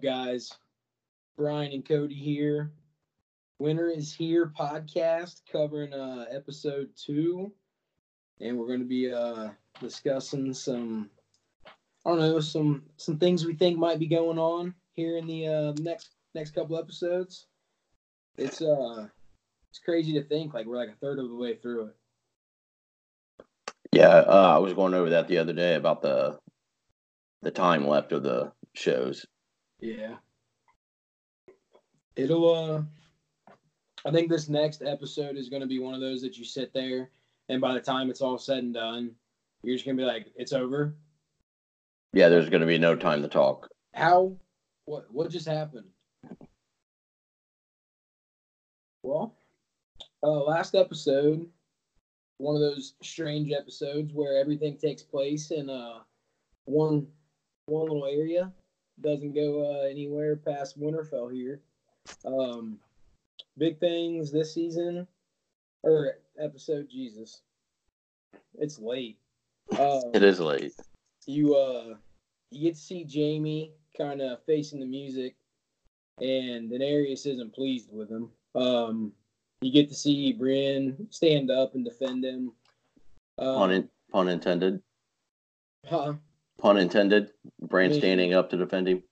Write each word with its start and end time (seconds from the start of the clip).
guys? 0.00 0.52
Brian 1.36 1.72
and 1.72 1.86
Cody 1.86 2.14
here. 2.14 2.72
Winter 3.58 3.88
is 3.88 4.14
Here 4.14 4.52
podcast 4.58 5.42
covering 5.50 5.92
uh, 5.92 6.26
episode 6.30 6.90
two. 6.96 7.52
And 8.40 8.58
we're 8.58 8.66
going 8.66 8.80
to 8.80 8.86
be 8.86 9.12
uh, 9.12 9.50
discussing 9.80 10.54
some, 10.54 11.10
I 11.66 12.10
don't 12.10 12.18
know, 12.18 12.40
some 12.40 12.84
some 12.96 13.18
things 13.18 13.44
we 13.44 13.54
think 13.54 13.78
might 13.78 13.98
be 13.98 14.06
going 14.06 14.38
on 14.38 14.74
here 14.94 15.18
in 15.18 15.26
the 15.26 15.46
uh, 15.46 15.72
next 15.80 16.10
next 16.34 16.54
couple 16.54 16.78
episodes. 16.78 17.46
It's 18.38 18.62
uh, 18.62 19.08
it's 19.70 19.78
crazy 19.78 20.14
to 20.14 20.22
think 20.22 20.54
like 20.54 20.66
we're 20.66 20.76
like 20.76 20.88
a 20.88 21.00
third 21.00 21.18
of 21.18 21.28
the 21.28 21.36
way 21.36 21.56
through 21.56 21.88
it. 21.88 21.96
Yeah, 23.92 24.08
uh, 24.08 24.54
I 24.56 24.58
was 24.58 24.72
going 24.72 24.94
over 24.94 25.10
that 25.10 25.28
the 25.28 25.38
other 25.38 25.52
day 25.52 25.74
about 25.74 26.00
the 26.00 26.38
the 27.42 27.50
time 27.50 27.86
left 27.86 28.12
of 28.12 28.22
the 28.22 28.52
shows. 28.74 29.26
Yeah. 29.80 30.16
It'll 32.16 32.52
uh 32.52 32.82
I 34.04 34.10
think 34.10 34.30
this 34.30 34.48
next 34.48 34.82
episode 34.82 35.36
is 35.36 35.48
gonna 35.48 35.66
be 35.66 35.78
one 35.78 35.94
of 35.94 36.00
those 36.00 36.22
that 36.22 36.36
you 36.38 36.44
sit 36.44 36.72
there 36.72 37.10
and 37.48 37.60
by 37.60 37.74
the 37.74 37.80
time 37.80 38.10
it's 38.10 38.20
all 38.20 38.38
said 38.38 38.58
and 38.58 38.74
done, 38.74 39.14
you're 39.62 39.74
just 39.74 39.84
gonna 39.84 39.96
be 39.96 40.04
like, 40.04 40.26
it's 40.36 40.52
over. 40.52 40.94
Yeah, 42.12 42.28
there's 42.28 42.48
going 42.48 42.60
to 42.60 42.66
be 42.66 42.78
no 42.78 42.96
time 42.96 43.22
to 43.22 43.28
talk. 43.28 43.68
How 43.94 44.36
what 44.86 45.12
what 45.12 45.30
just 45.30 45.46
happened? 45.46 45.86
Well, 49.02 49.34
uh 50.22 50.42
last 50.44 50.74
episode, 50.74 51.48
one 52.38 52.54
of 52.54 52.60
those 52.60 52.94
strange 53.02 53.52
episodes 53.52 54.12
where 54.12 54.38
everything 54.38 54.76
takes 54.76 55.02
place 55.02 55.50
in 55.50 55.70
uh 55.70 56.00
one 56.64 57.06
one 57.66 57.82
little 57.82 58.06
area 58.06 58.52
doesn't 59.02 59.34
go 59.34 59.74
uh, 59.82 59.88
anywhere 59.88 60.36
past 60.36 60.80
Winterfell 60.80 61.32
here. 61.32 61.60
Um, 62.24 62.78
big 63.58 63.78
things 63.80 64.30
this 64.30 64.54
season 64.54 65.06
or 65.82 66.18
episode. 66.38 66.88
Jesus, 66.90 67.42
it's 68.58 68.78
late. 68.78 69.18
Uh, 69.78 70.00
It 70.14 70.22
is 70.22 70.40
late. 70.40 70.72
you 71.26 71.54
uh, 71.54 71.94
you 72.50 72.62
get 72.62 72.74
to 72.74 72.80
see 72.80 73.04
Jaime 73.12 73.72
kind 73.96 74.20
of 74.20 74.42
facing 74.44 74.80
the 74.80 74.86
music, 74.86 75.36
and 76.20 76.70
Daenerys 76.70 77.26
isn't 77.26 77.54
pleased 77.54 77.88
with 77.92 78.10
him. 78.10 78.30
Um, 78.54 79.12
you 79.60 79.70
get 79.72 79.88
to 79.90 79.94
see 79.94 80.32
Brienne 80.32 81.06
stand 81.10 81.50
up 81.50 81.74
and 81.74 81.84
defend 81.84 82.24
him. 82.24 82.52
Um, 83.38 83.54
Pun, 83.54 83.70
in, 83.72 83.88
pun 84.10 84.28
intended. 84.28 84.82
huh? 85.86 86.14
Pun 86.60 86.76
intended. 86.76 87.30
Brand 87.60 87.94
standing 87.94 88.34
up 88.34 88.50
to 88.50 88.56
defend 88.56 88.88
him. 88.88 89.02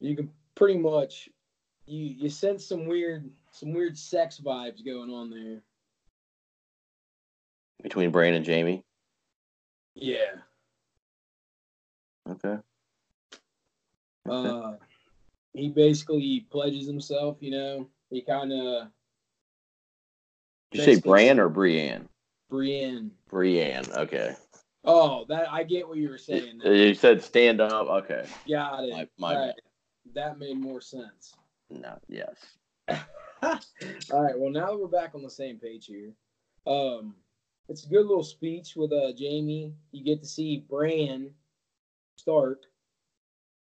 you 0.00 0.14
can 0.14 0.30
pretty 0.54 0.78
much 0.78 1.28
you 1.86 2.04
you 2.04 2.28
sense 2.28 2.64
some 2.64 2.86
weird 2.86 3.28
some 3.50 3.72
weird 3.72 3.98
sex 3.98 4.40
vibes 4.44 4.84
going 4.84 5.10
on 5.10 5.30
there. 5.30 5.62
between 7.82 8.10
Brain 8.10 8.34
and 8.34 8.46
Jaime. 8.46 8.84
Yeah. 9.94 10.36
Okay. 12.28 12.58
Uh 14.28 14.72
he 15.54 15.68
basically 15.70 16.46
pledges 16.50 16.86
himself, 16.86 17.38
you 17.40 17.50
know. 17.50 17.88
He 18.10 18.20
kind 18.20 18.52
of 18.52 18.88
Did 20.70 20.78
you 20.86 20.94
say 20.94 21.00
Bran 21.00 21.40
or 21.40 21.48
Brienne? 21.48 22.08
Brienne. 22.50 23.10
Brienne. 23.28 23.86
Okay. 23.96 24.36
Oh, 24.86 25.24
that 25.28 25.50
I 25.52 25.64
get 25.64 25.88
what 25.88 25.98
you 25.98 26.08
were 26.08 26.18
saying. 26.18 26.60
You 26.64 26.94
said 26.94 27.22
stand 27.22 27.60
up. 27.60 27.88
Okay. 27.88 28.24
Got 28.48 28.84
it. 28.84 28.92
My- 28.92 29.08
my 29.18 29.36
Right. 29.46 29.54
That 30.14 30.38
made 30.38 30.56
more 30.56 30.80
sense. 30.80 31.34
No. 31.70 31.98
Yes. 32.08 32.36
All 33.42 34.22
right. 34.22 34.38
Well, 34.38 34.50
now 34.50 34.66
that 34.70 34.78
we're 34.78 34.86
back 34.86 35.14
on 35.14 35.22
the 35.22 35.30
same 35.30 35.58
page 35.58 35.86
here, 35.86 36.12
um, 36.66 37.14
it's 37.68 37.84
a 37.84 37.88
good 37.88 38.06
little 38.06 38.22
speech 38.22 38.76
with 38.76 38.92
uh 38.92 39.12
Jaime. 39.18 39.74
You 39.90 40.04
get 40.04 40.20
to 40.22 40.28
see 40.28 40.64
Bran 40.70 41.30
Stark, 42.16 42.62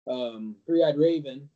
um, 0.07 0.55
three-eyed 0.65 0.97
Raven. 0.97 1.47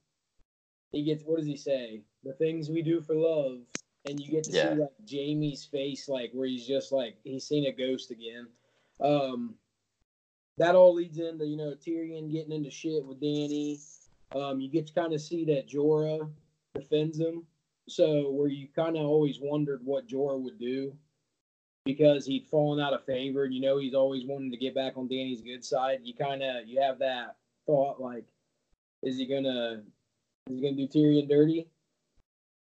He 0.92 1.04
gets 1.04 1.24
what 1.24 1.38
does 1.38 1.48
he 1.48 1.58
say? 1.58 2.02
The 2.24 2.34
things 2.34 2.70
we 2.70 2.82
do 2.84 3.02
for 3.02 3.16
love, 3.16 3.62
and 4.08 4.20
you 4.20 4.30
get 4.30 4.44
to 4.46 4.52
Yeah. 4.52 4.74
see 4.76 4.80
like 4.82 4.94
Jaime's 5.10 5.66
face, 5.66 6.08
like 6.08 6.32
where 6.34 6.48
he's 6.48 6.68
just 6.68 6.92
like 6.92 7.18
he's 7.24 7.46
seen 7.48 7.66
a 7.66 7.72
ghost 7.72 8.12
again. 8.12 8.48
Um, 9.02 9.56
that 10.58 10.76
all 10.76 10.94
leads 10.96 11.20
into 11.20 11.46
you 11.46 11.58
know 11.58 11.74
Tyrion 11.76 12.32
getting 12.32 12.52
into 12.52 12.72
shit 12.72 13.06
with 13.06 13.22
Dany. 13.22 13.78
Um, 14.34 14.60
you 14.60 14.70
get 14.70 14.88
to 14.88 14.94
kind 14.94 15.14
of 15.14 15.22
see 15.22 15.46
that 15.46 15.70
Jorah 15.70 16.30
defends 16.74 17.20
him. 17.20 17.46
So 17.88 18.32
where 18.32 18.48
you 18.48 18.68
kind 18.76 18.98
of 18.98 19.04
always 19.04 19.40
wondered 19.42 19.82
what 19.84 20.08
Jorah 20.08 20.42
would 20.42 20.58
do 20.60 20.96
because 21.86 22.26
he'd 22.26 22.48
fallen 22.48 22.80
out 22.80 22.94
of 22.94 23.06
favor, 23.06 23.44
and 23.44 23.54
you 23.54 23.62
know 23.62 23.78
he's 23.78 23.94
always 23.94 24.26
wanted 24.26 24.52
to 24.52 24.58
get 24.58 24.74
back 24.74 24.98
on 24.98 25.08
Dany's 25.08 25.42
good 25.42 25.64
side. 25.64 26.00
You 26.04 26.14
kind 26.16 26.42
of 26.42 26.66
you 26.66 26.82
have 26.82 27.00
that 27.00 27.36
thought 27.66 28.00
like, 28.02 28.26
is 29.04 29.18
he 29.18 29.28
gonna 29.28 29.84
is 30.48 30.56
he 30.56 30.62
gonna 30.62 30.76
do 30.76 30.88
Tyrion 30.88 31.30
dirty? 31.30 31.68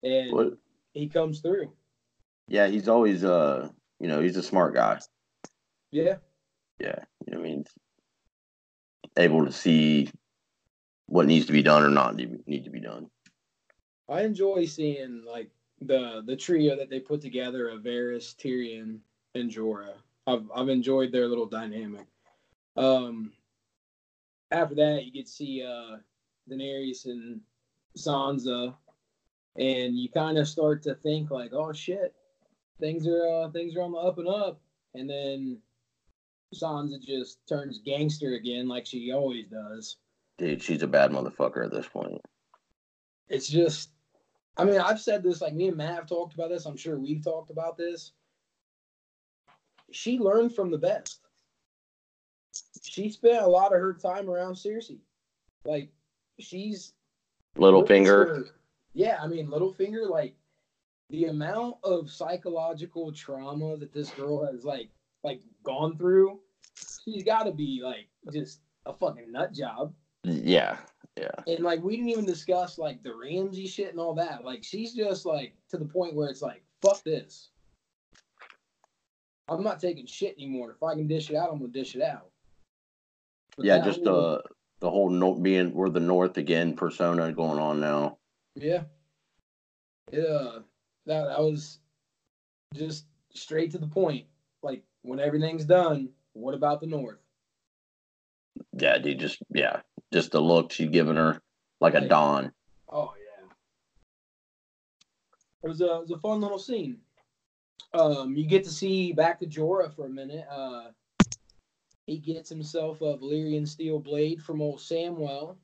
And 0.02 0.32
What? 0.32 0.58
he 0.92 1.08
comes 1.08 1.40
through. 1.40 1.70
Yeah. 2.48 2.66
He's 2.66 2.88
always 2.88 3.24
uh. 3.24 3.70
You 3.98 4.08
know, 4.08 4.20
he's 4.20 4.36
a 4.36 4.42
smart 4.42 4.74
guy. 4.74 5.00
Yeah, 5.90 6.16
Yeah. 6.78 6.98
You 7.26 7.34
know, 7.34 7.40
I 7.40 7.42
mean, 7.42 7.64
able 9.16 9.44
to 9.46 9.52
see 9.52 10.10
what 11.06 11.26
needs 11.26 11.46
to 11.46 11.52
be 11.52 11.62
done 11.62 11.82
or 11.82 11.88
not 11.88 12.16
need 12.16 12.64
to 12.64 12.70
be 12.70 12.80
done. 12.80 13.08
I 14.08 14.22
enjoy 14.22 14.66
seeing 14.66 15.24
like 15.24 15.50
the 15.80 16.22
the 16.26 16.36
trio 16.36 16.76
that 16.76 16.90
they 16.90 17.00
put 17.00 17.20
together 17.20 17.68
of 17.68 17.82
Varys, 17.82 18.34
Tyrion, 18.36 18.98
and 19.34 19.50
Jorah. 19.50 19.96
I've 20.26 20.44
I've 20.54 20.68
enjoyed 20.68 21.12
their 21.12 21.28
little 21.28 21.46
dynamic. 21.46 22.06
Um, 22.76 23.32
after 24.50 24.74
that, 24.76 25.04
you 25.04 25.12
get 25.12 25.26
to 25.26 25.32
see 25.32 25.64
uh, 25.64 25.96
Daenerys 26.50 27.06
and 27.06 27.40
Sansa, 27.96 28.74
and 29.56 29.98
you 29.98 30.08
kind 30.08 30.38
of 30.38 30.48
start 30.48 30.82
to 30.84 30.94
think 30.94 31.30
like, 31.30 31.52
oh 31.52 31.72
shit, 31.72 32.14
things 32.80 33.06
are 33.06 33.26
uh, 33.26 33.50
things 33.50 33.76
are 33.76 33.82
on 33.82 33.92
the 33.92 33.98
up 33.98 34.18
and 34.18 34.28
up, 34.28 34.60
and 34.94 35.08
then 35.08 35.58
Sansa 36.54 37.00
just 37.00 37.38
turns 37.48 37.80
gangster 37.84 38.34
again 38.34 38.68
like 38.68 38.86
she 38.86 39.12
always 39.12 39.46
does. 39.46 39.96
Dude, 40.38 40.62
she's 40.62 40.82
a 40.82 40.86
bad 40.86 41.10
motherfucker 41.10 41.64
at 41.64 41.72
this 41.72 41.88
point. 41.88 42.20
it's 43.28 43.48
just 43.48 43.90
I 44.56 44.64
mean, 44.64 44.80
I've 44.80 45.00
said 45.00 45.22
this 45.22 45.40
like 45.40 45.54
me 45.54 45.68
and 45.68 45.76
Matt 45.76 45.94
have 45.94 46.08
talked 46.08 46.34
about 46.34 46.48
this. 46.48 46.64
I'm 46.64 46.76
sure 46.76 46.98
we've 46.98 47.22
talked 47.22 47.50
about 47.50 47.76
this. 47.76 48.12
She 49.90 50.18
learned 50.18 50.54
from 50.54 50.70
the 50.70 50.78
best. 50.78 51.20
She 52.82 53.10
spent 53.10 53.42
a 53.42 53.46
lot 53.46 53.74
of 53.74 53.80
her 53.80 53.92
time 53.92 54.30
around 54.30 54.54
Cersei. 54.54 54.98
Like 55.64 55.90
she's 56.38 56.94
Littlefinger. 57.56 58.48
Yeah, 58.94 59.18
I 59.20 59.26
mean 59.26 59.48
Littlefinger, 59.48 60.08
like 60.08 60.36
the 61.10 61.26
amount 61.26 61.76
of 61.84 62.10
psychological 62.10 63.12
trauma 63.12 63.76
that 63.76 63.92
this 63.92 64.10
girl 64.10 64.44
has 64.44 64.64
like 64.64 64.88
like 65.22 65.40
gone 65.66 65.96
through, 65.98 66.38
she's 67.04 67.22
gotta 67.24 67.52
be 67.52 67.80
like 67.82 68.08
just 68.32 68.60
a 68.86 68.92
fucking 68.94 69.30
nut 69.32 69.52
job. 69.52 69.92
Yeah. 70.24 70.78
Yeah. 71.18 71.30
And 71.46 71.60
like 71.60 71.82
we 71.82 71.96
didn't 71.96 72.10
even 72.10 72.24
discuss 72.26 72.78
like 72.78 73.02
the 73.02 73.12
Ramsey 73.14 73.66
shit 73.66 73.90
and 73.90 73.98
all 74.00 74.14
that. 74.14 74.44
Like 74.44 74.62
she's 74.62 74.94
just 74.94 75.26
like 75.26 75.54
to 75.70 75.76
the 75.78 75.84
point 75.84 76.14
where 76.14 76.28
it's 76.28 76.42
like, 76.42 76.62
fuck 76.82 77.02
this. 77.04 77.50
I'm 79.48 79.62
not 79.62 79.80
taking 79.80 80.06
shit 80.06 80.34
anymore. 80.36 80.72
If 80.72 80.82
I 80.82 80.94
can 80.94 81.06
dish 81.06 81.30
it 81.30 81.36
out, 81.36 81.50
I'm 81.52 81.58
gonna 81.58 81.72
dish 81.72 81.94
it 81.94 82.02
out. 82.02 82.30
But 83.56 83.66
Yeah. 83.66 83.84
Just 83.84 84.04
whole- 84.04 84.34
uh 84.36 84.38
the 84.80 84.90
whole 84.90 85.08
no- 85.08 85.34
being 85.34 85.72
we're 85.72 85.88
the 85.88 86.00
North 86.00 86.36
again 86.36 86.76
persona 86.76 87.32
going 87.32 87.58
on 87.58 87.80
now. 87.80 88.18
yeah. 88.54 88.84
It 90.12 90.24
uh 90.26 90.60
that 91.06 91.24
that 91.28 91.40
was 91.40 91.78
just 92.74 93.06
straight 93.32 93.70
to 93.72 93.78
the 93.78 93.86
point. 93.86 94.26
Like 94.62 94.82
when 95.06 95.20
everything's 95.20 95.64
done, 95.64 96.10
what 96.32 96.54
about 96.54 96.80
the 96.80 96.86
North? 96.86 97.18
Yeah, 98.72 98.98
dude. 98.98 99.18
Just 99.20 99.38
yeah. 99.54 99.80
Just 100.12 100.32
the 100.32 100.40
look 100.40 100.72
she's 100.72 100.90
giving 100.90 101.16
her 101.16 101.40
like 101.80 101.94
a 101.94 102.00
Like- 102.00 102.08
Don. 102.08 102.52
Oh 102.88 103.12
yeah. 103.18 103.48
It 105.62 105.68
was 105.68 105.80
a 105.80 105.96
it 105.96 106.00
was 106.02 106.10
a 106.10 106.18
fun 106.18 106.40
little 106.40 106.58
scene. 106.58 106.98
Um, 107.94 108.34
you 108.36 108.46
get 108.46 108.64
to 108.64 108.70
see 108.70 109.12
back 109.12 109.38
to 109.40 109.46
Jorah 109.46 109.94
for 109.94 110.06
a 110.06 110.10
minute. 110.10 110.46
Uh, 110.50 110.90
he 112.06 112.18
gets 112.18 112.48
himself 112.48 113.00
a 113.00 113.16
Valyrian 113.16 113.66
steel 113.66 113.98
blade 113.98 114.42
from 114.42 114.60
old 114.60 114.78
Samwell. 114.78 115.56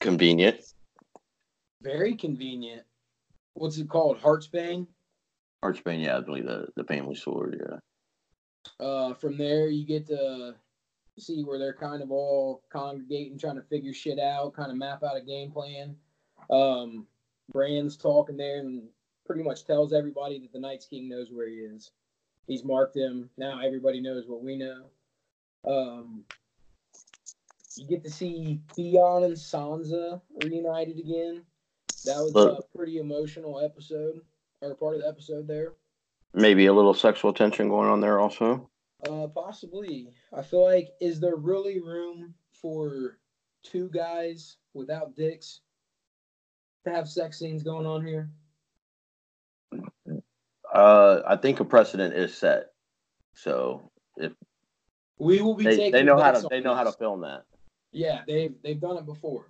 Convenient. 0.00 0.60
Very 1.82 2.14
convenient. 2.14 2.82
What's 3.54 3.78
it 3.78 3.88
called? 3.88 4.20
Heartsbane. 4.20 4.86
Archbane, 5.64 6.04
yeah, 6.04 6.18
I 6.18 6.20
believe 6.20 6.46
the 6.46 6.68
the 6.76 6.84
family 6.84 7.14
sword. 7.16 7.56
Yeah. 7.60 7.78
Uh, 8.80 9.14
from 9.14 9.36
there 9.36 9.68
you 9.68 9.84
get 9.84 10.06
to 10.06 10.54
see 11.18 11.42
where 11.42 11.58
they're 11.58 11.74
kind 11.74 12.02
of 12.02 12.10
all 12.10 12.62
congregating, 12.70 13.38
trying 13.38 13.56
to 13.56 13.62
figure 13.62 13.92
shit 13.92 14.18
out, 14.18 14.54
kind 14.54 14.70
of 14.70 14.76
map 14.76 15.02
out 15.02 15.16
a 15.16 15.20
game 15.20 15.50
plan. 15.50 15.96
Um, 16.50 17.06
Bran's 17.52 17.96
talking 17.96 18.36
there 18.36 18.60
and 18.60 18.82
pretty 19.26 19.42
much 19.42 19.64
tells 19.64 19.92
everybody 19.92 20.38
that 20.38 20.52
the 20.52 20.60
Night's 20.60 20.86
King 20.86 21.08
knows 21.08 21.28
where 21.30 21.48
he 21.48 21.56
is. 21.56 21.90
He's 22.46 22.64
marked 22.64 22.96
him. 22.96 23.28
Now 23.36 23.60
everybody 23.60 24.00
knows 24.00 24.24
what 24.26 24.42
we 24.42 24.56
know. 24.56 24.84
Um, 25.66 26.24
you 27.76 27.86
get 27.86 28.02
to 28.04 28.10
see 28.10 28.60
Theon 28.74 29.24
and 29.24 29.34
Sansa 29.34 30.20
reunited 30.42 30.98
again. 30.98 31.42
That 32.04 32.16
was 32.16 32.34
a 32.34 32.76
pretty 32.76 32.98
emotional 32.98 33.60
episode, 33.60 34.20
or 34.60 34.74
part 34.74 34.96
of 34.96 35.02
the 35.02 35.08
episode 35.08 35.46
there. 35.46 35.72
Maybe 36.34 36.66
a 36.66 36.72
little 36.72 36.94
sexual 36.94 37.32
tension 37.32 37.68
going 37.68 37.88
on 37.88 38.00
there 38.00 38.20
also. 38.20 38.68
Uh, 39.08 39.26
possibly. 39.28 40.08
I 40.36 40.42
feel 40.42 40.64
like 40.64 40.90
is 41.00 41.20
there 41.20 41.36
really 41.36 41.80
room 41.80 42.34
for 42.52 43.18
two 43.62 43.88
guys 43.90 44.56
without 44.74 45.16
dicks 45.16 45.60
to 46.84 46.92
have 46.92 47.08
sex 47.08 47.38
scenes 47.38 47.62
going 47.62 47.86
on 47.86 48.04
here? 48.04 48.30
Uh, 50.72 51.22
I 51.26 51.36
think 51.36 51.60
a 51.60 51.64
precedent 51.64 52.14
is 52.14 52.36
set. 52.36 52.72
So 53.34 53.90
if 54.16 54.32
We 55.18 55.40
will 55.40 55.54
be 55.54 55.64
they, 55.64 55.76
taking. 55.76 55.92
they 55.92 56.02
know 56.02 56.18
how 56.18 56.32
to 56.32 56.46
they 56.50 56.60
know 56.60 56.74
how 56.74 56.84
to 56.84 56.92
film 56.92 57.22
that. 57.22 57.44
Yeah, 57.92 58.22
they've 58.26 58.54
they've 58.62 58.80
done 58.80 58.96
it 58.96 59.06
before. 59.06 59.46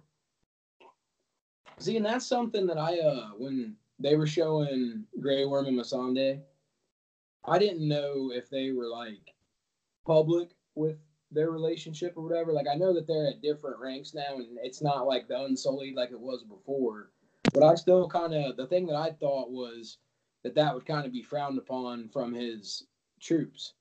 See, 1.78 1.96
and 1.96 2.06
that's 2.06 2.26
something 2.26 2.66
that 2.66 2.78
I 2.78 2.98
uh 2.98 3.30
when 3.36 3.76
they 3.98 4.16
were 4.16 4.26
showing 4.26 5.04
Grey 5.20 5.44
Worm 5.44 5.66
and 5.66 5.78
Missandei, 5.78 6.40
I 7.48 7.58
didn't 7.58 7.86
know 7.86 8.30
if 8.34 8.48
they 8.50 8.70
were 8.72 8.88
like 8.88 9.34
public 10.06 10.50
with 10.74 10.96
their 11.30 11.50
relationship 11.50 12.14
or 12.16 12.22
whatever. 12.22 12.52
Like 12.52 12.66
I 12.70 12.74
know 12.74 12.94
that 12.94 13.06
they're 13.06 13.28
at 13.28 13.42
different 13.42 13.78
ranks 13.80 14.14
now, 14.14 14.36
and 14.36 14.58
it's 14.62 14.82
not 14.82 15.06
like 15.06 15.28
the 15.28 15.40
unsullied 15.42 15.96
like 15.96 16.10
it 16.10 16.20
was 16.20 16.44
before. 16.44 17.10
But 17.52 17.62
I 17.62 17.74
still 17.74 18.08
kind 18.08 18.34
of 18.34 18.56
the 18.56 18.66
thing 18.66 18.86
that 18.86 18.96
I 18.96 19.10
thought 19.12 19.50
was 19.50 19.98
that 20.44 20.54
that 20.54 20.74
would 20.74 20.86
kind 20.86 21.06
of 21.06 21.12
be 21.12 21.22
frowned 21.22 21.58
upon 21.58 22.08
from 22.08 22.32
his 22.32 22.86
troops 23.20 23.74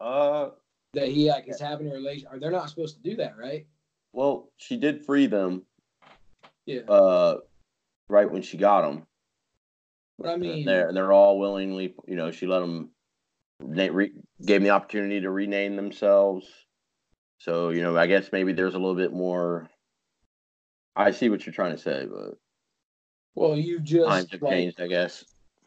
Uh, 0.00 0.50
that 0.94 1.08
he 1.08 1.28
like 1.30 1.48
is 1.48 1.60
having 1.60 1.88
a 1.88 1.92
relation. 1.92 2.28
Or 2.30 2.38
they're 2.38 2.50
not 2.50 2.68
supposed 2.70 2.96
to 2.96 3.02
do 3.02 3.16
that, 3.16 3.36
right? 3.36 3.66
well, 4.12 4.50
she 4.56 4.76
did 4.76 5.04
free 5.04 5.26
them. 5.26 5.64
Yeah. 6.66 6.80
Uh, 6.88 7.38
right 8.08 8.30
when 8.30 8.42
she 8.42 8.56
got 8.56 8.82
them. 8.82 9.06
But 10.20 10.28
I 10.28 10.36
mean, 10.36 10.66
they're 10.66 10.92
they're 10.92 11.12
all 11.12 11.38
willingly, 11.38 11.94
you 12.06 12.14
know, 12.14 12.30
she 12.30 12.46
let 12.46 12.60
them 12.60 12.90
na- 13.58 13.88
re, 13.90 14.12
gave 14.44 14.56
them 14.56 14.64
the 14.64 14.70
opportunity 14.70 15.20
to 15.22 15.30
rename 15.30 15.76
themselves. 15.76 16.46
So 17.38 17.70
you 17.70 17.82
know, 17.82 17.96
I 17.96 18.06
guess 18.06 18.28
maybe 18.30 18.52
there's 18.52 18.74
a 18.74 18.78
little 18.78 18.94
bit 18.94 19.12
more. 19.12 19.70
I 20.94 21.12
see 21.12 21.30
what 21.30 21.46
you're 21.46 21.54
trying 21.54 21.72
to 21.72 21.82
say, 21.82 22.06
but 22.06 22.36
well, 23.34 23.56
you 23.56 23.80
just 23.80 24.08
times 24.08 24.30
have 24.32 24.42
like, 24.42 24.52
changed. 24.52 24.80
I 24.80 24.88
guess. 24.88 25.24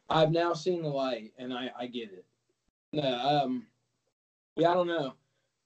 I've 0.07 0.31
now 0.31 0.53
seen 0.53 0.83
the 0.83 0.89
light, 0.89 1.33
and 1.39 1.51
I 1.51 1.71
I 1.77 1.87
get 1.87 2.11
it. 2.13 2.25
No, 2.91 3.01
um, 3.01 3.65
yeah, 4.55 4.69
I 4.69 4.73
don't 4.75 4.87
know. 4.87 5.15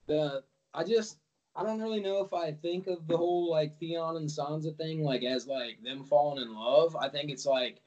The 0.05 0.43
I 0.73 0.85
just 0.85 1.17
I 1.57 1.63
don't 1.63 1.81
really 1.81 1.99
know 1.99 2.23
if 2.23 2.33
I 2.33 2.53
think 2.53 2.87
of 2.87 3.05
the 3.05 3.17
whole 3.17 3.51
like 3.51 3.77
Theon 3.79 4.15
and 4.15 4.29
Sansa 4.29 4.77
thing 4.77 5.03
like 5.03 5.23
as 5.23 5.45
like 5.45 5.83
them 5.83 6.05
falling 6.05 6.41
in 6.41 6.55
love. 6.55 6.95
I 6.95 7.09
think 7.09 7.29
it's 7.29 7.45
like 7.45 7.81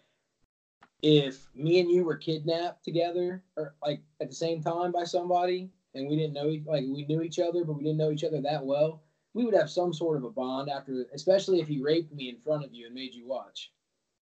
if 1.02 1.48
me 1.54 1.80
and 1.80 1.90
you 1.90 2.04
were 2.04 2.16
kidnapped 2.16 2.84
together 2.84 3.42
or 3.56 3.74
like 3.82 4.00
at 4.20 4.28
the 4.28 4.34
same 4.34 4.62
time 4.62 4.92
by 4.92 5.04
somebody 5.04 5.70
and 5.94 6.08
we 6.08 6.16
didn't 6.16 6.34
know 6.34 6.46
like 6.66 6.84
we 6.88 7.04
knew 7.08 7.22
each 7.22 7.38
other 7.38 7.64
but 7.64 7.72
we 7.74 7.82
didn't 7.84 7.98
know 7.98 8.10
each 8.10 8.24
other 8.24 8.40
that 8.40 8.64
well 8.64 9.02
we 9.32 9.44
would 9.44 9.54
have 9.54 9.70
some 9.70 9.92
sort 9.94 10.16
of 10.16 10.24
a 10.24 10.30
bond 10.30 10.68
after 10.68 11.06
especially 11.14 11.60
if 11.60 11.68
he 11.68 11.80
raped 11.80 12.12
me 12.12 12.28
in 12.28 12.36
front 12.38 12.64
of 12.64 12.74
you 12.74 12.86
and 12.86 12.94
made 12.94 13.14
you 13.14 13.26
watch 13.26 13.72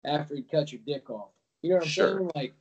after 0.06 0.36
he 0.36 0.42
cut 0.44 0.72
your 0.72 0.82
dick 0.86 1.10
off 1.10 1.32
you 1.62 1.70
know 1.70 1.76
what 1.76 1.84
i'm 1.84 1.90
Sure. 1.90 2.18
saying 2.18 2.32
like 2.36 2.54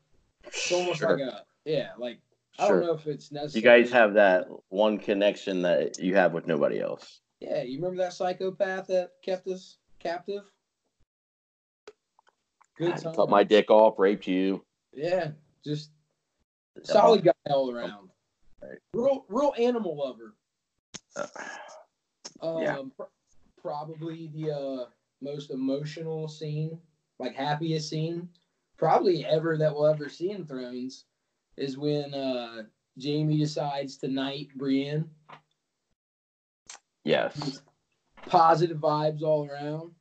it's 0.45 0.73
almost 0.73 0.99
Sure. 0.99 1.13
like 1.17 1.21
a 1.21 1.45
yeah 1.65 1.91
like 1.99 2.19
i 2.59 2.67
don't 2.69 2.81
know 2.81 2.95
if 2.95 3.07
it's 3.07 3.31
necessary 3.31 3.61
You 3.63 3.69
guys 3.85 3.93
have 3.93 4.15
that 4.15 4.47
one 4.71 4.99
connection 4.99 5.63
that 5.63 5.99
you 5.99 6.17
have 6.17 6.33
with 6.33 6.47
nobody 6.47 6.81
else. 6.81 7.21
yeah 7.41 7.63
you 7.63 7.77
remember 7.77 8.03
that 8.03 8.13
psychopath 8.13 8.89
that 8.89 9.13
kept 9.23 9.47
us 9.47 9.77
captive 10.01 10.51
good 12.81 12.97
time 12.97 13.15
cut 13.15 13.29
my 13.31 13.43
dick 13.45 13.71
off, 13.71 13.99
raped 13.99 14.27
you. 14.27 14.65
yeah 14.93 15.31
just 15.65 15.91
solid 16.83 17.23
guy 17.23 17.33
all 17.51 17.71
around. 17.71 18.09
Real, 18.95 19.25
real 19.29 19.55
animal 19.59 19.97
lover. 19.97 20.35
Uh, 22.43 22.47
Um, 22.47 22.63
Yeah. 22.63 22.83
pr- 22.97 23.03
probably 23.61 24.29
the 24.29 24.51
uh, 24.53 24.85
most 25.21 25.51
emotional 25.51 26.27
scene, 26.29 26.79
like 27.19 27.35
happiest 27.35 27.91
scene, 27.91 28.29
probably 28.79 29.27
ever 29.27 29.59
that 29.59 29.75
we'll 29.75 29.87
ever 29.87 30.09
see 30.09 30.31
in 30.31 30.47
Thrones, 30.47 31.05
is 31.59 31.77
when 31.77 32.15
uh, 32.15 32.63
Jaime 33.03 33.37
decides 33.39 33.99
to 33.99 34.09
knight 34.09 34.49
Brienne. 34.57 35.11
yes. 37.05 37.61
Positive 38.27 38.79
vibes 38.79 39.23
all 39.23 39.47
around. 39.47 39.93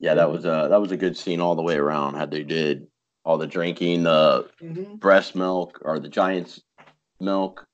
Yeah, 0.00 0.14
that 0.14 0.30
was 0.30 0.44
a 0.46 0.66
that 0.70 0.80
was 0.80 0.92
a 0.92 0.96
good 0.96 1.16
scene 1.16 1.40
all 1.40 1.54
the 1.54 1.62
way 1.62 1.76
around. 1.76 2.14
How 2.14 2.26
they 2.26 2.42
did 2.42 2.86
all 3.24 3.38
the 3.38 3.46
drinking, 3.46 4.02
the 4.04 4.48
Mm-hmm. 4.62 4.96
breast 4.96 5.34
milk 5.34 5.78
or 5.82 5.98
the 6.00 6.08
giant's 6.08 6.60
milk. 7.20 7.66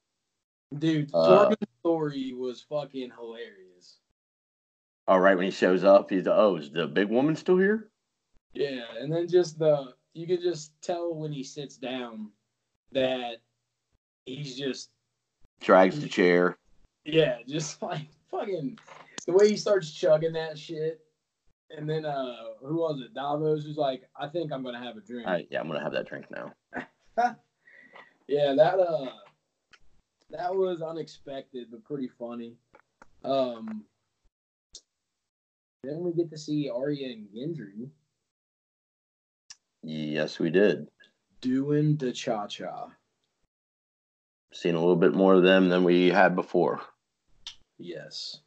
Dude, 0.76 1.10
Uh, 1.14 1.54
story 1.80 2.32
was 2.36 2.62
fucking 2.68 3.12
hilarious. 3.16 3.98
All 5.08 5.20
right, 5.20 5.36
when 5.36 5.44
he 5.46 5.52
shows 5.52 5.84
up, 5.84 6.10
he's 6.10 6.26
oh, 6.26 6.56
is 6.56 6.70
the 6.72 6.88
big 6.88 7.08
woman 7.08 7.36
still 7.36 7.58
here? 7.58 7.90
Yeah, 8.54 8.82
and 8.98 9.12
then 9.12 9.28
just 9.28 9.58
the 9.58 9.94
you 10.14 10.26
could 10.26 10.42
just 10.42 10.72
tell 10.82 11.14
when 11.14 11.30
he 11.30 11.44
sits 11.44 11.76
down 11.76 12.30
that 12.92 13.36
he's 14.24 14.56
just 14.56 14.90
Drags 15.60 16.00
the 16.00 16.08
chair. 16.08 16.56
yeah, 17.04 17.38
just 17.46 17.80
like 17.82 18.08
fucking 18.30 18.78
the 19.26 19.32
way 19.32 19.48
he 19.50 19.56
starts 19.56 19.92
chugging 19.92 20.32
that 20.32 20.58
shit. 20.58 21.00
And 21.70 21.88
then 21.88 22.04
uh 22.04 22.34
who 22.60 22.76
was 22.76 23.00
it? 23.00 23.14
Davos 23.14 23.64
who's 23.64 23.76
like, 23.76 24.08
I 24.18 24.28
think 24.28 24.52
I'm 24.52 24.62
gonna 24.62 24.82
have 24.82 24.96
a 24.96 25.00
drink. 25.00 25.28
Yeah, 25.50 25.60
I'm 25.60 25.66
gonna 25.66 25.82
have 25.82 25.92
that 25.92 26.06
drink 26.08 26.26
now. 26.30 26.52
Yeah, 28.28 28.54
that 28.56 28.80
uh 28.80 29.10
that 30.30 30.52
was 30.52 30.82
unexpected 30.82 31.68
but 31.70 31.84
pretty 31.84 32.08
funny. 32.18 32.56
Um 33.24 33.84
then 35.84 36.00
we 36.00 36.12
get 36.12 36.30
to 36.30 36.38
see 36.38 36.68
Arya 36.68 37.06
and 37.12 37.28
Gendry 37.28 37.88
Yes, 39.84 40.40
we 40.40 40.50
did. 40.50 40.88
doing 41.40 41.96
the 41.96 42.10
cha 42.12 42.48
cha. 42.48 42.88
Seen 44.52 44.74
a 44.74 44.80
little 44.80 44.96
bit 44.96 45.14
more 45.14 45.34
of 45.34 45.44
them 45.44 45.68
than 45.68 45.84
we 45.84 46.08
had 46.08 46.34
before. 46.34 46.80
Yes. 47.78 48.40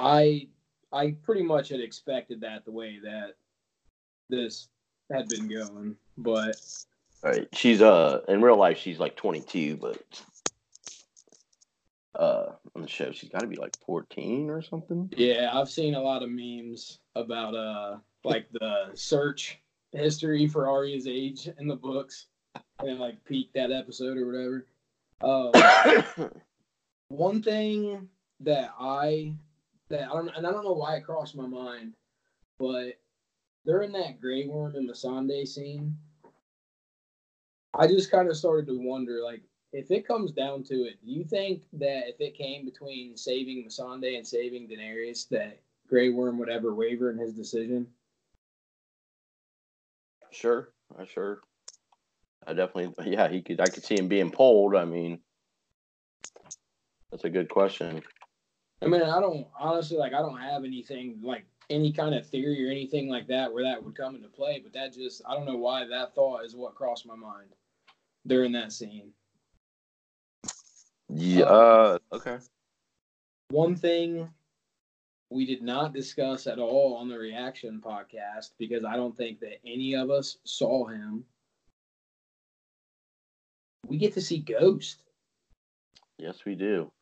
I 0.00 0.48
I 0.92 1.14
pretty 1.22 1.42
much 1.42 1.68
had 1.68 1.80
expected 1.80 2.40
that 2.40 2.64
the 2.64 2.72
way 2.72 2.98
that 3.02 3.34
this 4.28 4.68
had 5.12 5.28
been 5.28 5.48
going, 5.48 5.96
but 6.16 6.60
All 7.24 7.30
right, 7.30 7.48
she's 7.52 7.82
uh 7.82 8.20
in 8.28 8.42
real 8.42 8.56
life 8.56 8.78
she's 8.78 8.98
like 8.98 9.16
22, 9.16 9.76
but 9.76 10.22
uh 12.14 12.52
on 12.74 12.82
the 12.82 12.88
show 12.88 13.12
she's 13.12 13.30
got 13.30 13.40
to 13.40 13.46
be 13.46 13.56
like 13.56 13.76
14 13.86 14.50
or 14.50 14.62
something. 14.62 15.12
yeah, 15.16 15.50
I've 15.52 15.70
seen 15.70 15.94
a 15.94 16.00
lot 16.00 16.22
of 16.22 16.30
memes 16.30 16.98
about 17.14 17.54
uh 17.54 17.98
like 18.24 18.50
the 18.52 18.90
search 18.94 19.60
history 19.92 20.46
for 20.46 20.68
Arya's 20.68 21.06
age 21.06 21.48
in 21.58 21.66
the 21.66 21.76
books 21.76 22.26
and 22.80 22.98
like 22.98 23.22
peak 23.24 23.52
that 23.54 23.72
episode 23.72 24.16
or 24.16 24.26
whatever. 24.26 24.66
Um, 25.22 26.30
one 27.08 27.42
thing 27.42 28.08
that 28.40 28.72
I 28.78 29.34
that 29.90 30.08
I 30.08 30.14
don't 30.14 30.30
and 30.36 30.46
I 30.46 30.50
don't 30.50 30.64
know 30.64 30.72
why 30.72 30.96
it 30.96 31.04
crossed 31.04 31.36
my 31.36 31.46
mind, 31.46 31.92
but 32.58 32.98
during 33.66 33.92
that 33.92 34.20
Grey 34.20 34.46
Worm 34.46 34.74
and 34.74 34.88
Missandei 34.88 35.46
scene, 35.46 35.96
I 37.74 37.86
just 37.86 38.10
kind 38.10 38.28
of 38.28 38.36
started 38.36 38.66
to 38.68 38.80
wonder, 38.80 39.22
like, 39.22 39.42
if 39.72 39.90
it 39.90 40.06
comes 40.06 40.32
down 40.32 40.62
to 40.64 40.84
it, 40.84 40.94
do 41.04 41.10
you 41.12 41.24
think 41.24 41.62
that 41.74 42.08
if 42.08 42.20
it 42.20 42.34
came 42.34 42.64
between 42.64 43.16
saving 43.16 43.64
Missandei 43.64 44.16
and 44.16 44.26
saving 44.26 44.68
Daenerys, 44.68 45.28
that 45.28 45.60
Grey 45.88 46.08
Worm 46.08 46.38
would 46.38 46.48
ever 46.48 46.74
waver 46.74 47.10
in 47.10 47.18
his 47.18 47.34
decision? 47.34 47.86
Sure, 50.30 50.70
I 50.98 51.04
sure. 51.04 51.40
I 52.46 52.54
definitely, 52.54 53.12
yeah, 53.12 53.28
he 53.28 53.42
could. 53.42 53.60
I 53.60 53.68
could 53.68 53.84
see 53.84 53.96
him 53.96 54.08
being 54.08 54.30
pulled. 54.30 54.74
I 54.74 54.86
mean, 54.86 55.20
that's 57.10 57.24
a 57.24 57.30
good 57.30 57.48
question. 57.48 58.02
I 58.82 58.86
mean, 58.86 59.02
I 59.02 59.20
don't 59.20 59.46
honestly 59.58 59.98
like 59.98 60.14
I 60.14 60.20
don't 60.20 60.40
have 60.40 60.64
anything 60.64 61.18
like 61.22 61.44
any 61.68 61.92
kind 61.92 62.14
of 62.14 62.26
theory 62.26 62.66
or 62.66 62.70
anything 62.70 63.08
like 63.08 63.26
that 63.28 63.52
where 63.52 63.64
that 63.64 63.82
would 63.82 63.96
come 63.96 64.16
into 64.16 64.28
play, 64.28 64.60
but 64.62 64.72
that 64.72 64.94
just 64.94 65.22
I 65.28 65.34
don't 65.34 65.46
know 65.46 65.56
why 65.56 65.86
that 65.86 66.14
thought 66.14 66.44
is 66.44 66.56
what 66.56 66.74
crossed 66.74 67.06
my 67.06 67.14
mind. 67.14 67.50
during 68.26 68.52
that 68.52 68.72
scene. 68.72 69.12
Yeah. 71.08 71.44
Uh, 71.44 71.98
okay. 72.12 72.38
One 73.50 73.74
thing 73.74 74.28
we 75.30 75.46
did 75.46 75.62
not 75.62 75.92
discuss 75.92 76.46
at 76.46 76.58
all 76.58 76.96
on 76.96 77.08
the 77.08 77.18
reaction 77.18 77.80
podcast 77.84 78.50
because 78.58 78.84
I 78.84 78.96
don't 78.96 79.16
think 79.16 79.40
that 79.40 79.60
any 79.64 79.94
of 79.94 80.10
us 80.10 80.38
saw 80.44 80.86
him. 80.86 81.24
We 83.86 83.96
get 83.96 84.14
to 84.14 84.20
see 84.20 84.38
Ghost. 84.38 85.02
Yes, 86.18 86.44
we 86.44 86.54
do. 86.54 86.92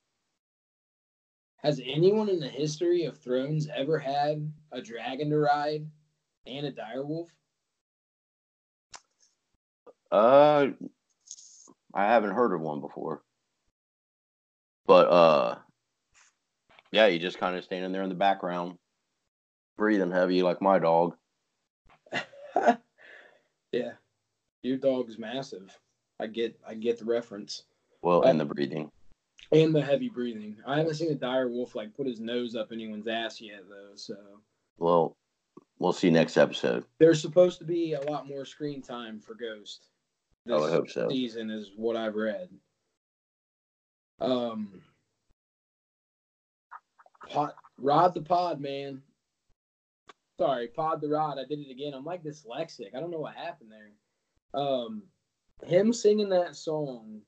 Has 1.58 1.80
anyone 1.84 2.28
in 2.28 2.38
the 2.38 2.48
history 2.48 3.04
of 3.04 3.18
Thrones 3.18 3.68
ever 3.74 3.98
had 3.98 4.52
a 4.70 4.80
dragon 4.80 5.30
to 5.30 5.38
ride 5.38 5.86
and 6.46 6.66
a 6.66 6.72
direwolf? 6.72 7.26
Uh, 10.10 10.68
I 11.92 12.04
haven't 12.04 12.30
heard 12.30 12.54
of 12.54 12.60
one 12.60 12.80
before. 12.80 13.22
But 14.86 15.10
uh, 15.10 15.58
yeah, 16.92 17.06
you 17.06 17.18
just 17.18 17.40
kind 17.40 17.56
of 17.56 17.64
standing 17.64 17.90
there 17.92 18.02
in 18.02 18.08
the 18.08 18.14
background, 18.14 18.78
breathing 19.76 20.12
heavy 20.12 20.42
like 20.42 20.62
my 20.62 20.78
dog. 20.78 21.16
yeah, 23.72 23.92
your 24.62 24.76
dog's 24.76 25.18
massive. 25.18 25.76
I 26.20 26.28
get, 26.28 26.58
I 26.66 26.74
get 26.74 27.00
the 27.00 27.04
reference. 27.04 27.64
Well, 28.00 28.22
and 28.22 28.38
the 28.38 28.44
breathing. 28.44 28.90
And 29.50 29.74
the 29.74 29.82
heavy 29.82 30.10
breathing. 30.10 30.56
I 30.66 30.78
haven't 30.78 30.94
seen 30.94 31.10
a 31.10 31.14
dire 31.14 31.48
wolf 31.48 31.74
like 31.74 31.96
put 31.96 32.06
his 32.06 32.20
nose 32.20 32.54
up 32.54 32.70
anyone's 32.70 33.08
ass 33.08 33.40
yet, 33.40 33.62
though. 33.68 33.94
So. 33.94 34.16
Well, 34.76 35.16
we'll 35.78 35.92
see 35.92 36.10
next 36.10 36.36
episode. 36.36 36.84
There's 36.98 37.20
supposed 37.20 37.58
to 37.60 37.64
be 37.64 37.94
a 37.94 38.10
lot 38.10 38.28
more 38.28 38.44
screen 38.44 38.82
time 38.82 39.20
for 39.20 39.34
Ghost. 39.34 39.88
This 40.44 40.62
I 40.62 40.70
hope 40.70 40.90
so. 40.90 41.08
Season 41.08 41.50
is 41.50 41.70
what 41.76 41.96
I've 41.96 42.14
read. 42.14 42.48
Um, 44.20 44.82
Pod, 47.28 47.52
Rod 47.78 48.14
the 48.14 48.22
Pod, 48.22 48.60
man. 48.60 49.02
Sorry, 50.38 50.68
Pod 50.68 51.00
the 51.00 51.08
Rod. 51.08 51.38
I 51.38 51.44
did 51.44 51.60
it 51.60 51.70
again. 51.70 51.94
I'm 51.94 52.04
like 52.04 52.22
dyslexic. 52.22 52.94
I 52.94 53.00
don't 53.00 53.10
know 53.10 53.18
what 53.18 53.34
happened 53.34 53.70
there. 53.70 54.60
Um, 54.60 55.02
him 55.64 55.92
singing 55.92 56.28
that 56.30 56.56
song 56.56 57.20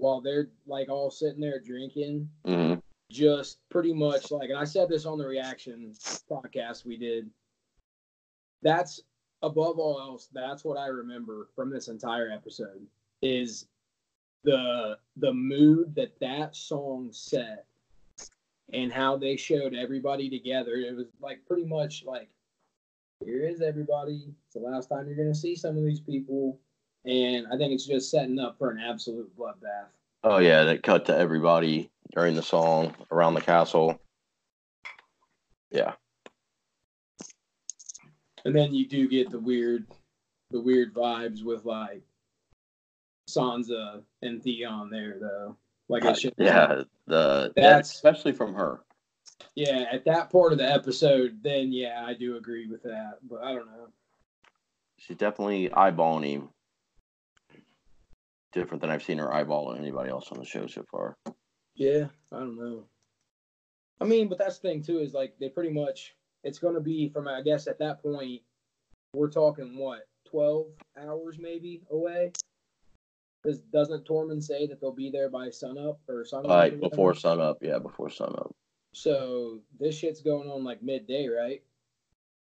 while 0.00 0.20
they're 0.20 0.48
like 0.66 0.88
all 0.88 1.10
sitting 1.10 1.40
there 1.40 1.60
drinking, 1.60 2.28
mm-hmm. 2.46 2.78
just 3.10 3.58
pretty 3.68 3.92
much 3.92 4.30
like, 4.30 4.50
and 4.50 4.58
I 4.58 4.64
said 4.64 4.88
this 4.88 5.06
on 5.06 5.18
the 5.18 5.26
reaction 5.26 5.94
podcast 6.30 6.84
we 6.84 6.96
did. 6.96 7.30
That's 8.62 9.00
above 9.42 9.78
all 9.78 10.00
else. 10.00 10.28
That's 10.32 10.64
what 10.64 10.78
I 10.78 10.86
remember 10.86 11.48
from 11.54 11.70
this 11.70 11.88
entire 11.88 12.30
episode 12.30 12.86
is 13.22 13.66
the 14.42 14.98
the 15.16 15.32
mood 15.32 15.94
that 15.94 16.18
that 16.20 16.56
song 16.56 17.10
set 17.12 17.66
and 18.72 18.92
how 18.92 19.16
they 19.16 19.36
showed 19.36 19.74
everybody 19.74 20.30
together. 20.30 20.74
It 20.74 20.96
was 20.96 21.06
like 21.20 21.44
pretty 21.46 21.64
much 21.64 22.04
like, 22.06 22.28
here 23.24 23.46
is 23.46 23.60
everybody. 23.60 24.32
It's 24.46 24.54
the 24.54 24.60
last 24.60 24.88
time 24.88 25.06
you're 25.06 25.16
going 25.16 25.32
to 25.32 25.38
see 25.38 25.56
some 25.56 25.76
of 25.76 25.84
these 25.84 26.00
people. 26.00 26.58
And 27.04 27.46
I 27.52 27.56
think 27.56 27.72
it's 27.72 27.86
just 27.86 28.10
setting 28.10 28.38
up 28.38 28.58
for 28.58 28.70
an 28.70 28.78
absolute 28.78 29.34
bloodbath. 29.36 29.88
Oh, 30.22 30.38
yeah. 30.38 30.64
That 30.64 30.82
cut 30.82 31.06
to 31.06 31.16
everybody 31.16 31.90
during 32.14 32.34
the 32.34 32.42
song 32.42 32.94
around 33.10 33.34
the 33.34 33.40
castle. 33.40 34.00
Yeah. 35.70 35.94
And 38.44 38.54
then 38.54 38.74
you 38.74 38.86
do 38.86 39.08
get 39.08 39.30
the 39.30 39.38
weird, 39.38 39.86
the 40.50 40.60
weird 40.60 40.94
vibes 40.94 41.42
with 41.44 41.64
like 41.64 42.02
Sansa 43.28 44.02
and 44.22 44.42
Theon 44.42 44.90
there, 44.90 45.16
though. 45.20 45.56
Like 45.88 46.04
I 46.04 46.12
should. 46.12 46.34
Yeah, 46.38 46.82
the 47.06 47.52
that's 47.56 47.92
especially 47.92 48.32
from 48.32 48.54
her. 48.54 48.80
Yeah, 49.56 49.86
at 49.90 50.04
that 50.04 50.30
part 50.30 50.52
of 50.52 50.58
the 50.58 50.72
episode, 50.72 51.42
then 51.42 51.72
yeah, 51.72 52.04
I 52.06 52.14
do 52.14 52.36
agree 52.36 52.68
with 52.68 52.82
that. 52.84 53.18
But 53.28 53.42
I 53.42 53.52
don't 53.52 53.66
know. 53.66 53.88
She's 54.98 55.16
definitely 55.16 55.68
eyeballing 55.70 56.24
him. 56.24 56.48
Different 58.52 58.80
than 58.80 58.90
I've 58.90 59.02
seen 59.02 59.18
her 59.18 59.32
eyeball 59.32 59.74
anybody 59.74 60.10
else 60.10 60.28
on 60.32 60.38
the 60.38 60.44
show 60.44 60.66
so 60.66 60.84
far. 60.90 61.16
Yeah, 61.74 62.06
I 62.32 62.40
don't 62.40 62.58
know. 62.58 62.84
I 64.00 64.04
mean, 64.04 64.28
but 64.28 64.38
that's 64.38 64.58
the 64.58 64.68
thing 64.68 64.82
too 64.82 64.98
is 64.98 65.14
like 65.14 65.34
they 65.38 65.48
pretty 65.48 65.70
much 65.70 66.16
it's 66.42 66.58
going 66.58 66.74
to 66.74 66.80
be 66.80 67.08
from 67.08 67.28
I 67.28 67.42
guess 67.42 67.66
at 67.66 67.78
that 67.78 68.02
point 68.02 68.42
we're 69.14 69.30
talking 69.30 69.76
what 69.78 70.08
twelve 70.28 70.66
hours 70.98 71.38
maybe 71.38 71.82
away 71.90 72.32
Because 73.42 73.60
doesn't 73.60 74.06
Tormund 74.06 74.42
say 74.42 74.66
that 74.66 74.80
they'll 74.80 74.92
be 74.92 75.10
there 75.10 75.30
by 75.30 75.50
sunup 75.50 76.00
or 76.08 76.24
sunrise? 76.24 76.72
Right 76.72 76.80
before 76.80 77.14
sunup, 77.14 77.58
yeah, 77.62 77.78
before 77.78 78.10
sunup. 78.10 78.54
So 78.92 79.60
this 79.78 79.96
shit's 79.96 80.22
going 80.22 80.50
on 80.50 80.64
like 80.64 80.82
midday, 80.82 81.28
right? 81.28 81.62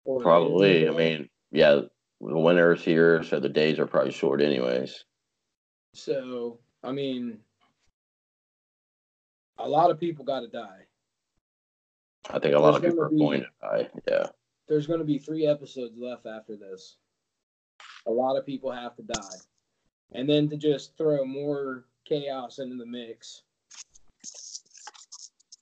Or 0.04 0.20
probably. 0.20 0.88
I 0.88 0.92
mean, 0.92 1.28
yeah, 1.50 1.80
the 2.20 2.38
winter 2.38 2.72
is 2.72 2.82
here, 2.82 3.22
so 3.22 3.40
the 3.40 3.48
days 3.48 3.78
are 3.78 3.86
probably 3.86 4.12
short, 4.12 4.40
anyways. 4.40 5.04
So 5.98 6.58
I 6.82 6.92
mean, 6.92 7.38
a 9.58 9.68
lot 9.68 9.90
of 9.90 9.98
people 9.98 10.24
got 10.24 10.40
to 10.40 10.48
die. 10.48 10.86
I 12.30 12.38
think 12.38 12.54
a 12.54 12.58
lot 12.58 12.76
of 12.76 12.82
people 12.82 13.02
are 13.02 13.08
be, 13.08 13.18
going 13.18 13.40
to 13.40 13.46
die. 13.60 13.88
Yeah. 14.08 14.26
There's 14.68 14.86
going 14.86 15.00
to 15.00 15.04
be 15.04 15.18
three 15.18 15.46
episodes 15.46 15.98
left 15.98 16.26
after 16.26 16.56
this. 16.56 16.96
A 18.06 18.10
lot 18.10 18.36
of 18.36 18.46
people 18.46 18.70
have 18.70 18.94
to 18.96 19.02
die 19.02 19.38
and 20.12 20.28
then 20.28 20.48
to 20.50 20.56
just 20.56 20.96
throw 20.96 21.24
more 21.24 21.84
chaos 22.04 22.58
into 22.58 22.76
the 22.76 22.86
mix. 22.86 23.42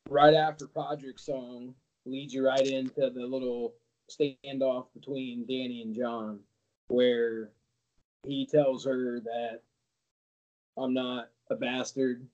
Right 0.09 0.35
after 0.35 0.66
Podrick's 0.66 1.26
song 1.26 1.75
leads 2.05 2.35
you 2.35 2.47
right 2.47 2.66
into 2.66 3.11
the 3.11 3.26
little 3.26 3.75
standoff 4.11 4.87
between 4.95 5.47
Dany 5.47 5.83
and 5.83 5.95
Jon, 5.95 6.40
where 6.88 7.50
he 8.25 8.47
tells 8.47 8.85
her 8.85 9.21
that 9.21 9.62
I'm 10.76 10.95
not 10.95 11.30
a 11.50 11.54
bastard. 11.54 12.26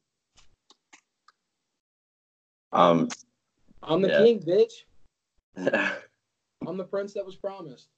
Um, 2.72 3.08
I'm 3.82 4.02
the 4.02 4.08
yeah. 4.08 4.18
king, 4.18 4.40
bitch. 4.40 4.72
I'm 6.66 6.76
the 6.76 6.84
prince 6.84 7.12
that 7.14 7.26
was 7.26 7.36
promised. 7.36 7.88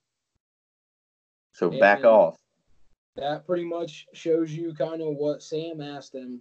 So 1.52 1.70
and 1.70 1.78
back 1.78 2.04
off 2.04 2.36
that 3.16 3.46
pretty 3.46 3.64
much 3.64 4.06
shows 4.12 4.52
you 4.52 4.74
kind 4.74 5.00
of 5.00 5.14
what 5.14 5.42
Sam 5.42 5.80
asked 5.80 6.14
him 6.14 6.40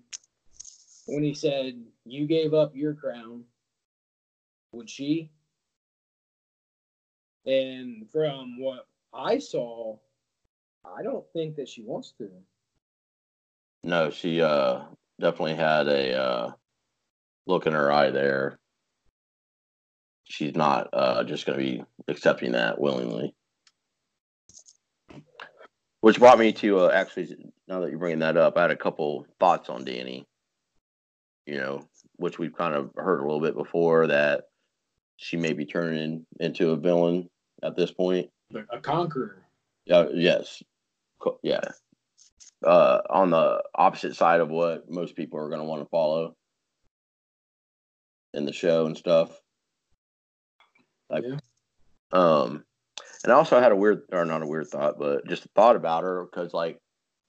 when 1.06 1.24
he 1.24 1.34
said, 1.34 1.80
You 2.06 2.26
gave 2.26 2.54
up 2.54 2.76
your 2.76 2.94
crown. 2.94 3.44
Would 4.72 4.90
she? 4.90 5.30
And 7.46 8.10
from 8.10 8.60
what 8.60 8.88
I 9.14 9.38
saw, 9.38 9.98
I 10.84 11.04
don't 11.04 11.26
think 11.34 11.56
that 11.58 11.70
she 11.70 11.84
wants 11.84 12.14
to. 12.18 12.30
No, 13.84 14.10
she 14.10 14.42
uh 14.42 14.82
definitely 15.20 15.56
had 15.56 15.88
a 15.88 16.18
uh 16.18 16.52
look 17.46 17.68
in 17.68 17.74
her 17.74 17.92
eye 17.92 18.12
there. 18.12 18.60
She's 20.24 20.56
not 20.56 20.90
uh 20.94 21.24
just 21.24 21.46
gonna 21.46 21.58
be 21.58 21.84
accepting 22.08 22.54
that 22.54 22.80
willingly. 22.80 23.36
Which 26.02 26.20
brought 26.20 26.40
me 26.40 26.52
to 26.54 26.80
uh, 26.80 26.92
actually, 26.94 27.36
now 27.68 27.80
that 27.80 27.90
you're 27.90 28.00
bringing 28.00 28.20
that 28.20 28.36
up, 28.36 28.58
I 28.58 28.64
had 28.64 28.72
a 28.72 28.76
couple 28.76 29.26
thoughts 29.40 29.70
on 29.70 29.86
Dany. 29.86 30.26
You 31.46 31.58
know, 31.58 31.88
which 32.16 32.40
we've 32.40 32.56
kind 32.56 32.74
of 32.74 32.92
heard 32.96 33.20
a 33.20 33.24
little 33.24 33.42
bit 33.42 33.56
before 33.56 34.08
that 34.08 34.46
she 35.18 35.38
may 35.38 35.54
be 35.54 35.66
turning 35.66 36.26
into 36.40 36.72
a 36.72 36.78
villain 36.78 37.30
at 37.62 37.76
this 37.76 37.92
point. 37.92 38.30
A 38.70 38.80
conqueror. 38.80 39.44
Yeah. 39.86 40.08
Yes. 40.14 40.62
Yeah. 41.42 41.62
Uh, 42.66 43.02
on 43.10 43.30
the 43.30 43.62
opposite 43.76 44.16
side 44.16 44.40
of 44.40 44.50
what 44.50 44.90
most 44.90 45.16
people 45.16 45.40
are 45.40 45.50
going 45.50 45.60
to 45.60 45.66
want 45.66 45.82
to 45.82 45.90
follow 45.90 46.36
in 48.34 48.46
the 48.46 48.54
show 48.54 48.86
and 48.86 48.98
stuff. 48.98 49.38
Like, 51.10 51.24
yeah. 51.28 51.38
um, 52.14 52.64
and 53.24 53.34
I 53.34 53.36
also 53.36 53.60
had 53.60 53.72
a 53.72 53.76
weird, 53.76 54.04
or 54.12 54.26
not 54.26 54.42
a 54.42 54.48
weird 54.48 54.68
thought, 54.68 54.98
but 54.98 55.28
just 55.28 55.46
a 55.46 55.50
thought 55.50 55.76
about 55.76 56.04
her 56.04 56.24
because, 56.24 56.54
like, 56.54 56.80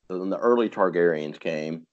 when 0.08 0.30
the 0.30 0.38
early 0.38 0.68
Targaryens 0.68 1.40
came, 1.40 1.86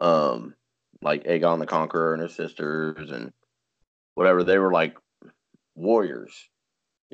um, 0.00 0.54
like 1.02 1.24
Aegon 1.24 1.58
the 1.60 1.66
Conqueror 1.66 2.14
and 2.14 2.22
his 2.22 2.34
sisters 2.34 3.10
and 3.10 3.32
whatever, 4.14 4.42
they 4.42 4.58
were 4.58 4.72
like 4.72 4.96
warriors. 5.74 6.32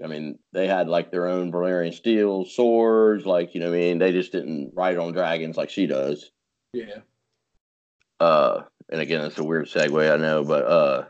I 0.03 0.09
mean, 0.09 0.39
they 0.53 0.67
had 0.67 0.89
like 0.89 1.11
their 1.11 1.29
own 1.29 1.53
Valyrian 1.53 1.95
steel 1.95 2.45
swords, 2.45 3.27
like 3.27 3.55
you 3.55 3.61
know, 3.61 3.69
I 3.69 3.77
mean, 3.77 3.99
they 3.99 4.13
just 4.13 4.33
didn't 4.33 4.73
ride 4.75 4.99
on 4.99 5.13
dragons 5.13 5.57
like 5.57 5.71
she 5.71 5.87
does. 5.87 6.31
Yeah. 6.73 7.01
Uh, 8.19 8.63
and 8.91 9.01
again, 9.01 9.25
it's 9.25 9.39
a 9.39 9.45
weird 9.45 9.67
segue, 9.67 10.13
I 10.13 10.17
know, 10.17 10.45
but 10.45 10.65
uh, 10.65 11.05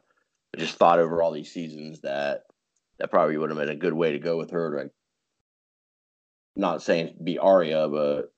I 0.54 0.58
just 0.58 0.76
thought 0.76 0.98
over 0.98 1.22
all 1.22 1.32
these 1.32 1.52
seasons 1.52 2.00
that 2.00 2.44
that 2.98 3.10
probably 3.10 3.36
would 3.36 3.50
have 3.50 3.58
been 3.58 3.68
a 3.70 3.76
good 3.76 3.94
way 3.94 4.12
to 4.12 4.18
go 4.18 4.36
with 4.36 4.50
her. 4.50 4.76
Like, 4.76 4.90
not 6.54 6.82
saying 6.82 7.16
be 7.22 7.38
Arya, 7.38 7.88
but 7.88 8.32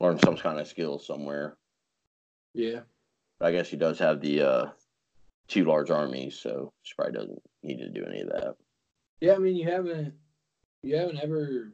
learn 0.00 0.18
some 0.18 0.36
kind 0.36 0.58
of 0.58 0.66
skill 0.66 0.98
somewhere. 0.98 1.56
Yeah. 2.54 2.80
But 3.38 3.46
I 3.46 3.52
guess 3.52 3.68
she 3.68 3.76
does 3.76 3.98
have 3.98 4.20
the 4.20 4.42
uh, 4.42 4.66
two 5.46 5.64
large 5.64 5.90
armies, 5.90 6.38
so 6.38 6.72
she 6.82 6.94
probably 6.94 7.18
doesn't 7.18 7.42
need 7.62 7.78
to 7.78 7.90
do 7.90 8.04
any 8.04 8.22
of 8.22 8.28
that. 8.28 8.56
Yeah, 9.20 9.34
I 9.34 9.38
mean, 9.38 9.56
you 9.56 9.68
haven't, 9.68 10.14
you 10.82 10.96
haven't 10.96 11.18
ever. 11.20 11.72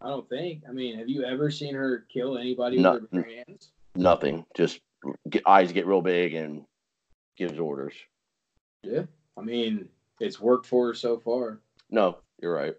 I 0.00 0.08
don't 0.08 0.28
think. 0.28 0.62
I 0.68 0.72
mean, 0.72 0.98
have 0.98 1.08
you 1.08 1.24
ever 1.24 1.50
seen 1.50 1.74
her 1.74 2.06
kill 2.12 2.36
anybody 2.38 2.78
No. 2.78 2.94
with 2.94 3.12
her 3.12 3.28
hands? 3.46 3.70
Nothing. 3.94 4.44
Just 4.56 4.80
get, 5.30 5.42
eyes 5.46 5.72
get 5.72 5.86
real 5.86 6.02
big 6.02 6.34
and 6.34 6.64
gives 7.36 7.58
orders. 7.58 7.94
Yeah. 8.82 9.04
I 9.36 9.42
mean, 9.42 9.88
it's 10.20 10.40
worked 10.40 10.66
for 10.66 10.88
her 10.88 10.94
so 10.94 11.18
far. 11.18 11.60
No, 11.90 12.18
you're 12.40 12.54
right. 12.54 12.74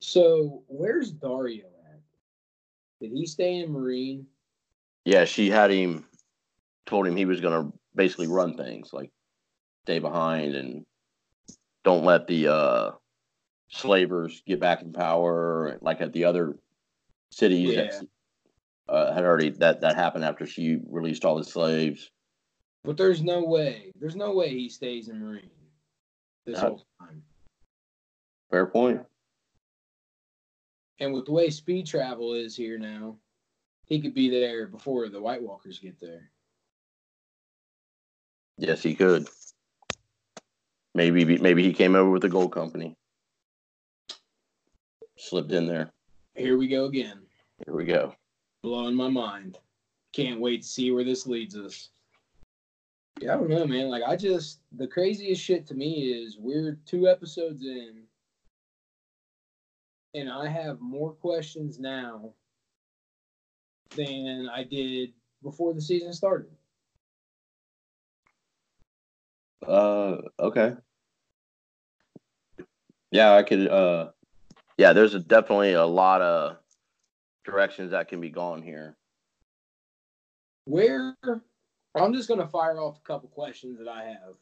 So 0.00 0.62
where's 0.66 1.12
Daario 1.12 1.64
at? 1.92 2.00
Did 3.00 3.12
he 3.12 3.26
stay 3.26 3.56
in 3.56 3.70
Meereen? 3.70 4.24
Yeah, 5.04 5.24
she 5.24 5.50
had 5.50 5.70
him 5.70 6.04
told 6.86 7.06
him 7.06 7.16
he 7.16 7.24
was 7.24 7.40
gonna 7.40 7.70
basically 7.94 8.26
run 8.26 8.56
things 8.56 8.92
like 8.92 9.10
stay 9.84 9.98
behind 9.98 10.54
and 10.54 10.84
don't 11.84 12.04
let 12.04 12.26
the 12.26 12.48
uh 12.48 12.90
slavers 13.68 14.42
get 14.46 14.60
back 14.60 14.82
in 14.82 14.92
power 14.92 15.78
like 15.80 16.00
at 16.00 16.12
the 16.12 16.24
other 16.24 16.56
cities 17.30 17.74
that 17.76 18.06
uh, 18.88 19.14
had 19.14 19.24
already 19.24 19.50
that 19.50 19.80
that 19.82 19.94
happened 19.94 20.24
after 20.24 20.46
she 20.46 20.78
released 20.88 21.24
all 21.24 21.36
the 21.36 21.44
slaves. 21.44 22.10
But 22.82 22.96
there's 22.96 23.22
no 23.22 23.44
way. 23.44 23.92
There's 24.00 24.16
no 24.16 24.32
way 24.32 24.50
he 24.50 24.68
stays 24.68 25.08
in 25.08 25.20
Meereen 25.20 25.50
this 26.44 26.58
whole 26.58 26.84
time. 26.98 27.22
Fair 28.50 28.66
point. 28.66 29.02
And 30.98 31.14
with 31.14 31.26
the 31.26 31.32
way 31.32 31.50
speed 31.50 31.86
travel 31.86 32.34
is 32.34 32.56
here 32.56 32.78
now, 32.78 33.16
he 33.86 34.00
could 34.00 34.14
be 34.14 34.28
there 34.28 34.66
before 34.66 35.08
the 35.08 35.20
White 35.20 35.42
Walkers 35.42 35.78
get 35.78 36.00
there. 36.00 36.30
Yes, 38.58 38.82
he 38.82 38.94
could. 38.94 39.28
Maybe 41.00 41.38
maybe 41.38 41.62
he 41.62 41.72
came 41.72 41.94
over 41.94 42.10
with 42.10 42.20
the 42.20 42.28
gold 42.28 42.52
company. 42.52 42.94
Slipped 45.16 45.50
in 45.50 45.66
there. 45.66 45.90
Here 46.34 46.58
we 46.58 46.68
go 46.68 46.84
again. 46.84 47.22
Here 47.64 47.74
we 47.74 47.86
go. 47.86 48.14
Blowing 48.62 48.94
my 48.94 49.08
mind. 49.08 49.58
Can't 50.12 50.40
wait 50.40 50.60
to 50.60 50.68
see 50.68 50.90
where 50.90 51.02
this 51.02 51.26
leads 51.26 51.56
us. 51.56 51.88
Yeah, 53.18 53.32
I 53.32 53.36
don't 53.38 53.48
know, 53.48 53.66
man. 53.66 53.88
Like 53.88 54.02
I 54.06 54.14
just 54.14 54.60
the 54.76 54.86
craziest 54.86 55.42
shit 55.42 55.66
to 55.68 55.74
me 55.74 56.12
is 56.12 56.36
we're 56.38 56.78
two 56.84 57.08
episodes 57.08 57.62
in 57.62 58.02
and 60.12 60.30
I 60.30 60.48
have 60.48 60.82
more 60.82 61.12
questions 61.12 61.78
now 61.78 62.34
than 63.96 64.50
I 64.52 64.64
did 64.64 65.14
before 65.42 65.72
the 65.72 65.80
season 65.80 66.12
started. 66.12 66.50
Uh, 69.66 70.18
okay. 70.38 70.74
Yeah, 73.10 73.34
I 73.34 73.42
could. 73.42 73.68
Uh, 73.68 74.10
yeah, 74.78 74.92
there's 74.92 75.14
a, 75.14 75.20
definitely 75.20 75.72
a 75.72 75.84
lot 75.84 76.22
of 76.22 76.56
directions 77.44 77.90
that 77.90 78.08
can 78.08 78.20
be 78.20 78.30
gone 78.30 78.62
here. 78.62 78.96
Where 80.64 81.16
I'm 81.94 82.14
just 82.14 82.28
gonna 82.28 82.46
fire 82.46 82.78
off 82.78 82.98
a 82.98 83.06
couple 83.06 83.28
questions 83.28 83.78
that 83.78 83.88
I 83.88 84.04
have. 84.04 84.34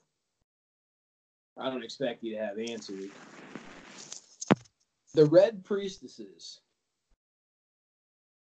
I 1.57 1.71
don't 1.71 1.83
expect 1.83 2.23
you 2.23 2.35
to 2.37 2.45
have 2.45 2.59
answers. 2.59 3.07
The 5.14 5.25
red 5.27 5.64
priestesses. 5.64 6.61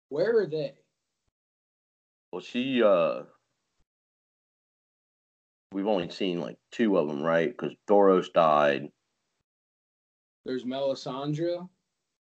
Where 0.10 0.38
are 0.40 0.46
they? 0.46 0.74
Well, 2.32 2.42
she. 2.42 2.84
Uh, 2.84 3.24
we've 5.72 5.88
only 5.88 6.10
seen 6.10 6.42
like 6.42 6.58
two 6.72 6.98
of 6.98 7.08
them, 7.08 7.24
right? 7.24 7.50
Because 7.50 7.76
Thoros 7.90 8.32
died. 8.32 8.92
There's 10.48 10.64
Melisandre. 10.64 11.68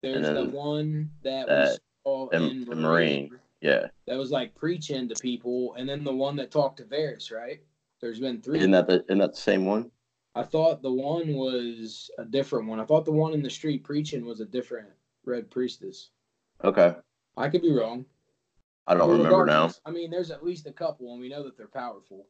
There's 0.02 0.28
the 0.28 0.50
one 0.50 1.12
that, 1.24 1.48
that- 1.48 1.72
we 1.72 2.12
saw 2.12 2.30
in 2.30 2.66
the 2.66 2.76
Meereen. 2.76 3.30
Yeah, 3.62 3.88
That 4.08 4.16
was 4.18 4.32
like 4.32 4.56
preaching 4.56 5.10
to 5.10 5.16
people, 5.16 5.74
and 5.76 5.88
then 5.88 6.06
the 6.06 6.16
one 6.16 6.38
that 6.38 6.50
talked 6.50 6.78
to 6.78 6.86
Varys, 6.86 7.30
right? 7.30 7.60
There's 8.02 8.20
been 8.22 8.42
three. 8.42 8.60
isn't 8.60 8.72
that 8.72 8.88
the 8.88 9.04
isn't 9.04 9.18
that 9.18 9.34
the 9.34 9.40
same 9.42 9.66
one? 9.66 9.92
I 10.34 10.44
thought 10.44 10.82
the 10.82 10.92
one 10.94 11.34
was 11.34 12.10
a 12.18 12.24
different 12.24 12.68
one. 12.70 12.80
I 12.80 12.86
thought 12.86 13.04
the 13.04 13.12
one 13.12 13.34
in 13.34 13.44
the 13.44 13.50
street 13.50 13.84
preaching 13.84 14.24
was 14.26 14.40
a 14.40 14.46
different 14.46 14.88
red 15.26 15.52
priestess. 15.52 16.12
Okay, 16.64 16.96
I 17.36 17.50
could 17.50 17.62
be 17.62 17.74
wrong. 17.74 18.06
I 18.88 18.94
don't 18.94 19.10
Well, 19.10 19.18
remember 19.18 19.46
now. 19.46 19.72
I 19.86 19.92
mean, 19.92 20.10
there's 20.10 20.32
at 20.32 20.46
least 20.46 20.66
a 20.66 20.72
couple, 20.72 21.12
and 21.12 21.20
we 21.20 21.28
know 21.28 21.44
that 21.44 21.58
they're 21.58 21.68
powerful 21.68 22.28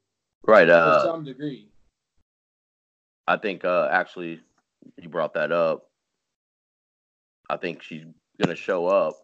Right. 0.48 0.66
to 0.66 0.74
Uh, 0.76 1.04
some 1.04 1.24
degree. 1.24 1.70
I 3.28 3.38
think 3.38 3.64
uh, 3.64 3.88
actually 3.92 4.42
you 4.98 5.10
brought 5.10 5.34
that 5.34 5.52
up. 5.52 5.90
I 7.50 7.58
think 7.58 7.82
she's 7.82 8.04
gonna 8.42 8.56
show 8.56 8.88
up 8.88 9.16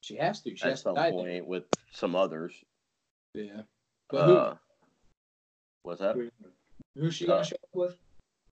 She 0.00 0.16
has 0.16 0.40
to. 0.42 0.54
She 0.56 0.62
at 0.64 0.70
has 0.70 0.82
some 0.82 0.94
die. 0.94 1.10
point 1.10 1.46
with 1.46 1.64
some 1.92 2.14
others. 2.16 2.52
Yeah. 3.34 3.62
But 4.10 4.26
who, 4.26 4.36
Uh, 4.36 4.56
what's 5.82 6.00
that? 6.00 6.16
who's 6.94 7.14
she 7.14 7.26
gonna 7.26 7.40
uh, 7.40 7.44
show 7.44 7.56
up 7.56 7.68
with? 7.74 7.96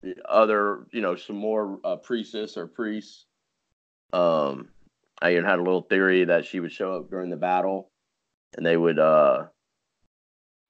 The 0.03 0.17
other, 0.29 0.87
you 0.93 1.03
know, 1.03 1.15
some 1.17 1.37
more 1.37 1.79
uh, 1.85 1.97
priestess 1.97 2.57
or 2.57 2.67
priests. 2.67 3.27
Um, 4.13 4.71
I 5.21 5.33
even 5.33 5.45
had 5.45 5.59
a 5.59 5.63
little 5.63 5.83
theory 5.83 6.25
that 6.25 6.47
she 6.47 6.59
would 6.61 6.73
show 6.73 6.95
up 6.97 7.11
during 7.11 7.29
the 7.31 7.37
battle, 7.37 7.91
and 8.57 8.65
they 8.65 8.77
would 8.77 8.99
uh 8.99 9.47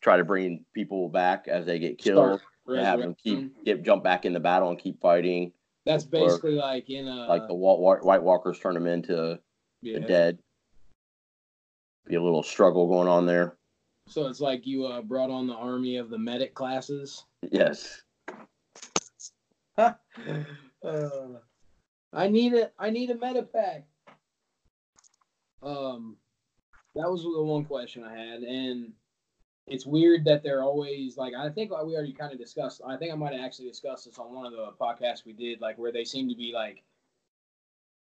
try 0.03 0.17
to 0.17 0.25
bring 0.25 0.65
people 0.75 1.09
back 1.09 1.47
as 1.47 1.67
they 1.67 1.79
get 1.79 1.99
killed, 1.99 2.39
Start 2.41 2.50
and 2.67 2.79
have 2.79 3.01
them 3.01 3.15
resurrecting. 3.25 3.51
keep 3.55 3.65
get 3.65 3.83
jump 3.83 4.05
back 4.05 4.25
in 4.25 4.33
the 4.33 4.41
battle 4.41 4.71
and 4.71 4.79
keep 4.79 5.01
fighting. 5.01 5.53
That's 5.87 6.05
basically 6.05 6.55
like 6.55 6.91
in 6.91 7.09
a 7.09 7.27
like 7.27 7.49
the 7.49 7.55
Wa- 7.55 7.79
Wa- 7.79 7.97
White 7.97 8.23
Walkers 8.23 8.59
turn 8.59 8.75
them 8.75 8.87
into 8.87 9.41
yeah. 9.83 9.99
the 9.99 10.07
dead. 10.07 10.39
Be 12.07 12.17
a 12.17 12.23
little 12.23 12.43
struggle 12.43 12.89
going 12.89 13.09
on 13.09 13.27
there. 13.27 13.57
So 14.09 14.27
it's 14.27 14.41
like 14.41 14.67
you 14.67 14.87
uh, 14.87 15.03
brought 15.03 15.31
on 15.31 15.47
the 15.47 15.55
army 15.55 15.97
of 15.97 16.11
the 16.11 16.19
medic 16.19 16.55
classes. 16.55 17.25
Yes. 17.51 18.03
uh, 19.79 19.93
I 22.13 22.29
need 22.29 22.55
a 22.55 22.71
I 22.79 22.91
need 22.91 23.11
a 23.11 23.15
meta 23.15 23.43
pack. 23.43 23.87
Um, 25.63 26.17
that 26.95 27.11
was 27.11 27.23
the 27.23 27.43
one 27.43 27.65
question 27.65 28.03
I 28.03 28.17
had, 28.17 28.43
and 28.43 28.93
it's 29.71 29.87
weird 29.87 30.25
that 30.25 30.43
they're 30.43 30.65
always 30.65 31.17
like 31.17 31.33
I 31.33 31.49
think 31.49 31.71
we 31.71 31.95
already 31.95 32.13
kind 32.13 32.33
of 32.33 32.39
discussed. 32.39 32.83
I 32.87 32.97
think 32.97 33.13
I 33.13 33.15
might 33.15 33.33
have 33.33 33.45
actually 33.45 33.69
discussed 33.69 34.05
this 34.05 34.19
on 34.19 34.35
one 34.35 34.47
of 34.47 34.53
the 34.53 34.73
podcasts 34.81 35.25
we 35.25 35.33
did, 35.33 35.61
like 35.61 35.79
where 35.79 35.93
they 35.93 36.05
seem 36.05 36.29
to 36.29 36.35
be 36.35 36.53
like 36.53 36.83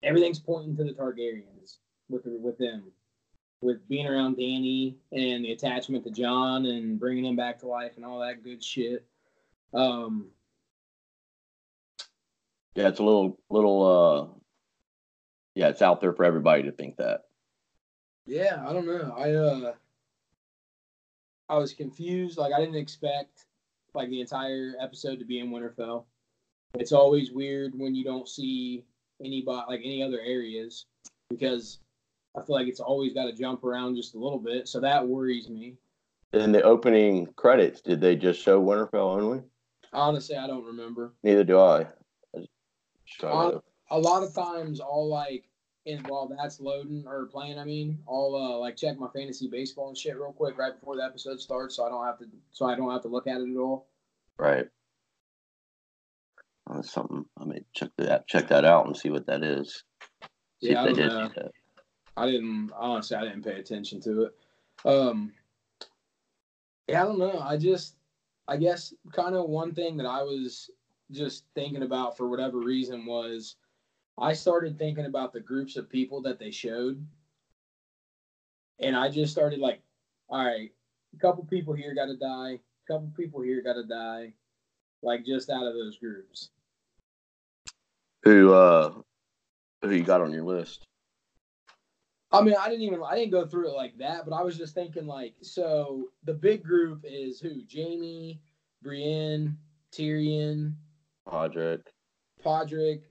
everything's 0.03 0.39
pointing 0.39 0.77
to 0.77 0.85
the 0.85 0.93
Targaryens 0.93 1.79
with 2.11 2.23
with 2.27 2.59
them, 2.59 2.93
with 3.63 3.89
being 3.89 4.07
around 4.07 4.37
Dany 4.37 4.95
and 5.11 5.45
the 5.45 5.53
attachment 5.53 6.05
to 6.05 6.11
Jon 6.11 6.67
and 6.67 7.01
bringing 7.01 7.25
him 7.25 7.37
back 7.37 7.59
to 7.61 7.67
life 7.67 7.93
and 7.97 8.05
all 8.05 8.21
that 8.21 8.45
good 8.45 8.63
shit. 8.63 9.07
Um, 9.73 10.29
Yeah, 12.75 12.89
it's 12.89 13.01
a 13.01 13.05
little 13.05 13.39
little 13.49 13.83
uh 13.83 14.39
yeah, 15.55 15.69
it's 15.69 15.83
out 15.83 16.03
there 16.03 16.13
for 16.13 16.25
everybody 16.25 16.65
to 16.65 16.73
think 16.73 16.97
that. 16.97 17.23
Yeah, 18.27 18.63
I 18.67 18.73
don't 18.73 18.87
know. 18.87 19.15
I 19.17 19.33
uh 19.33 19.73
I 21.49 21.59
was 21.59 21.73
confused. 21.73 22.39
Like 22.39 22.53
I 22.53 22.61
didn't 22.61 22.77
expect 22.77 23.47
like 23.95 24.09
the 24.09 24.21
entire 24.21 24.75
episode 24.81 25.19
to 25.19 25.25
be 25.25 25.41
in 25.41 25.51
Winterfell. 25.51 26.05
It's 26.75 26.93
always 26.93 27.31
weird 27.31 27.73
when 27.77 27.95
you 27.95 28.05
don't 28.05 28.29
see 28.29 28.85
anybody 29.25 29.65
like 29.69 29.81
any 29.85 30.03
other 30.03 30.21
areas 30.21 30.87
because 31.31 31.79
I 32.37 32.43
feel 32.43 32.57
like 32.57 32.67
it's 32.67 32.81
always 32.81 33.13
got 33.13 33.25
to 33.27 33.33
jump 33.33 33.63
around 33.63 33.97
just 33.97 34.15
a 34.15 34.19
little 34.19 34.41
bit. 34.41 34.67
So 34.69 34.81
that 34.81 35.07
worries 35.07 35.49
me. 35.49 35.77
In 36.33 36.51
the 36.51 36.63
opening 36.63 37.27
credits, 37.37 37.81
did 37.81 38.01
they 38.01 38.17
just 38.17 38.41
show 38.41 38.61
Winterfell 38.61 39.21
only? 39.21 39.43
Honestly, 39.93 40.37
I 40.37 40.49
don't 40.49 40.65
remember. 40.65 41.15
Neither 41.23 41.45
do 41.45 41.61
I. 41.61 41.87
I 42.37 43.25
Uh, 43.27 43.61
A 43.91 43.99
lot 43.99 44.25
of 44.25 44.35
times, 44.35 44.81
I'll 44.81 45.09
like, 45.09 45.45
and 45.87 46.07
while 46.07 46.29
that's 46.29 46.61
loading 46.61 47.05
or 47.07 47.27
playing, 47.27 47.59
I 47.59 47.65
mean, 47.65 47.99
I'll 48.09 48.35
uh, 48.35 48.59
like 48.59 48.77
check 48.77 48.99
my 48.99 49.09
fantasy 49.15 49.49
baseball 49.49 49.89
and 49.89 49.99
shit 49.99 50.17
real 50.17 50.33
quick 50.33 50.57
right 50.57 50.79
before 50.79 50.97
the 50.97 51.05
episode 51.05 51.41
starts, 51.41 51.77
so 51.77 51.85
I 51.85 51.91
don't 51.91 52.05
have 52.05 52.19
to, 52.19 52.27
so 52.53 52.67
I 52.67 52.75
don't 52.75 52.91
have 52.91 53.03
to 53.03 53.09
look 53.09 53.27
at 53.27 53.41
it 53.41 53.51
at 53.51 53.57
all. 53.57 53.87
right. 54.39 54.67
That's 56.73 56.91
something. 56.91 57.27
I 57.39 57.45
may 57.45 57.61
check 57.75 57.91
that 57.99 58.27
check 58.27 58.49
that 58.49 58.65
out 58.65 58.87
and 58.87 58.97
see 58.97 59.11
what 59.11 59.27
that 59.27 59.43
is. 59.43 59.85
See 60.63 60.73
Yeah, 60.73 60.83
I 60.83 60.93
did 60.93 61.11
that. 61.11 61.51
I 62.17 62.27
didn't 62.27 62.71
honestly, 62.75 63.17
I 63.17 63.25
didn't 63.25 63.45
pay 63.45 63.59
attention 63.59 64.01
to 64.03 64.23
it. 64.23 64.35
Um, 64.85 65.33
yeah, 66.89 67.03
I 67.03 67.07
don't 67.07 67.19
know. 67.19 67.39
I 67.39 67.57
just, 67.57 67.97
I 68.49 68.57
guess, 68.57 68.95
kind 69.13 69.35
of 69.35 69.49
one 69.49 69.75
thing 69.75 69.97
that 69.99 70.07
I 70.07 70.23
was 70.23 70.71
just 71.11 71.45
thinking 71.55 71.83
about 71.83 72.17
for 72.17 72.29
whatever 72.29 72.59
reason 72.59 73.05
was, 73.05 73.57
I 74.19 74.33
started 74.33 74.79
thinking 74.79 75.07
about 75.07 75.33
the 75.33 75.41
groups 75.41 75.77
of 75.77 75.89
people 75.89 76.23
that 76.23 76.39
they 76.39 76.51
showed 76.51 77.05
and 78.81 78.97
I 78.97 79.09
just 79.09 79.33
started 79.33 79.61
like, 79.61 79.81
all 80.29 80.45
right, 80.45 80.71
a 81.15 81.19
couple 81.19 81.45
people 81.45 81.75
here 81.75 81.95
got 81.95 82.07
to 82.07 82.17
die, 82.17 82.59
a 82.89 82.93
couple 82.93 83.11
people 83.17 83.41
here 83.43 83.63
got 83.63 83.75
to 83.75 83.85
die, 83.85 84.33
like 85.03 85.25
just 85.25 85.51
out 85.51 85.67
of 85.67 85.75
those 85.75 85.99
groups. 85.99 86.51
Who 88.23 88.55
uh 88.55 88.93
who 89.83 89.91
you 89.91 90.03
got 90.03 90.23
on 90.23 90.33
your 90.33 90.45
list? 90.45 90.87
I 92.33 92.41
mean, 92.41 92.55
I 92.59 92.69
didn't 92.69 92.83
even 92.83 93.01
I 93.07 93.17
didn't 93.17 93.33
go 93.33 93.47
through 93.47 93.69
it 93.69 93.77
like 93.77 93.97
that, 93.99 94.25
but 94.27 94.35
I 94.35 94.43
was 94.43 94.57
just 94.57 94.75
thinking 94.75 95.07
like, 95.07 95.35
so 95.43 96.09
the 96.25 96.35
big 96.35 96.65
group 96.65 97.05
is 97.05 97.39
who? 97.39 97.63
Jaime, 97.73 98.41
Brienne, 98.83 99.59
Tyrion, 99.93 100.75
Podrick. 101.29 101.83
Podrick, 102.43 103.03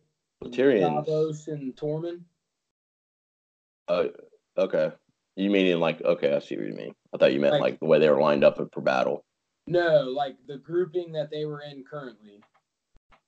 Tyrion. 0.51 1.05
Davos, 1.05 1.47
and 1.47 1.75
Tormund. 1.75 2.21
Uh, 3.87 4.05
okay. 4.57 4.91
You 5.35 5.49
meaning 5.49 5.79
like 5.79 6.01
okay, 6.01 6.33
I 6.35 6.39
see 6.39 6.55
what 6.55 6.67
you 6.67 6.73
mean. 6.73 6.93
I 7.13 7.17
thought 7.17 7.33
you 7.33 7.39
meant 7.39 7.53
Like- 7.53 7.61
like, 7.61 7.79
the 7.79 7.85
way 7.85 7.99
they 7.99 8.09
were 8.09 8.21
lined 8.21 8.43
up 8.43 8.57
for 8.71 8.81
battle. 8.81 9.23
No, 9.67 10.03
like 10.09 10.35
the 10.47 10.57
grouping 10.57 11.13
that 11.13 11.29
they 11.31 11.45
were 11.45 11.61
in 11.61 11.83
currently. 11.83 12.41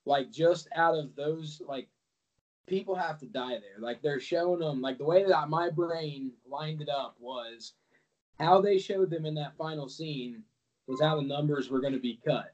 Like 0.06 0.32
just 0.32 0.68
out 0.76 0.96
of 0.96 1.16
those, 1.16 1.62
like 1.68 1.88
people 2.68 2.94
have 2.96 3.18
to 3.20 3.26
die 3.26 3.58
there. 3.60 3.80
Like 3.80 4.02
they're 4.02 4.20
showing 4.20 4.60
them, 4.60 4.82
like 4.82 4.98
the 4.98 5.06
way 5.06 5.24
that 5.24 5.50
my 5.50 5.70
brain 5.70 6.32
lined 6.48 6.82
it 6.82 6.90
up 6.90 7.16
was 7.20 7.74
how 8.40 8.62
they 8.62 8.78
showed 8.78 9.10
them 9.10 9.26
in 9.26 9.34
that 9.36 9.56
final 9.58 9.88
scene 9.88 10.44
was 10.88 11.02
how 11.02 11.16
the 11.16 11.22
numbers 11.22 11.70
were 11.70 11.80
going 11.82 11.94
to 11.94 12.00
be 12.00 12.20
cut. 12.26 12.54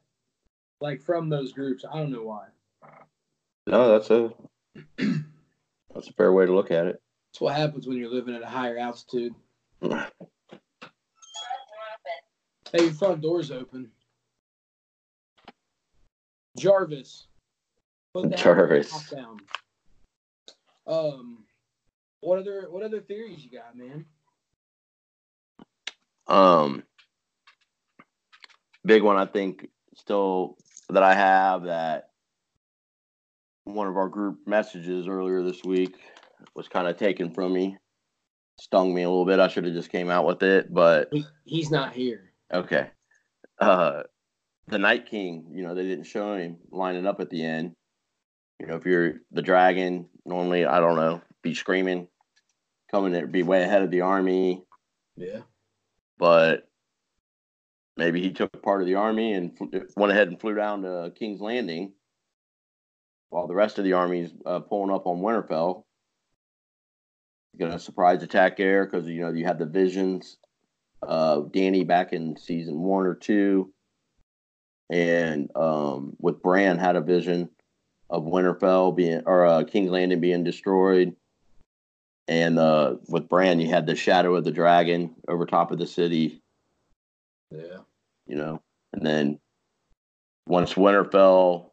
Like 0.80 1.02
from 1.02 1.28
those 1.30 1.52
groups. 1.52 1.84
I 1.92 1.98
don't 1.98 2.12
know 2.12 2.24
why. 2.24 2.48
No, 3.68 3.92
that's 3.92 4.10
a 4.10 4.32
that's 4.98 6.08
a 6.08 6.14
fair 6.14 6.32
way 6.32 6.46
to 6.46 6.54
look 6.54 6.72
at 6.72 6.88
it. 6.88 7.02
That's 7.32 7.42
what 7.42 7.56
happens 7.56 7.88
when 7.88 7.98
you're 7.98 8.14
living 8.14 8.36
at 8.36 8.42
a 8.42 8.48
higher 8.48 8.78
altitude. 8.78 9.34
Hey, 9.82 10.06
your 12.84 12.94
front 12.94 13.22
door's 13.22 13.52
open. 13.52 13.92
Jarvis. 16.58 17.28
Put 18.14 18.30
that 18.30 18.40
Jarvis. 18.40 19.10
down. 19.10 19.40
Um, 20.88 21.44
what 22.22 22.40
other 22.40 22.68
what 22.70 22.84
other 22.84 23.02
theories 23.02 23.44
you 23.44 23.52
got, 23.52 23.78
man? 23.78 24.06
Um, 26.28 26.84
big 28.86 29.04
one 29.04 29.18
I 29.18 29.26
think 29.26 29.70
still 29.96 30.58
that 30.90 31.04
I 31.04 31.14
have 31.14 31.64
that 31.64 32.11
one 33.66 33.88
of 33.88 33.98
our 33.98 34.10
group 34.10 34.40
messages 34.48 35.08
earlier 35.08 35.44
this 35.44 35.64
week 35.64 35.96
was 36.56 36.68
kind 36.68 36.88
of 36.88 36.98
taken 36.98 37.32
from 37.34 37.54
me, 37.54 37.78
stung 38.60 38.94
me 38.94 39.04
a 39.04 39.10
little 39.10 39.26
bit. 39.26 39.40
I 39.40 39.48
should 39.48 39.66
have 39.66 39.74
just 39.74 39.92
came 39.92 40.10
out 40.10 40.26
with 40.26 40.44
it, 40.44 40.74
but 40.74 41.10
He, 41.12 41.26
he's 41.46 41.72
not 41.72 41.94
here. 41.94 42.32
okay. 42.54 42.90
Uh, 43.60 44.04
the 44.68 44.80
Night 44.80 45.08
King, 45.08 45.52
you 45.54 45.62
know, 45.64 45.76
they 45.76 45.84
didn't 45.84 46.06
show 46.06 46.34
him 46.36 46.58
lining 46.72 47.06
up 47.06 47.20
at 47.20 47.30
the 47.30 47.44
end. 47.46 47.76
You 48.60 48.68
know, 48.68 48.76
if 48.76 48.86
you're 48.86 49.16
the 49.32 49.42
dragon, 49.42 50.08
normally 50.26 50.66
I 50.66 50.80
don't 50.80 50.96
know, 50.96 51.22
be 51.42 51.54
screaming, 51.54 52.08
coming 52.90 53.12
there, 53.12 53.28
be 53.28 53.44
way 53.44 53.64
ahead 53.64 53.82
of 53.84 53.92
the 53.92 54.02
army 54.02 54.64
Yeah. 55.18 55.42
but 56.18 56.68
maybe 57.98 58.22
he 58.22 58.32
took 58.32 58.62
part 58.64 58.82
of 58.82 58.88
the 58.88 58.96
army 58.96 59.34
and 59.34 59.52
went 59.96 60.12
ahead 60.12 60.28
and 60.28 60.40
flew 60.40 60.56
down 60.56 60.84
to 60.84 61.12
King's 61.16 61.42
Landing 61.42 61.94
while 63.32 63.48
the 63.48 63.56
rest 63.56 63.80
of 63.80 63.86
the 63.86 63.94
army's 63.94 64.30
uh, 64.46 64.60
pulling 64.60 64.94
up 64.94 65.08
on 65.08 65.22
Winterfell. 65.22 65.84
To 67.60 67.78
surprise 67.80 68.24
attack 68.24 68.58
there 68.58 68.86
because 68.86 69.08
you 69.08 69.22
know 69.22 69.32
you 69.32 69.46
had 69.46 69.60
the 69.60 69.66
visions 69.66 70.38
of 71.02 71.52
Dany 71.52 71.86
back 71.86 72.14
in 72.14 72.38
season 72.38 72.80
one 72.80 73.06
or 73.06 73.14
two, 73.14 73.74
and 74.90 75.50
um, 75.56 76.16
with 76.20 76.42
Bran 76.42 76.78
had 76.78 76.96
a 76.96 77.02
vision 77.02 77.50
of 78.10 78.24
Winterfell 78.24 78.96
being 78.96 79.24
or 79.26 79.46
uh, 79.46 79.64
King's 79.66 79.92
Landing 79.92 80.22
being 80.22 80.44
destroyed. 80.46 81.16
And 82.28 82.58
uh, 82.58 82.96
with 83.10 83.28
Bran, 83.28 83.60
you 83.60 83.68
had 83.68 83.86
the 83.86 83.96
shadow 83.96 84.36
of 84.36 84.46
the 84.46 84.52
dragon 84.52 85.16
over 85.28 85.46
top 85.46 85.72
of 85.72 85.78
the 85.78 85.88
city, 85.88 86.42
Yeah. 87.52 87.80
you 88.28 88.38
know. 88.38 88.62
And 88.94 89.06
then 89.06 89.40
once 90.48 90.76
Winterfell 90.76 91.71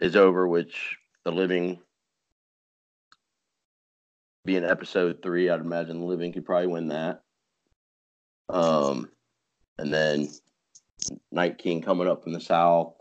is 0.00 0.16
over, 0.16 0.48
which 0.48 0.96
the 1.24 1.32
living 1.32 1.80
being 4.44 4.64
episode 4.64 5.22
three, 5.22 5.50
I'd 5.50 5.60
imagine 5.60 6.00
the 6.00 6.06
living 6.06 6.32
could 6.32 6.46
probably 6.46 6.68
win 6.68 6.88
that. 6.88 7.22
Um, 8.48 9.10
and 9.78 9.92
then 9.92 10.28
Night 11.30 11.58
King 11.58 11.82
coming 11.82 12.08
up 12.08 12.22
from 12.22 12.32
the 12.32 12.40
south. 12.40 12.94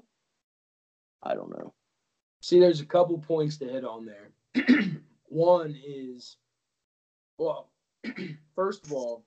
I 1.23 1.33
don't 1.33 1.49
know. 1.49 1.73
See, 2.41 2.59
there's 2.59 2.81
a 2.81 2.85
couple 2.85 3.17
points 3.17 3.57
to 3.57 3.65
hit 3.65 3.83
on 3.83 4.05
there. 4.05 4.65
One 5.25 5.77
is, 5.85 6.37
well, 7.37 7.69
first 8.55 8.85
of 8.85 8.93
all, 8.93 9.25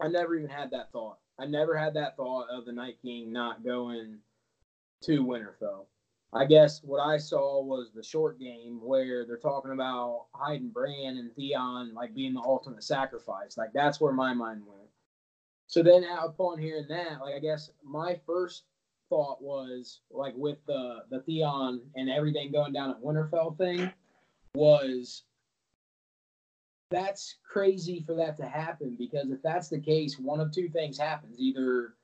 I 0.00 0.08
never 0.08 0.34
even 0.34 0.50
had 0.50 0.70
that 0.72 0.92
thought. 0.92 1.18
I 1.38 1.46
never 1.46 1.76
had 1.76 1.94
that 1.94 2.16
thought 2.16 2.48
of 2.50 2.64
the 2.64 2.72
Night 2.72 2.96
King 3.02 3.32
not 3.32 3.64
going 3.64 4.18
to 5.02 5.24
Winterfell. 5.24 5.86
I 6.34 6.44
guess 6.44 6.82
what 6.82 6.98
I 6.98 7.16
saw 7.16 7.62
was 7.62 7.92
the 7.94 8.02
short 8.02 8.40
game 8.40 8.80
where 8.82 9.24
they're 9.24 9.36
talking 9.36 9.70
about 9.70 10.26
hiding 10.34 10.70
Bran 10.70 11.16
and 11.16 11.32
Theon 11.36 11.94
like 11.94 12.12
being 12.12 12.34
the 12.34 12.40
ultimate 12.40 12.82
sacrifice. 12.82 13.56
Like 13.56 13.72
that's 13.72 14.00
where 14.00 14.12
my 14.12 14.34
mind 14.34 14.62
went. 14.66 14.88
So 15.68 15.82
then, 15.82 16.04
upon 16.04 16.58
hearing 16.58 16.86
that, 16.88 17.20
like 17.20 17.34
I 17.36 17.38
guess 17.38 17.70
my 17.84 18.18
first 18.26 18.64
thought 19.08 19.40
was 19.40 20.00
like 20.10 20.34
with 20.36 20.58
the 20.66 21.04
the 21.08 21.20
Theon 21.20 21.82
and 21.94 22.10
everything 22.10 22.50
going 22.50 22.72
down 22.72 22.90
at 22.90 23.00
Winterfell 23.00 23.56
thing 23.56 23.92
was 24.54 25.22
that's 26.90 27.36
crazy 27.48 28.02
for 28.04 28.16
that 28.16 28.36
to 28.38 28.46
happen 28.46 28.96
because 28.98 29.30
if 29.30 29.40
that's 29.42 29.68
the 29.68 29.80
case, 29.80 30.18
one 30.18 30.40
of 30.40 30.50
two 30.50 30.68
things 30.68 30.98
happens: 30.98 31.36
either 31.38 31.94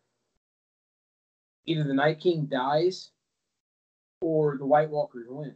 either 1.67 1.83
the 1.83 1.95
Night 1.95 2.21
King 2.21 2.47
dies 2.47 3.11
or 4.21 4.57
the 4.57 4.67
White 4.67 4.91
Walkers 4.91 5.27
win. 5.29 5.55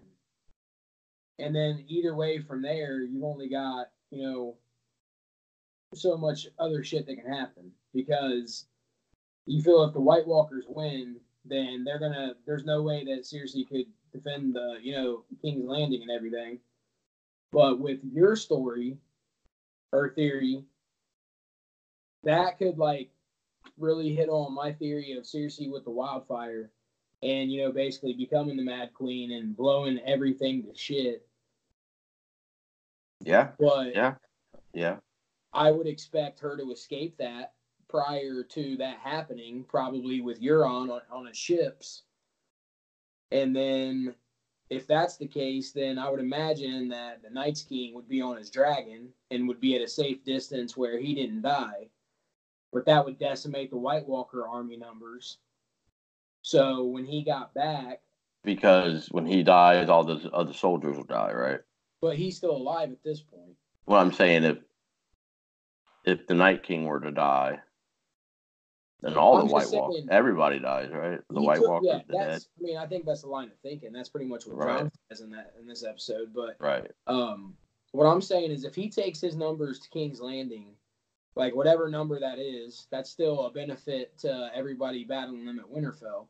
And 1.39 1.55
then 1.55 1.85
either 1.89 2.15
way 2.15 2.41
from 2.41 2.63
there, 2.63 3.03
you've 3.03 3.25
only 3.25 3.49
got, 3.49 3.91
you 4.11 4.23
know, 4.23 4.57
so 5.95 6.17
much 6.17 6.47
other 6.59 6.83
shit 6.83 7.07
that 7.07 7.17
can 7.17 7.33
happen 7.33 7.73
because 7.93 8.67
you 9.47 9.63
feel 9.63 9.85
if 9.85 9.95
the 9.95 10.01
White 10.01 10.27
Walkers 10.27 10.65
win, 10.69 11.17
then 11.45 11.85
they're 11.85 11.99
gonna. 11.99 12.35
There's 12.47 12.65
no 12.65 12.83
way 12.83 13.05
that 13.05 13.25
Cersei 13.25 13.69
could 13.69 13.87
defend 14.13 14.55
the, 14.55 14.79
you 14.83 14.93
know, 14.93 15.25
King's 15.43 15.69
Landing 15.69 16.03
and 16.03 16.11
everything. 16.11 16.59
But 17.53 17.79
with 17.79 18.01
your 18.03 18.35
story 18.35 18.97
or 19.93 20.11
theory, 20.11 20.65
that 22.25 22.59
could 22.59 22.79
like 22.79 23.11
really 23.79 24.15
hit 24.15 24.29
on 24.29 24.55
my 24.55 24.73
theory 24.73 25.13
of 25.13 25.25
Cersei 25.25 25.71
with 25.71 25.85
the 25.85 25.91
wildfire, 25.91 26.71
and 27.25 27.51
you 27.51 27.63
know, 27.63 27.73
basically 27.73 28.13
becoming 28.13 28.57
the 28.57 28.63
Mad 28.63 28.93
Queen 28.93 29.33
and 29.33 29.57
blowing 29.57 29.99
everything 30.07 30.63
to 30.63 30.75
shit. 30.75 31.27
Yeah, 33.21 33.53
But 33.59 33.95
yeah, 33.95 34.15
yeah. 34.75 34.97
I 35.55 35.71
would 35.71 35.87
expect 35.87 36.41
her 36.41 36.57
to 36.57 36.71
escape 36.73 37.17
that 37.19 37.55
prior 37.89 38.43
to 38.43 38.77
that 38.77 38.99
happening, 38.99 39.65
probably 39.65 40.21
with 40.21 40.43
Euron 40.43 40.93
on, 40.93 41.01
on 41.11 41.27
his 41.27 41.37
ships. 41.37 42.03
And 43.31 43.57
then, 43.57 44.15
if 44.69 44.87
that's 44.87 45.17
the 45.17 45.27
case, 45.27 45.73
then 45.73 45.99
I 45.99 46.11
would 46.11 46.21
imagine 46.21 46.89
that 46.89 47.23
the 47.23 47.31
Night's 47.31 47.63
King 47.63 47.95
would 47.95 48.09
be 48.09 48.21
on 48.21 48.37
his 48.37 48.51
dragon 48.51 49.09
and 49.31 49.49
would 49.49 49.61
be 49.61 49.75
at 49.77 49.83
a 49.83 49.89
safe 49.89 50.23
distance 50.25 50.77
where 50.77 50.99
he 50.99 51.15
didn't 51.15 51.43
die. 51.43 51.89
But 52.73 52.85
that 52.87 53.05
would 53.05 53.19
decimate 53.19 53.71
the 53.71 53.79
White 53.79 54.07
Walker 54.07 54.47
army 54.47 54.77
numbers. 54.77 55.39
So 56.45 56.85
when 56.85 57.07
he 57.07 57.25
got 57.25 57.55
back, 57.55 58.03
Because 58.45 59.09
when 59.11 59.25
he 59.25 59.43
dies, 59.43 59.89
all 59.89 60.05
the 60.05 60.31
other 60.31 60.53
soldiers 60.53 60.97
will 60.99 61.05
die, 61.05 61.33
right? 61.33 61.61
but 62.03 62.17
he's 62.17 62.37
still 62.37 62.55
alive 62.55 62.93
at 62.93 63.03
this 63.03 63.23
point. 63.23 63.57
Well, 63.87 63.99
I'm 63.99 64.13
saying 64.13 64.45
if 64.45 64.59
if 66.05 66.27
the 66.27 66.35
Night 66.35 66.63
King 66.63 66.85
were 66.85 67.01
to 67.01 67.11
die, 67.11 67.61
then 69.01 69.15
all 69.17 69.39
I'm 69.39 69.49
the 69.49 69.55
White 69.55 69.71
Walkers, 69.71 70.05
everybody 70.11 70.59
dies, 70.59 70.91
right? 70.93 71.19
The 71.31 71.41
White 71.41 71.61
took- 71.61 71.69
Walkers, 71.71 71.87
yeah, 71.91 72.01
the 72.07 72.13
dead. 72.13 72.43
I 72.59 72.63
mean, 72.63 72.77
I 72.77 72.87
think 72.87 73.07
that's 73.07 73.23
the 73.23 73.29
line 73.29 73.49
of 73.49 73.59
thinking. 73.63 73.91
That's 73.91 74.11
pretty 74.11 74.27
much 74.27 74.47
what 74.47 74.59
Right. 74.59 74.79
Jon 74.81 74.93
says 75.11 75.23
in 75.23 75.31
that 75.31 75.55
in 75.59 75.67
this 75.67 75.83
episode. 75.83 76.35
But 76.35 76.57
right? 76.61 76.91
um, 77.07 77.57
what 77.93 78.05
I'm 78.05 78.21
saying 78.21 78.51
is, 78.51 78.65
if 78.65 78.75
he 78.75 78.91
takes 78.91 79.19
his 79.19 79.35
numbers 79.35 79.79
to 79.81 79.89
King's 79.89 80.21
Landing, 80.21 80.77
like 81.37 81.55
whatever 81.55 81.89
number 81.89 82.21
that 82.21 82.39
is, 82.39 82.87
that's 82.91 83.09
still 83.09 83.47
a 83.47 83.51
benefit 83.51 84.19
to 84.19 84.51
everybody 84.55 85.05
battling 85.05 85.47
them 85.47 85.59
at 85.59 85.65
Winterfell, 85.65 86.27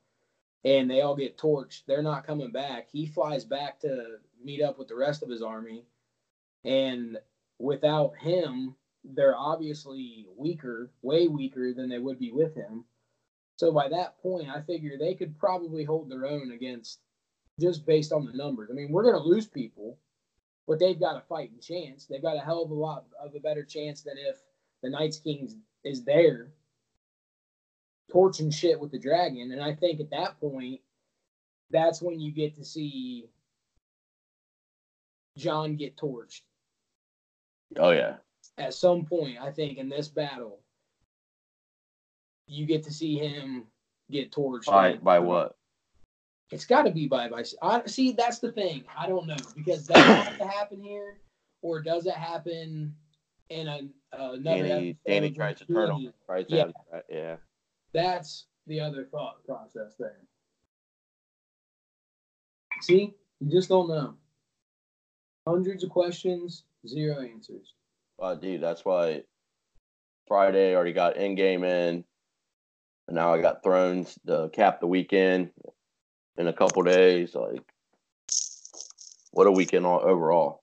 and 0.64 0.90
they 0.90 1.02
all 1.02 1.14
get 1.14 1.38
torched. 1.38 1.82
They're 1.86 2.02
not 2.02 2.26
coming 2.26 2.50
back. 2.50 2.88
He 2.90 3.06
flies 3.06 3.44
back 3.44 3.80
to 3.80 4.16
meet 4.42 4.62
up 4.62 4.78
with 4.78 4.88
the 4.88 4.96
rest 4.96 5.22
of 5.22 5.30
his 5.30 5.42
army, 5.42 5.84
and 6.64 7.18
without 7.58 8.16
him, 8.16 8.74
they're 9.04 9.36
obviously 9.36 10.26
weaker, 10.36 10.90
way 11.02 11.28
weaker 11.28 11.72
than 11.72 11.88
they 11.88 11.98
would 11.98 12.18
be 12.18 12.32
with 12.32 12.54
him. 12.54 12.84
So 13.56 13.70
by 13.70 13.88
that 13.88 14.18
point, 14.20 14.48
I 14.48 14.62
figure 14.62 14.96
they 14.98 15.14
could 15.14 15.38
probably 15.38 15.84
hold 15.84 16.10
their 16.10 16.26
own 16.26 16.50
against 16.52 17.00
just 17.60 17.86
based 17.86 18.12
on 18.12 18.24
the 18.24 18.32
numbers. 18.32 18.68
I 18.70 18.74
mean, 18.74 18.90
we're 18.90 19.04
going 19.04 19.14
to 19.14 19.28
lose 19.28 19.46
people, 19.46 19.98
but 20.66 20.78
they've 20.78 20.98
got 20.98 21.16
a 21.16 21.26
fighting 21.28 21.60
chance. 21.60 22.06
They've 22.06 22.22
got 22.22 22.36
a 22.36 22.40
hell 22.40 22.62
of 22.62 22.70
a 22.70 22.74
lot 22.74 23.04
of 23.22 23.34
a 23.34 23.40
better 23.40 23.62
chance 23.62 24.02
than 24.02 24.16
if 24.18 24.36
the 24.82 24.90
Knights 24.90 25.18
Kings 25.18 25.54
is 25.84 26.04
there 26.04 26.48
torching 28.14 28.48
shit 28.48 28.78
with 28.78 28.92
the 28.92 28.98
dragon. 28.98 29.50
And 29.50 29.60
I 29.60 29.74
think 29.74 29.98
at 29.98 30.10
that 30.10 30.38
point, 30.38 30.80
that's 31.70 32.00
when 32.00 32.20
you 32.20 32.30
get 32.30 32.54
to 32.54 32.64
see 32.64 33.28
Jon 35.36 35.74
get 35.74 35.96
torched. 35.96 36.42
Oh 37.76 37.90
yeah. 37.90 38.14
At 38.56 38.72
some 38.72 39.04
point, 39.04 39.38
I 39.40 39.50
think 39.50 39.78
in 39.78 39.88
this 39.88 40.06
battle, 40.06 40.60
you 42.46 42.66
get 42.66 42.84
to 42.84 42.92
see 42.92 43.18
him 43.18 43.64
get 44.12 44.30
torched. 44.30 44.66
By 44.66 44.94
by 44.94 45.18
what? 45.18 45.56
It's 46.52 46.66
got 46.66 46.82
to 46.82 46.92
be 46.92 47.08
by 47.08 47.28
by. 47.28 47.42
I, 47.62 47.82
see, 47.86 48.12
that's 48.12 48.38
the 48.38 48.52
thing. 48.52 48.84
I 48.96 49.08
don't 49.08 49.26
know 49.26 49.34
because 49.56 49.88
does 49.88 49.96
it 49.96 50.06
have 50.06 50.38
to 50.38 50.46
happen 50.46 50.80
here, 50.80 51.18
or 51.62 51.82
does 51.82 52.06
it 52.06 52.14
happen 52.14 52.94
in 53.48 53.66
a, 53.66 53.80
uh, 54.16 54.34
another? 54.34 54.62
Dany, 54.62 54.96
Dany 55.08 55.34
tries 55.34 55.58
to 55.58 55.66
turn 55.66 55.90
him. 55.90 56.12
Right. 56.28 56.46
Yeah. 56.48 56.66
yeah. 57.10 57.36
That's 57.94 58.46
the 58.66 58.80
other 58.80 59.04
thought 59.04 59.44
process 59.46 59.94
there. 59.98 60.18
See, 62.82 63.14
you 63.40 63.50
just 63.50 63.68
don't 63.68 63.88
know. 63.88 64.16
Hundreds 65.46 65.84
of 65.84 65.90
questions, 65.90 66.64
zero 66.86 67.20
answers. 67.22 67.74
Well, 68.18 68.36
dude, 68.36 68.60
that's 68.60 68.84
why 68.84 69.22
Friday 70.26 70.74
already 70.74 70.92
got 70.92 71.14
Endgame 71.14 71.64
in, 71.64 72.04
and 73.06 73.14
now 73.14 73.32
I 73.32 73.40
got 73.40 73.62
Thrones 73.62 74.18
to 74.26 74.50
cap 74.52 74.80
the 74.80 74.86
weekend 74.86 75.50
in 76.36 76.48
a 76.48 76.52
couple 76.52 76.82
days. 76.82 77.34
Like, 77.34 77.62
what 79.30 79.46
a 79.46 79.52
weekend 79.52 79.86
all, 79.86 80.00
overall. 80.02 80.62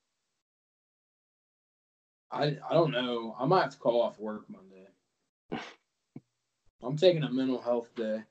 I 2.30 2.58
I 2.70 2.74
don't 2.74 2.92
know. 2.92 3.36
I 3.40 3.46
might 3.46 3.64
have 3.64 3.72
to 3.72 3.78
call 3.78 4.02
off 4.02 4.20
work 4.20 4.50
Monday. 4.50 4.81
I'm 6.84 6.98
taking 6.98 7.24
a 7.24 7.32
mental 7.32 7.62
health 7.62 7.94
day. 7.96 8.24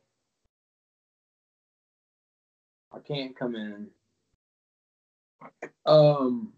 I 2.93 2.99
can't 2.99 3.37
come 3.37 3.55
in. 3.55 3.89
Um 5.87 6.53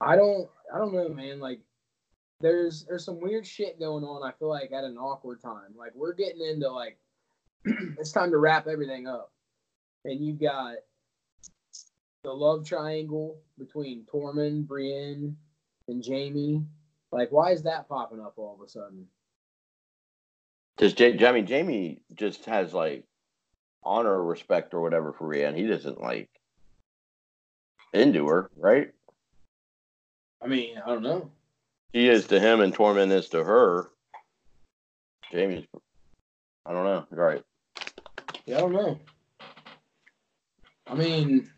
I 0.00 0.16
don't 0.16 0.48
I 0.72 0.78
don't 0.78 0.92
know, 0.94 1.08
man. 1.08 1.40
Like 1.40 1.60
there's 2.40 2.84
there's 2.84 3.04
some 3.04 3.20
weird 3.20 3.46
shit 3.46 3.80
going 3.80 4.04
on, 4.04 4.22
I 4.22 4.32
feel 4.38 4.48
like 4.48 4.70
at 4.72 4.84
an 4.84 4.96
awkward 4.96 5.40
time. 5.40 5.74
Like 5.76 5.92
we're 5.94 6.14
getting 6.14 6.40
into 6.40 6.70
like 6.70 6.98
it's 7.64 8.12
time 8.12 8.30
to 8.30 8.38
wrap 8.38 8.66
everything 8.68 9.06
up. 9.06 9.32
And 10.04 10.24
you 10.24 10.34
got 10.34 10.76
the 12.22 12.32
love 12.32 12.66
triangle 12.66 13.40
between 13.58 14.04
Tormund, 14.12 14.66
Brienne, 14.66 15.36
and 15.88 16.04
Jaime. 16.06 16.64
Like, 17.10 17.32
why 17.32 17.52
is 17.52 17.62
that 17.62 17.88
popping 17.88 18.20
up 18.20 18.34
all 18.36 18.54
of 18.54 18.66
a 18.66 18.68
sudden? 18.68 19.06
Because 20.78 20.94
J- 20.94 21.26
I 21.26 21.32
mean, 21.32 21.46
Jaime 21.46 22.00
just 22.14 22.44
has 22.44 22.72
like 22.72 23.04
honor 23.82 24.12
or 24.12 24.24
respect 24.24 24.74
or 24.74 24.80
whatever 24.80 25.12
for 25.12 25.26
Brienne. 25.26 25.56
He 25.56 25.66
doesn't 25.66 26.00
like 26.00 26.30
into 27.92 28.28
her, 28.28 28.50
right? 28.56 28.90
I 30.40 30.46
mean, 30.46 30.78
I 30.78 30.86
don't 30.86 31.02
know. 31.02 31.30
He 31.92 32.08
is 32.08 32.28
to 32.28 32.38
him 32.38 32.60
and 32.60 32.74
Tormund 32.74 33.10
is 33.10 33.28
to 33.30 33.42
her. 33.42 33.90
Jaime's, 35.32 35.66
I 36.64 36.72
don't 36.72 36.84
know. 36.84 37.06
Right. 37.10 37.42
Yeah, 38.46 38.58
I 38.58 38.60
don't 38.60 38.72
know. 38.72 39.00
I 40.86 40.94
mean, 40.94 41.50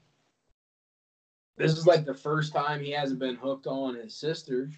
this 1.56 1.76
is 1.76 1.86
like 1.86 2.06
the 2.06 2.14
first 2.14 2.54
time 2.54 2.80
he 2.80 2.90
hasn't 2.90 3.20
been 3.20 3.36
hooked 3.36 3.66
on 3.66 3.96
his 3.96 4.18
sister. 4.18 4.70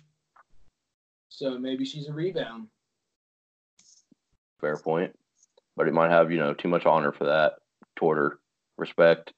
So 1.29 1.59
maybe 1.59 1.85
she's 1.85 2.09
a 2.09 2.13
rebound. 2.13 2.67
Fair 4.63 4.79
point. 4.79 5.15
But 5.77 5.87
he 5.87 5.93
might 5.93 6.11
have, 6.11 6.33
you 6.33 6.39
know, 6.39 6.55
too 6.55 6.69
much 6.69 6.87
honor 6.87 7.13
for 7.13 7.25
that 7.25 7.55
toward 7.97 8.17
her. 8.17 8.39
Respect. 8.79 9.35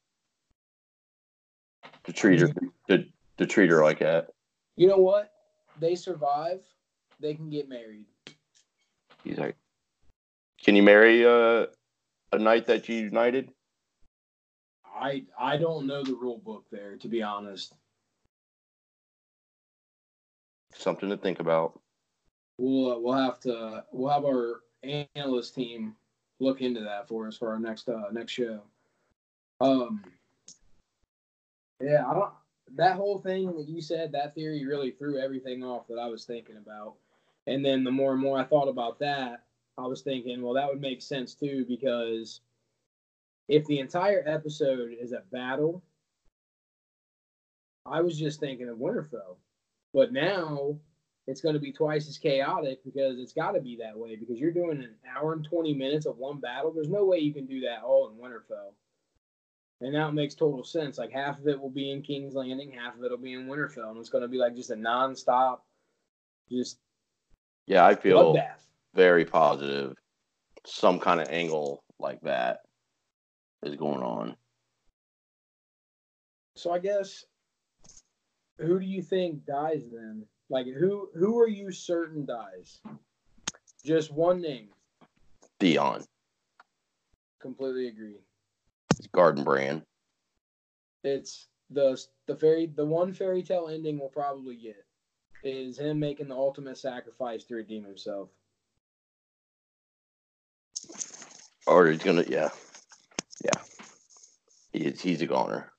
To 2.05 2.13
treat 2.13 2.41
her 2.41 2.49
to, 2.89 3.05
to 3.39 3.47
treat 3.47 3.71
her 3.71 3.83
like 3.83 3.99
that. 4.01 4.29
You 4.77 4.87
know 4.87 4.99
what? 4.99 5.33
They 5.81 5.95
survive, 5.97 6.61
they 7.19 7.35
can 7.35 7.51
get 7.51 7.69
married. 7.69 8.05
He's 9.25 9.39
like 9.39 9.57
Can 10.63 10.77
you 10.77 10.83
marry 10.83 11.25
uh, 11.25 11.67
a 12.33 12.39
knight 12.39 12.67
that 12.67 12.89
you 12.89 12.97
united? 12.97 13.51
I 14.95 15.25
I 15.39 15.57
don't 15.57 15.87
know 15.87 16.05
the 16.05 16.15
rule 16.15 16.39
book 16.39 16.67
there, 16.71 16.97
to 16.97 17.09
be 17.09 17.23
honest. 17.23 17.75
Something 20.75 21.09
to 21.09 21.17
think 21.17 21.41
about. 21.41 21.81
We'll 22.59 22.93
uh, 22.93 22.99
we'll 22.99 23.15
have 23.15 23.41
to 23.41 23.85
we'll 23.93 24.13
have 24.13 24.25
our 24.25 24.61
analyst 24.85 25.55
team 25.55 25.95
look 26.41 26.61
into 26.61 26.81
that 26.81 27.09
for 27.09 27.27
us 27.27 27.37
for 27.37 27.53
our 27.53 27.59
next 27.59 27.89
uh 27.89 28.11
next 28.13 28.33
show. 28.33 28.61
Um. 29.61 30.03
Yeah, 31.81 32.07
I 32.07 32.15
don't. 32.15 32.33
That 32.77 32.97
whole 32.97 33.19
thing 33.19 33.55
that 33.57 33.69
you 33.69 33.81
said, 33.81 34.13
that 34.13 34.35
theory 34.35 34.65
really 34.65 34.91
threw 34.91 35.19
everything 35.19 35.63
off 35.63 35.87
that 35.89 35.99
I 35.99 36.07
was 36.07 36.25
thinking 36.25 36.57
about. 36.57 36.95
And 37.47 37.65
then 37.65 37.85
the 37.85 37.91
more 37.91 38.13
and 38.13 38.21
more 38.21 38.39
I 38.39 38.45
thought 38.45 38.69
about 38.69 38.99
that, 39.01 39.45
I 39.77 39.87
was 39.87 40.03
thinking, 40.03 40.41
well, 40.41 40.55
that 40.55 40.69
would 40.69 40.81
make 40.81 41.03
sense 41.03 41.35
too 41.35 41.67
because 41.69 42.41
if 43.49 43.67
the 43.67 43.81
entire 43.81 44.23
episode 44.27 44.97
is 44.99 45.13
a 45.13 45.23
battle, 45.31 45.83
I 47.85 48.01
was 48.01 48.19
just 48.19 48.41
thinking 48.41 48.69
of 48.69 48.79
Winterfell. 48.79 49.37
But 49.93 50.13
now 50.13 50.79
it's 51.27 51.41
going 51.41 51.55
to 51.55 51.61
be 51.61 51.73
twice 51.73 52.09
as 52.09 52.19
chaotic 52.19 52.85
because 52.85 53.19
it's 53.19 53.33
got 53.33 53.53
to 53.53 53.61
be 53.61 53.77
that 53.77 53.99
way 53.99 54.17
because 54.17 54.39
you're 54.39 54.53
doing 54.53 54.83
an 54.83 54.95
hour 55.17 55.33
and 55.33 55.45
20 55.45 55.73
minutes 55.73 56.07
of 56.07 56.19
one 56.19 56.39
battle. 56.39 56.73
There's 56.73 56.91
no 56.91 57.05
way 57.05 57.19
you 57.19 57.33
can 57.33 57.47
do 57.47 57.61
that 57.61 57.83
all 57.83 58.09
in 58.11 58.17
Winterfell. 58.17 58.75
And 59.81 59.93
now 59.93 60.09
it 60.09 60.13
makes 60.13 60.35
total 60.35 60.65
sense. 60.65 60.99
Like 60.99 61.13
half 61.13 61.39
of 61.39 61.49
it 61.49 61.61
will 61.61 61.71
be 61.71 61.91
in 61.91 62.03
King's 62.03 62.35
Landing, 62.35 62.73
half 62.73 62.97
of 62.97 63.05
it 63.05 63.11
will 63.11 63.19
be 63.19 63.33
in 63.33 63.47
Winterfell. 63.47 63.91
And 63.91 63.99
it's 63.99 64.11
going 64.11 64.23
to 64.23 64.29
be 64.29 64.39
like 64.39 64.55
just 64.55 64.71
a 64.71 64.77
nonstop, 64.77 65.59
just. 66.51 66.79
Yeah, 67.67 67.87
I 67.87 67.95
feel 67.95 68.35
bloodbath. 68.35 68.67
very 68.95 69.25
positive. 69.25 69.95
Some 70.67 71.01
kind 71.01 71.21
of 71.21 71.29
angle 71.31 71.83
like 71.99 72.21
that 72.23 72.61
is 73.63 73.77
going 73.77 74.03
on. 74.03 74.37
So 76.57 76.71
I 76.71 76.79
guess 76.79 77.25
who 78.59 78.79
do 78.79 78.87
you 78.87 79.03
think 79.03 79.45
dies 79.47 79.83
then? 79.91 80.27
Like 80.51 80.67
who 80.67 81.09
who 81.15 81.39
are 81.41 81.49
you 81.49 81.71
certain 81.71 82.27
dies? 82.27 82.81
Just 83.85 84.13
one 84.13 84.41
name. 84.41 84.69
Theon. 85.61 86.05
Completely 87.41 87.89
agree. 87.89 88.21
It's 88.99 89.07
Garden 89.09 89.45
Brand. 89.45 89.83
It's 91.03 91.49
the 91.71 92.03
the 92.27 92.37
fairy 92.37 92.67
the 92.67 92.85
one 92.85 93.13
fairy 93.13 93.43
tale 93.43 93.69
ending 93.69 93.99
we'll 93.99 94.09
probably 94.09 94.57
get 94.57 94.85
is 95.43 95.79
him 95.79 95.99
making 95.99 96.29
the 96.29 96.35
ultimate 96.35 96.79
sacrifice 96.79 97.45
to 97.45 97.55
redeem 97.55 97.85
himself. 97.85 98.31
Or 101.67 101.87
he's 101.87 102.03
gonna 102.03 102.25
yeah. 102.29 102.51
Yeah. 103.45 103.61
He's 104.73 105.01
he's 105.01 105.23
a 105.23 105.27
goner. 105.27 105.73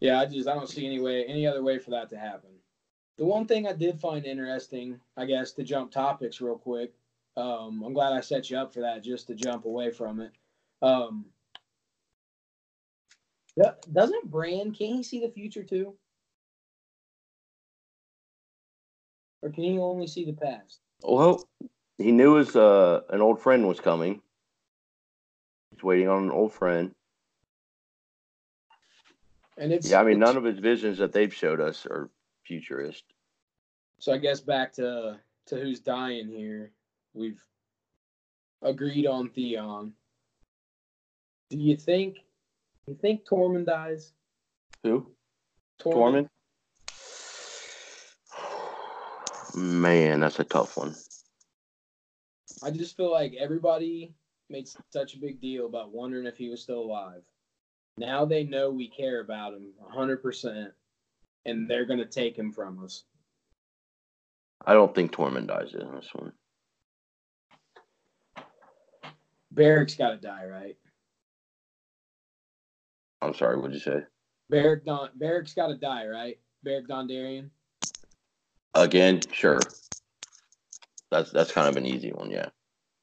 Yeah, 0.00 0.20
I 0.20 0.26
just 0.26 0.48
I 0.48 0.54
don't 0.54 0.68
see 0.68 0.86
any 0.86 1.00
way 1.00 1.24
any 1.26 1.46
other 1.46 1.62
way 1.62 1.78
for 1.78 1.90
that 1.90 2.10
to 2.10 2.18
happen. 2.18 2.50
The 3.18 3.24
one 3.24 3.46
thing 3.46 3.66
I 3.66 3.72
did 3.72 4.00
find 4.00 4.24
interesting, 4.24 4.98
I 5.16 5.26
guess, 5.26 5.52
to 5.52 5.62
jump 5.62 5.90
topics 5.90 6.40
real 6.40 6.56
quick. 6.56 6.92
Um, 7.36 7.82
I'm 7.84 7.92
glad 7.92 8.12
I 8.12 8.20
set 8.20 8.50
you 8.50 8.58
up 8.58 8.72
for 8.72 8.80
that, 8.80 9.02
just 9.02 9.26
to 9.28 9.34
jump 9.34 9.64
away 9.64 9.90
from 9.90 10.20
it. 10.20 10.32
Um, 10.80 11.26
doesn't 13.92 14.30
Bran? 14.30 14.72
can 14.72 14.96
he 14.96 15.02
see 15.02 15.20
the 15.20 15.30
future 15.30 15.62
too, 15.62 15.94
or 19.42 19.50
can 19.50 19.64
he 19.64 19.78
only 19.78 20.06
see 20.06 20.24
the 20.24 20.32
past? 20.32 20.80
Well, 21.02 21.46
he 21.98 22.12
knew 22.12 22.34
his 22.34 22.56
uh, 22.56 23.02
an 23.10 23.20
old 23.20 23.40
friend 23.40 23.68
was 23.68 23.80
coming. 23.80 24.20
He's 25.70 25.82
waiting 25.82 26.08
on 26.08 26.24
an 26.24 26.30
old 26.30 26.52
friend. 26.52 26.94
And 29.58 29.72
it's 29.72 29.90
yeah, 29.90 30.00
I 30.00 30.04
mean, 30.04 30.18
none 30.18 30.36
of 30.36 30.44
his 30.44 30.58
visions 30.58 30.98
that 30.98 31.12
they've 31.12 31.32
showed 31.32 31.60
us 31.60 31.86
are 31.86 32.08
futurist. 32.46 33.04
So 33.98 34.12
I 34.12 34.18
guess 34.18 34.40
back 34.40 34.72
to 34.74 35.18
to 35.46 35.56
who's 35.56 35.80
dying 35.80 36.28
here. 36.28 36.72
We've 37.14 37.42
agreed 38.62 39.06
on 39.06 39.28
Theon. 39.30 39.92
Do 41.50 41.58
you 41.58 41.76
think 41.76 42.18
you 42.86 42.94
think 42.94 43.26
Tormund 43.26 43.66
dies? 43.66 44.12
Who? 44.82 45.06
Tormund. 45.80 46.28
Tormund? 46.28 46.28
Man, 49.54 50.20
that's 50.20 50.40
a 50.40 50.44
tough 50.44 50.76
one. 50.76 50.94
I 52.62 52.70
just 52.70 52.96
feel 52.96 53.12
like 53.12 53.34
everybody 53.38 54.14
made 54.48 54.68
such 54.90 55.14
a 55.14 55.18
big 55.18 55.40
deal 55.40 55.66
about 55.66 55.92
wondering 55.92 56.26
if 56.26 56.36
he 56.36 56.48
was 56.48 56.62
still 56.62 56.80
alive. 56.80 57.22
Now 57.98 58.24
they 58.24 58.44
know 58.44 58.70
we 58.70 58.88
care 58.88 59.20
about 59.20 59.52
him 59.52 59.72
100%, 59.94 60.70
and 61.44 61.68
they're 61.68 61.86
going 61.86 61.98
to 61.98 62.06
take 62.06 62.36
him 62.36 62.52
from 62.52 62.82
us. 62.84 63.04
I 64.64 64.74
don't 64.74 64.94
think 64.94 65.12
Tormund 65.12 65.48
dies 65.48 65.74
in 65.74 65.92
this 65.94 66.08
one. 66.14 66.32
Beric's 69.52 69.96
got 69.96 70.10
to 70.10 70.16
die, 70.16 70.46
right? 70.46 70.76
I'm 73.20 73.34
sorry, 73.34 73.56
what'd 73.56 73.74
you 73.74 73.80
say? 73.80 74.02
Beric 74.50 74.84
Don 74.84 75.10
Beric's 75.18 75.54
got 75.54 75.68
to 75.68 75.76
die, 75.76 76.06
right? 76.06 76.38
Beric 76.62 76.88
Dondarrion. 76.88 77.50
Again, 78.74 79.20
sure. 79.32 79.60
That's 81.10 81.30
that's 81.30 81.52
kind 81.52 81.68
of 81.68 81.76
an 81.76 81.86
easy 81.86 82.10
one, 82.10 82.30
yeah. 82.30 82.48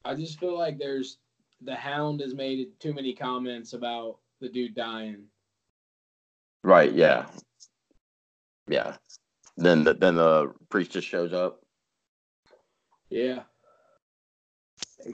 I 0.05 0.15
just 0.15 0.39
feel 0.39 0.57
like 0.57 0.77
there's 0.77 1.17
the 1.61 1.75
Hound 1.75 2.21
has 2.21 2.33
made 2.33 2.67
too 2.79 2.93
many 2.93 3.13
comments 3.13 3.73
about 3.73 4.17
the 4.41 4.49
dude 4.49 4.75
dying. 4.75 5.25
Right. 6.63 6.91
Yeah. 6.91 7.25
Yeah. 8.69 8.95
Then 9.57 9.83
the, 9.83 9.93
then 9.95 10.15
the 10.15 10.53
priest 10.69 10.91
just 10.91 11.07
shows 11.07 11.33
up. 11.33 11.61
Yeah. 13.09 13.41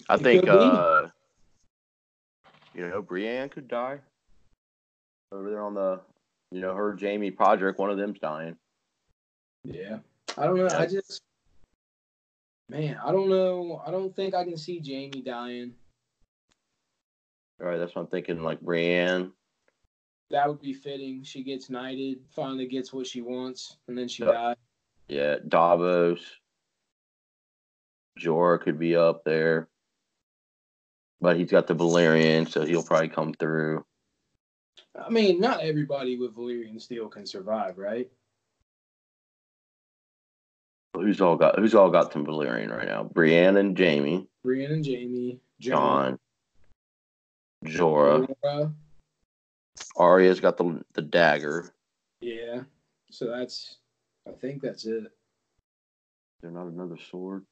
I 0.10 0.18
think 0.18 0.48
uh 0.48 1.08
you 2.74 2.88
know 2.88 3.02
Brienne 3.02 3.50
could 3.50 3.68
die 3.68 4.00
over 5.32 5.50
there 5.50 5.62
on 5.62 5.74
the 5.74 6.02
you 6.52 6.60
know 6.60 6.76
her 6.76 6.98
Jaime 7.00 7.32
Podrick 7.32 7.78
one 7.78 7.90
of 7.90 7.98
them's 7.98 8.20
dying. 8.20 8.58
Yeah. 9.64 10.00
I 10.38 10.46
don't 10.46 10.58
know. 10.58 10.68
I 10.68 10.86
just 10.86 11.22
man, 12.68 13.00
I 13.04 13.12
don't 13.12 13.30
know. 13.30 13.82
I 13.86 13.92
don't 13.92 14.16
think 14.16 14.34
I 14.34 14.44
can 14.44 14.58
see 14.58 14.82
Jaime 14.86 15.22
dying. 15.22 15.74
All 17.62 17.68
right, 17.68 17.78
that's 17.78 17.96
what 17.96 18.02
I'm 18.02 18.08
thinking. 18.08 18.44
Like 18.44 18.60
Brienne. 18.60 19.32
That 20.32 20.48
would 20.48 20.62
be 20.62 20.74
fitting. 20.74 21.24
She 21.24 21.44
gets 21.44 21.70
knighted, 21.70 22.20
finally 22.32 22.68
gets 22.68 22.92
what 22.92 23.08
she 23.08 23.22
wants, 23.22 23.78
and 23.88 23.98
then 23.98 24.08
she 24.08 24.24
Yeah. 24.24 24.32
dies. 24.32 24.56
Yeah, 25.08 25.36
Davos. 25.48 26.40
Jorah 28.20 28.60
could 28.60 28.80
be 28.80 28.96
up 28.96 29.24
there. 29.24 29.70
But 31.22 31.38
he's 31.38 31.52
got 31.52 31.68
the 31.68 31.76
Valyrian, 31.76 32.50
so 32.50 32.66
he'll 32.66 32.84
probably 32.84 33.10
come 33.10 33.34
through. 33.34 33.86
I 34.96 35.10
mean, 35.10 35.40
not 35.40 35.62
everybody 35.62 36.18
with 36.18 36.36
Valyrian 36.36 36.82
steel 36.82 37.08
can 37.08 37.26
survive, 37.26 37.78
right? 37.78 38.10
Who's 40.94 41.20
all 41.20 41.36
got 41.36 41.60
who's 41.60 41.76
all 41.76 41.90
got 41.90 42.14
some 42.14 42.26
Valyrian 42.26 42.76
right 42.76 42.88
now? 42.88 43.04
Brienne 43.04 43.58
and 43.58 43.78
Jaime, 43.78 44.28
Brienne 44.44 44.72
and 44.72 44.86
Jaime, 44.86 45.40
Jon, 45.60 46.18
Jon, 47.66 47.72
Jorah. 47.74 48.36
Jorah. 48.44 48.74
Arya's 49.96 50.40
got 50.40 50.58
the 50.58 50.84
the 50.94 51.02
dagger. 51.02 51.74
Yeah. 52.22 52.62
So 53.12 53.28
that's, 53.28 53.78
I 54.28 54.32
think 54.32 54.62
that's 54.62 54.86
it. 54.86 55.04
Is 55.04 55.12
there 56.42 56.52
not 56.52 56.68
another 56.68 56.98
sword? 56.98 57.46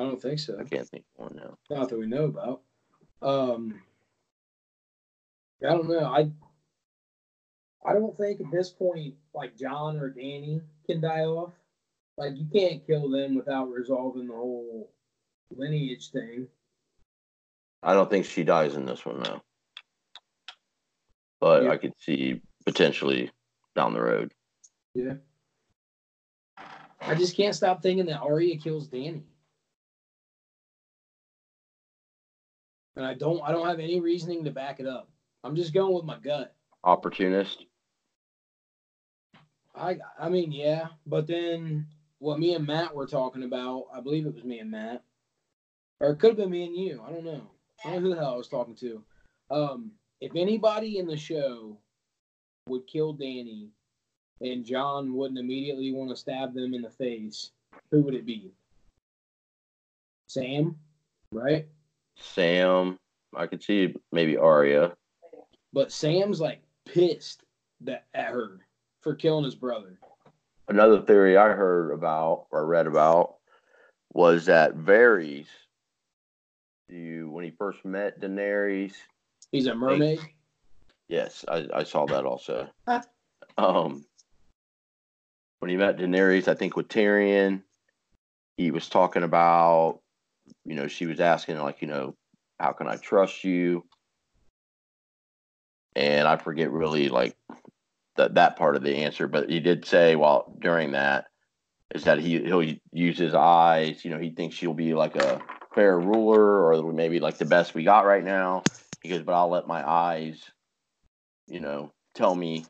I 0.00 0.02
don't 0.02 0.20
think 0.20 0.38
so. 0.38 0.56
I 0.58 0.64
can't 0.64 0.88
think 0.88 1.04
of 1.18 1.26
one 1.26 1.36
now. 1.36 1.58
Not 1.68 1.88
that 1.90 1.98
we 1.98 2.06
know 2.06 2.24
about. 2.24 2.62
Um, 3.20 3.82
I 5.62 5.70
don't 5.70 5.88
know. 5.88 6.04
I 6.04 6.30
I 7.84 7.92
don't 7.92 8.16
think 8.16 8.40
at 8.40 8.50
this 8.50 8.70
point, 8.70 9.14
like 9.34 9.58
Jon 9.58 9.98
or 9.98 10.10
Dany 10.10 10.62
can 10.86 11.00
die 11.02 11.24
off. 11.24 11.52
Like 12.16 12.32
you 12.36 12.46
can't 12.52 12.86
kill 12.86 13.10
them 13.10 13.34
without 13.34 13.70
resolving 13.70 14.28
the 14.28 14.34
whole 14.34 14.90
lineage 15.54 16.10
thing. 16.10 16.48
I 17.82 17.94
don't 17.94 18.10
think 18.10 18.26
she 18.26 18.44
dies 18.44 18.74
in 18.74 18.84
this 18.84 19.04
one 19.04 19.22
though. 19.22 19.42
But 21.40 21.64
Yeah. 21.64 21.70
I 21.70 21.76
could 21.76 21.94
see 21.98 22.40
potentially 22.66 23.30
down 23.74 23.94
the 23.94 24.02
road. 24.02 24.32
Yeah. 24.94 25.14
I 27.00 27.14
just 27.14 27.36
can't 27.36 27.54
stop 27.54 27.82
thinking 27.82 28.06
that 28.06 28.20
Arya 28.20 28.58
kills 28.58 28.88
Dany. 28.88 29.22
And 32.96 33.06
I 33.06 33.14
don't 33.14 33.40
I 33.42 33.52
don't 33.52 33.66
have 33.66 33.80
any 33.80 34.00
reasoning 34.00 34.44
to 34.44 34.50
back 34.50 34.80
it 34.80 34.86
up. 34.86 35.10
I'm 35.42 35.56
just 35.56 35.72
going 35.72 35.94
with 35.94 36.04
my 36.04 36.18
gut. 36.18 36.54
Opportunist. 36.84 37.64
I 39.74 39.96
I 40.18 40.28
mean, 40.28 40.52
yeah, 40.52 40.88
but 41.06 41.26
then 41.26 41.86
what 42.18 42.38
me 42.38 42.54
and 42.54 42.66
Matt 42.66 42.94
were 42.94 43.06
talking 43.06 43.44
about, 43.44 43.86
I 43.94 44.00
believe 44.00 44.26
it 44.26 44.34
was 44.34 44.44
me 44.44 44.58
and 44.58 44.70
Matt, 44.70 45.02
or 46.00 46.10
it 46.10 46.18
could 46.18 46.30
have 46.30 46.36
been 46.36 46.50
me 46.50 46.64
and 46.64 46.76
you. 46.76 47.02
I 47.06 47.10
don't 47.10 47.24
know. 47.24 47.48
I 47.84 47.90
don't 47.90 48.02
know 48.02 48.10
who 48.10 48.14
the 48.14 48.20
hell 48.20 48.34
I 48.34 48.36
was 48.36 48.48
talking 48.48 48.74
to. 48.76 49.02
Um, 49.50 49.90
if 50.20 50.32
anybody 50.36 50.98
in 50.98 51.06
the 51.06 51.16
show 51.16 51.76
would 52.68 52.86
kill 52.86 53.14
Dany, 53.14 53.68
and 54.40 54.64
Jon 54.64 55.14
wouldn't 55.14 55.38
immediately 55.38 55.92
want 55.92 56.10
to 56.10 56.16
stab 56.16 56.54
them 56.54 56.74
in 56.74 56.82
the 56.82 56.90
face, 56.90 57.50
who 57.90 58.02
would 58.02 58.14
it 58.14 58.26
be? 58.26 58.52
Sam, 60.28 60.76
right? 61.32 61.66
Sam. 62.16 62.98
I 63.34 63.46
could 63.46 63.62
see 63.62 63.94
maybe 64.12 64.36
Arya. 64.36 64.92
But 65.72 65.92
Sam's 65.92 66.40
like 66.40 66.62
pissed 66.84 67.44
that 67.82 68.06
at 68.14 68.32
her 68.32 68.60
for 69.00 69.14
killing 69.14 69.44
his 69.44 69.54
brother. 69.54 69.98
Another 70.68 71.00
theory 71.00 71.36
I 71.36 71.48
heard 71.48 71.92
about 71.92 72.46
or 72.50 72.66
read 72.66 72.86
about 72.86 73.36
was 74.12 74.46
that 74.46 74.76
Varys, 74.76 75.46
you 76.92 77.30
when 77.30 77.44
he 77.44 77.50
first 77.50 77.84
met 77.84 78.20
Daenerys, 78.20 78.94
He's 79.52 79.66
a 79.66 79.74
mermaid. 79.74 80.20
yes, 81.08 81.44
I, 81.48 81.66
I 81.74 81.82
saw 81.84 82.06
that 82.06 82.24
also. 82.24 82.68
Um, 83.58 84.04
when 85.58 85.70
he 85.70 85.76
met 85.76 85.98
Daenerys, 85.98 86.48
I 86.48 86.54
think 86.54 86.76
with 86.76 86.88
Tyrion, 86.88 87.62
he 88.56 88.70
was 88.70 88.88
talking 88.88 89.22
about, 89.22 90.00
you 90.64 90.74
know, 90.74 90.86
she 90.86 91.06
was 91.06 91.20
asking 91.20 91.58
like, 91.58 91.82
you 91.82 91.88
know, 91.88 92.14
how 92.58 92.72
can 92.72 92.86
I 92.86 92.96
trust 92.96 93.44
you? 93.44 93.84
And 95.96 96.28
I 96.28 96.36
forget 96.36 96.70
really 96.70 97.08
like 97.08 97.36
that 98.16 98.34
that 98.34 98.56
part 98.56 98.76
of 98.76 98.82
the 98.82 98.96
answer, 98.96 99.26
but 99.26 99.50
he 99.50 99.60
did 99.60 99.84
say 99.84 100.14
while 100.14 100.54
during 100.60 100.92
that 100.92 101.26
is 101.94 102.04
that 102.04 102.18
he 102.20 102.38
he'll 102.40 102.62
use 102.92 103.18
his 103.18 103.34
eyes. 103.34 104.04
You 104.04 104.12
know, 104.12 104.18
he 104.18 104.30
thinks 104.30 104.54
she'll 104.56 104.74
be 104.74 104.94
like 104.94 105.16
a 105.16 105.40
fair 105.74 105.98
ruler 105.98 106.72
or 106.72 106.92
maybe 106.92 107.20
like 107.20 107.38
the 107.38 107.44
best 107.44 107.74
we 107.74 107.84
got 107.84 108.06
right 108.06 108.24
now. 108.24 108.66
He 109.02 109.08
goes, 109.08 109.22
but 109.22 109.34
I'll 109.34 109.50
let 109.50 109.66
my 109.66 109.88
eyes, 109.88 110.50
you 111.48 111.60
know, 111.60 111.92
tell 112.14 112.34
me 112.34 112.66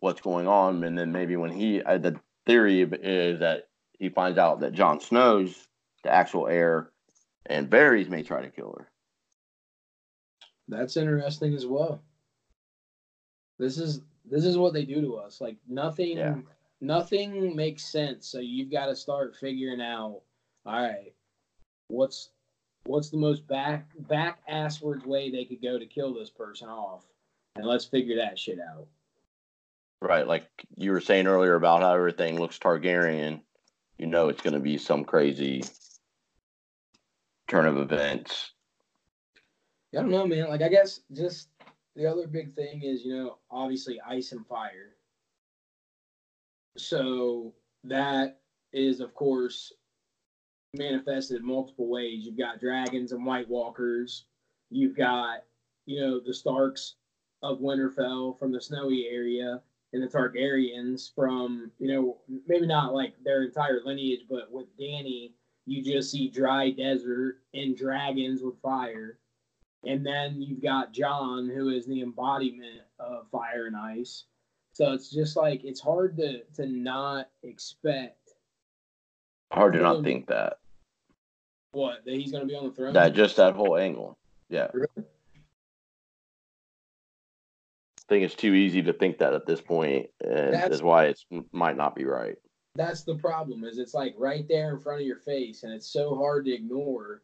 what's 0.00 0.20
going 0.20 0.46
on, 0.48 0.84
and 0.84 0.98
then 0.98 1.12
maybe 1.12 1.36
when 1.36 1.52
he 1.52 1.82
uh, 1.82 1.98
the 1.98 2.20
theory 2.46 2.82
is 2.82 3.40
that 3.40 3.68
he 3.98 4.08
finds 4.08 4.38
out 4.38 4.60
that 4.60 4.72
Jon 4.72 5.00
Snow's 5.00 5.68
the 6.04 6.12
actual 6.12 6.48
heir, 6.48 6.92
and 7.46 7.70
Varys 7.70 8.08
may 8.08 8.22
try 8.22 8.42
to 8.42 8.50
kill 8.50 8.74
her. 8.78 8.90
That's 10.68 10.96
interesting 10.96 11.54
as 11.54 11.66
well. 11.66 12.02
This 13.58 13.78
is 13.78 14.02
this 14.24 14.44
is 14.44 14.58
what 14.58 14.74
they 14.74 14.84
do 14.84 15.00
to 15.00 15.16
us. 15.16 15.40
Like 15.40 15.56
nothing 15.68 16.18
Yeah. 16.18 16.36
nothing 16.80 17.56
makes 17.56 17.84
sense. 17.84 18.28
So 18.28 18.40
you've 18.40 18.70
got 18.70 18.86
to 18.86 18.96
start 18.96 19.36
figuring 19.36 19.80
out, 19.80 20.22
all 20.66 20.82
right, 20.82 21.14
what's 21.88 22.30
what's 22.84 23.10
the 23.10 23.16
most 23.16 23.46
back 23.46 23.86
back 24.08 24.38
asswards 24.50 25.04
way 25.06 25.30
they 25.30 25.44
could 25.44 25.62
go 25.62 25.78
to 25.78 25.86
kill 25.86 26.14
this 26.14 26.30
person 26.30 26.68
off? 26.68 27.04
And 27.56 27.66
let's 27.66 27.84
figure 27.84 28.16
that 28.16 28.38
shit 28.38 28.58
out. 28.60 28.86
Right, 30.02 30.26
like 30.26 30.46
you 30.76 30.92
were 30.92 31.00
saying 31.00 31.26
earlier 31.26 31.54
about 31.54 31.82
how 31.82 31.94
everything 31.94 32.38
looks 32.38 32.58
Targaryen, 32.58 33.40
you 33.98 34.06
know 34.06 34.28
it's 34.28 34.42
going 34.42 34.54
to 34.54 34.60
be 34.60 34.76
some 34.76 35.04
crazy 35.04 35.64
turn 37.48 37.66
of 37.66 37.78
events. 37.78 38.52
I 39.94 40.00
don't 40.00 40.10
know, 40.10 40.26
man. 40.26 40.48
Like 40.48 40.62
I 40.62 40.68
guess 40.68 41.00
just 41.12 41.48
the 41.94 42.06
other 42.06 42.26
big 42.26 42.54
thing 42.54 42.82
is, 42.82 43.04
you 43.04 43.16
know, 43.16 43.38
obviously 43.50 43.98
ice 44.06 44.32
and 44.32 44.46
fire. 44.46 44.96
So 46.76 47.54
that 47.84 48.40
is 48.72 49.00
of 49.00 49.14
course 49.14 49.72
manifested 50.78 51.38
in 51.38 51.46
multiple 51.46 51.88
ways. 51.88 52.24
You've 52.24 52.38
got 52.38 52.60
dragons 52.60 53.12
and 53.12 53.24
white 53.24 53.48
walkers. 53.48 54.24
You've 54.70 54.96
got, 54.96 55.44
you 55.86 56.00
know, 56.00 56.20
the 56.20 56.34
Starks 56.34 56.94
of 57.42 57.58
Winterfell 57.58 58.38
from 58.38 58.52
the 58.52 58.60
snowy 58.60 59.06
area 59.10 59.60
and 59.92 60.02
the 60.02 60.08
Targaryens 60.08 61.14
from, 61.14 61.70
you 61.78 61.88
know, 61.88 62.18
maybe 62.46 62.66
not 62.66 62.94
like 62.94 63.14
their 63.24 63.44
entire 63.44 63.80
lineage, 63.84 64.24
but 64.28 64.50
with 64.50 64.66
Dany, 64.78 65.32
you 65.66 65.82
just 65.82 66.10
see 66.10 66.28
dry 66.28 66.70
desert 66.70 67.40
and 67.54 67.76
dragons 67.76 68.42
with 68.42 68.60
fire. 68.60 69.18
And 69.84 70.04
then 70.04 70.40
you've 70.42 70.62
got 70.62 70.92
Jon, 70.92 71.48
who 71.48 71.68
is 71.68 71.86
the 71.86 72.02
embodiment 72.02 72.82
of 72.98 73.28
fire 73.30 73.66
and 73.66 73.76
ice. 73.76 74.24
So 74.72 74.92
it's 74.92 75.10
just 75.10 75.36
like 75.36 75.64
it's 75.64 75.80
hard 75.80 76.16
to 76.18 76.42
to 76.56 76.66
not 76.66 77.30
expect 77.42 78.32
Hard 79.52 79.74
to 79.74 79.78
not 79.78 79.96
Um, 79.96 80.04
think 80.04 80.26
that. 80.26 80.58
What 81.76 82.04
that 82.06 82.14
he's 82.14 82.32
gonna 82.32 82.46
be 82.46 82.56
on 82.56 82.64
the 82.64 82.70
throne. 82.72 82.94
That 82.94 83.12
just 83.12 83.36
that 83.36 83.54
whole 83.54 83.76
angle. 83.76 84.16
Yeah. 84.48 84.68
Really? 84.72 84.88
I 87.98 88.08
think 88.08 88.24
it's 88.24 88.34
too 88.34 88.54
easy 88.54 88.82
to 88.82 88.92
think 88.92 89.18
that 89.18 89.34
at 89.34 89.46
this 89.46 89.60
point, 89.60 90.08
and 90.20 90.54
That's- 90.54 90.70
is 90.70 90.82
why 90.82 91.06
it 91.06 91.20
might 91.52 91.76
not 91.76 91.94
be 91.94 92.04
right. 92.04 92.36
That's 92.76 93.02
the 93.02 93.16
problem. 93.16 93.64
Is 93.64 93.78
it's 93.78 93.94
like 93.94 94.14
right 94.16 94.46
there 94.48 94.70
in 94.70 94.80
front 94.80 95.00
of 95.00 95.06
your 95.06 95.18
face, 95.18 95.62
and 95.64 95.72
it's 95.72 95.88
so 95.88 96.14
hard 96.14 96.44
to 96.46 96.52
ignore. 96.52 97.22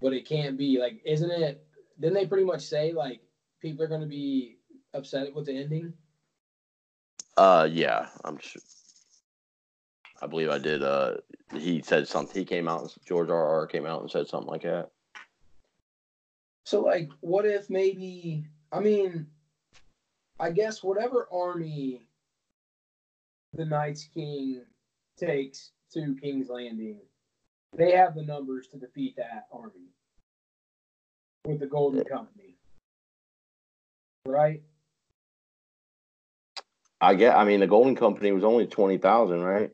But 0.00 0.12
it 0.12 0.26
can't 0.26 0.58
be 0.58 0.78
like, 0.78 1.00
isn't 1.04 1.30
it? 1.30 1.66
Didn't 1.98 2.14
they 2.14 2.26
pretty 2.26 2.44
much 2.44 2.62
say 2.62 2.92
like 2.92 3.20
people 3.60 3.82
are 3.82 3.88
gonna 3.88 4.06
be 4.06 4.58
upset 4.92 5.34
with 5.34 5.46
the 5.46 5.56
ending? 5.56 5.94
Uh, 7.36 7.68
yeah, 7.70 8.08
I'm 8.24 8.38
sure. 8.38 8.60
I 10.22 10.26
believe 10.26 10.50
I 10.50 10.58
did. 10.58 10.82
Uh, 10.82 11.14
he 11.54 11.82
said 11.82 12.08
something. 12.08 12.34
He 12.34 12.44
came 12.44 12.68
out. 12.68 12.94
George 13.04 13.30
R. 13.30 13.46
R. 13.46 13.66
came 13.66 13.86
out 13.86 14.02
and 14.02 14.10
said 14.10 14.26
something 14.28 14.50
like 14.50 14.62
that. 14.62 14.90
So 16.64 16.80
like, 16.80 17.10
what 17.20 17.44
if 17.46 17.70
maybe? 17.70 18.44
I 18.72 18.80
mean, 18.80 19.26
I 20.40 20.50
guess 20.50 20.82
whatever 20.82 21.28
army 21.32 22.08
the 23.54 23.64
Night's 23.64 24.04
King 24.04 24.62
takes 25.16 25.70
to 25.92 26.16
King's 26.20 26.48
Landing, 26.48 26.98
they 27.76 27.92
have 27.92 28.14
the 28.14 28.22
numbers 28.22 28.66
to 28.68 28.78
defeat 28.78 29.16
that 29.16 29.46
army 29.52 29.92
with 31.44 31.60
the 31.60 31.66
Golden 31.66 32.04
Company, 32.04 32.56
right? 34.26 34.62
I 37.00 37.14
get. 37.14 37.36
I 37.36 37.44
mean, 37.44 37.60
the 37.60 37.66
Golden 37.66 37.94
Company 37.94 38.32
was 38.32 38.44
only 38.44 38.66
twenty 38.66 38.98
thousand, 38.98 39.42
right? 39.42 39.70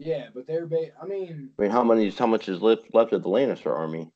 Yeah, 0.00 0.28
but 0.34 0.46
they're 0.46 0.66
ba- 0.66 0.92
I 1.00 1.06
mean, 1.06 1.50
I 1.58 1.62
mean, 1.62 1.70
how 1.70 1.84
many? 1.84 2.08
How 2.10 2.26
much 2.26 2.48
is 2.48 2.62
left 2.62 2.94
left 2.94 3.12
of 3.12 3.22
the 3.22 3.28
Lannister 3.28 3.70
army? 3.76 4.10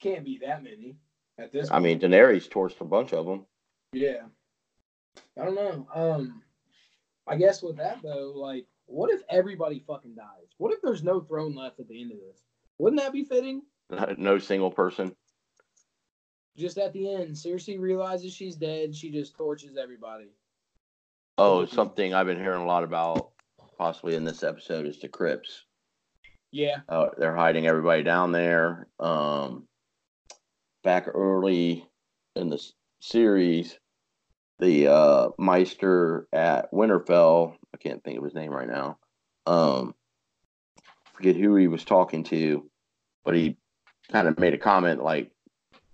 can't 0.00 0.24
be 0.24 0.38
that 0.38 0.64
many 0.64 0.96
at 1.38 1.52
this. 1.52 1.70
I 1.70 1.78
mean, 1.78 2.00
Daenerys 2.00 2.48
torched 2.48 2.80
a 2.80 2.84
bunch 2.84 3.12
of 3.12 3.24
them. 3.24 3.46
Yeah. 3.92 4.22
I 5.40 5.44
don't 5.44 5.54
know. 5.54 5.86
Um, 5.94 6.42
I 7.28 7.36
guess 7.36 7.62
with 7.62 7.76
that 7.76 8.02
though, 8.02 8.32
like, 8.34 8.66
what 8.86 9.10
if 9.10 9.22
everybody 9.30 9.78
fucking 9.86 10.16
dies? 10.16 10.48
What 10.58 10.72
if 10.72 10.82
there's 10.82 11.04
no 11.04 11.20
throne 11.20 11.54
left 11.54 11.78
at 11.78 11.86
the 11.86 12.02
end 12.02 12.10
of 12.10 12.18
this? 12.18 12.42
Wouldn't 12.78 13.00
that 13.00 13.12
be 13.12 13.24
fitting? 13.24 13.62
No 14.18 14.38
single 14.38 14.70
person. 14.70 15.14
Just 16.56 16.78
at 16.78 16.92
the 16.92 17.14
end, 17.14 17.34
Cersei 17.34 17.78
realizes 17.78 18.32
she's 18.32 18.56
dead. 18.56 18.94
She 18.94 19.10
just 19.10 19.36
torches 19.36 19.76
everybody. 19.76 20.30
Oh, 21.38 21.66
something 21.66 22.12
I've 22.12 22.26
been 22.26 22.40
hearing 22.40 22.62
a 22.62 22.66
lot 22.66 22.84
about, 22.84 23.31
possibly 23.82 24.14
in 24.14 24.22
this 24.22 24.44
episode, 24.44 24.86
is 24.86 25.00
the 25.00 25.08
crypts. 25.08 25.64
Yeah. 26.52 26.82
Uh, 26.88 27.08
they're 27.18 27.34
hiding 27.34 27.66
everybody 27.66 28.04
down 28.04 28.30
there. 28.30 28.86
Um, 29.00 29.66
back 30.84 31.08
early 31.12 31.84
in 32.36 32.48
the 32.48 32.64
series, 33.00 33.76
the 34.60 34.86
uh, 34.86 35.28
Maester 35.36 36.28
at 36.32 36.70
Winterfell, 36.70 37.56
I 37.74 37.76
can't 37.76 38.04
think 38.04 38.18
of 38.18 38.24
his 38.24 38.36
name 38.36 38.52
right 38.52 38.68
now. 38.68 38.98
Um, 39.46 39.96
forget 41.14 41.34
who 41.34 41.56
he 41.56 41.66
was 41.66 41.84
talking 41.84 42.22
to, 42.24 42.70
but 43.24 43.34
he 43.34 43.56
kind 44.12 44.28
of 44.28 44.38
made 44.38 44.54
a 44.54 44.58
comment 44.58 45.02
like, 45.02 45.32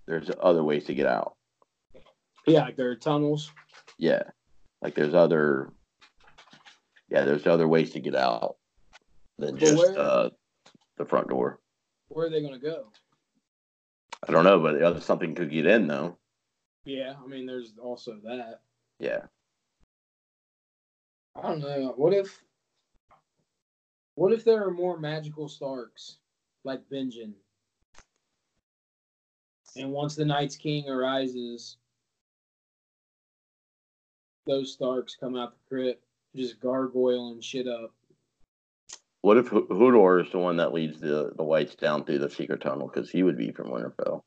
"There's 0.05 0.29
other 0.39 0.63
ways 0.63 0.85
to 0.85 0.93
get 0.93 1.07
out." 1.07 1.33
Yeah, 2.45 2.65
like 2.65 2.77
there 2.77 2.91
are 2.91 2.95
tunnels. 2.95 3.51
Yeah, 3.97 4.21
like 4.83 4.93
there's 4.93 5.15
other, 5.15 5.73
yeah, 7.09 7.23
there's 7.25 7.47
other 7.47 7.67
ways 7.67 7.91
to 7.91 7.99
get 7.99 8.15
out 8.15 8.57
than 9.37 9.57
just 9.57 9.77
where- 9.77 9.97
uh, 9.97 10.29
the 10.97 11.05
front 11.05 11.27
door. 11.29 11.59
Where 12.09 12.27
are 12.27 12.29
they 12.29 12.41
gonna 12.41 12.59
go? 12.59 12.91
I 14.27 14.31
don't 14.31 14.43
know, 14.43 14.59
but 14.59 14.73
the 14.73 14.85
other 14.85 14.99
something 14.99 15.33
could 15.35 15.49
get 15.51 15.65
in 15.65 15.87
though. 15.87 16.17
Yeah, 16.83 17.15
I 17.23 17.27
mean, 17.27 17.45
there's 17.45 17.73
also 17.77 18.19
that. 18.23 18.61
Yeah, 18.99 19.25
I 21.35 21.41
don't 21.41 21.59
know. 21.59 21.93
What 21.95 22.13
if? 22.13 22.43
What 24.15 24.33
if 24.33 24.43
there 24.43 24.65
are 24.65 24.71
more 24.71 24.99
magical 24.99 25.47
Starks, 25.47 26.17
like 26.65 26.81
Benjen? 26.89 27.33
And 29.77 29.91
once 29.93 30.15
the 30.15 30.25
Night's 30.25 30.57
King 30.57 30.89
arises, 30.89 31.77
those 34.45 34.73
Starks 34.73 35.15
come 35.15 35.37
out 35.37 35.53
the 35.53 35.59
crypt, 35.69 36.03
just 36.35 36.59
gargoyling 36.59 37.41
shit 37.41 37.67
up. 37.67 37.91
What 39.21 39.37
if 39.37 39.47
H- 39.47 39.63
Hodor 39.69 40.25
is 40.25 40.31
the 40.31 40.39
one 40.39 40.57
that 40.57 40.73
leads 40.73 40.99
the 40.99 41.31
the 41.35 41.43
whites 41.43 41.75
down 41.75 42.05
through 42.05 42.19
the 42.19 42.29
secret 42.29 42.61
tunnel 42.61 42.87
because 42.87 43.09
he 43.09 43.23
would 43.23 43.37
be 43.37 43.51
from 43.51 43.67
Winterfell? 43.69 44.21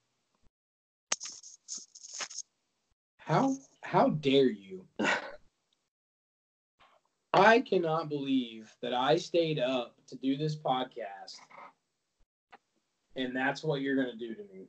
How 3.19 3.57
how 3.83 4.11
dare 4.11 4.51
you? 4.51 4.85
I 7.35 7.61
cannot 7.61 8.11
believe 8.11 8.71
that 8.83 8.93
I 8.93 9.17
stayed 9.17 9.59
up 9.59 9.97
to 10.09 10.17
do 10.17 10.37
this 10.37 10.55
podcast, 10.55 11.37
and 13.17 13.35
that's 13.35 13.65
what 13.65 13.81
you're 13.81 13.97
gonna 13.97 14.17
do 14.17 14.35
to 14.35 14.43
me. 14.53 14.67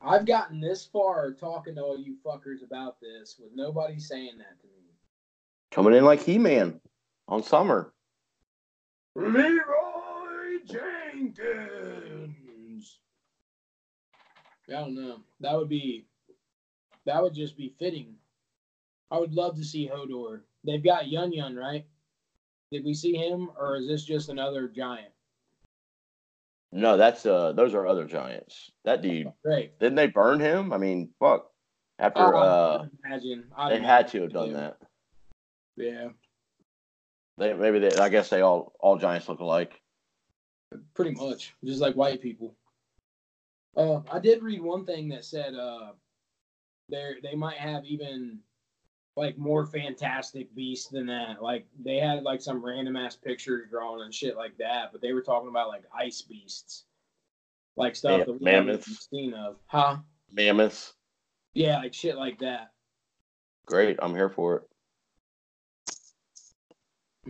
I've 0.00 0.26
gotten 0.26 0.60
this 0.60 0.84
far 0.84 1.32
talking 1.32 1.74
to 1.76 1.82
all 1.82 1.98
you 1.98 2.16
fuckers 2.24 2.62
about 2.62 3.00
this 3.00 3.36
with 3.40 3.50
nobody 3.54 3.98
saying 3.98 4.38
that 4.38 4.60
to 4.60 4.66
me. 4.66 4.77
Coming 5.70 5.94
in 5.94 6.04
like 6.04 6.22
He 6.22 6.38
Man 6.38 6.80
on 7.26 7.42
Summer. 7.42 7.92
Leeroy 9.14 10.58
Jenkins. 10.64 11.68
I 14.68 14.72
don't 14.72 14.94
know. 14.94 15.20
That 15.40 15.56
would 15.56 15.68
be 15.68 16.06
that 17.06 17.22
would 17.22 17.34
just 17.34 17.56
be 17.56 17.74
fitting. 17.78 18.14
I 19.10 19.18
would 19.18 19.32
love 19.32 19.56
to 19.56 19.64
see 19.64 19.88
Hodor. 19.88 20.40
They've 20.64 20.84
got 20.84 21.04
Wun 21.10 21.32
Wun, 21.34 21.56
right? 21.56 21.86
Did 22.70 22.84
we 22.84 22.92
see 22.92 23.14
him 23.14 23.50
or 23.58 23.76
is 23.76 23.88
this 23.88 24.04
just 24.04 24.28
another 24.28 24.68
giant? 24.68 25.08
No, 26.70 26.98
that's 26.98 27.24
uh, 27.24 27.52
those 27.52 27.74
are 27.74 27.86
other 27.86 28.04
giants. 28.04 28.70
That 28.84 29.00
dude 29.00 29.32
Great. 29.42 29.78
didn't 29.80 29.96
they 29.96 30.08
burn 30.08 30.38
him? 30.38 30.72
I 30.72 30.78
mean, 30.78 31.10
fuck. 31.18 31.46
After 31.98 32.20
Oh, 32.20 32.38
uh, 32.38 32.84
I 32.84 33.08
imagine. 33.08 33.44
I 33.56 33.70
they 33.70 33.80
had 33.80 34.08
to 34.08 34.22
have 34.22 34.32
done 34.32 34.52
that. 34.52 34.76
Yeah, 35.78 36.08
They 37.38 37.54
maybe 37.54 37.78
they. 37.78 37.96
I 37.96 38.08
guess 38.08 38.28
they 38.28 38.40
all 38.40 38.72
all 38.80 38.98
giants 38.98 39.28
look 39.28 39.40
alike. 39.40 39.80
pretty 40.94 41.12
much. 41.12 41.54
Just 41.64 41.80
like 41.80 41.94
white 41.94 42.20
people. 42.20 42.56
Uh, 43.76 44.00
I 44.10 44.18
did 44.18 44.42
read 44.42 44.60
one 44.60 44.84
thing 44.84 45.08
that 45.10 45.24
said 45.24 45.54
uh, 45.54 45.92
they 46.88 47.12
they 47.22 47.36
might 47.36 47.58
have 47.58 47.84
even 47.84 48.40
like 49.16 49.38
more 49.38 49.66
fantastic 49.66 50.52
beasts 50.54 50.88
than 50.88 51.06
that. 51.06 51.42
Like 51.42 51.66
they 51.84 51.98
had 51.98 52.22
like 52.24 52.40
some 52.40 52.64
random 52.64 52.96
ass 52.96 53.14
pictures 53.14 53.68
drawn 53.70 54.02
and 54.02 54.12
shit 54.12 54.36
like 54.36 54.56
that, 54.58 54.90
but 54.90 55.00
they 55.00 55.12
were 55.12 55.22
talking 55.22 55.48
about 55.48 55.68
like 55.68 55.84
ice 55.96 56.22
beasts, 56.22 56.84
like 57.76 57.94
stuff 57.94 58.20
Ma- 58.20 58.24
that 58.24 58.40
we 58.42 58.50
haven't 58.50 58.84
seen 58.84 59.34
of, 59.34 59.56
huh? 59.66 59.98
Mammoths. 60.32 60.94
Yeah, 61.54 61.78
like 61.78 61.94
shit 61.94 62.16
like 62.16 62.40
that. 62.40 62.72
Great, 63.66 63.98
I'm 64.00 64.14
here 64.14 64.28
for 64.28 64.56
it. 64.56 64.62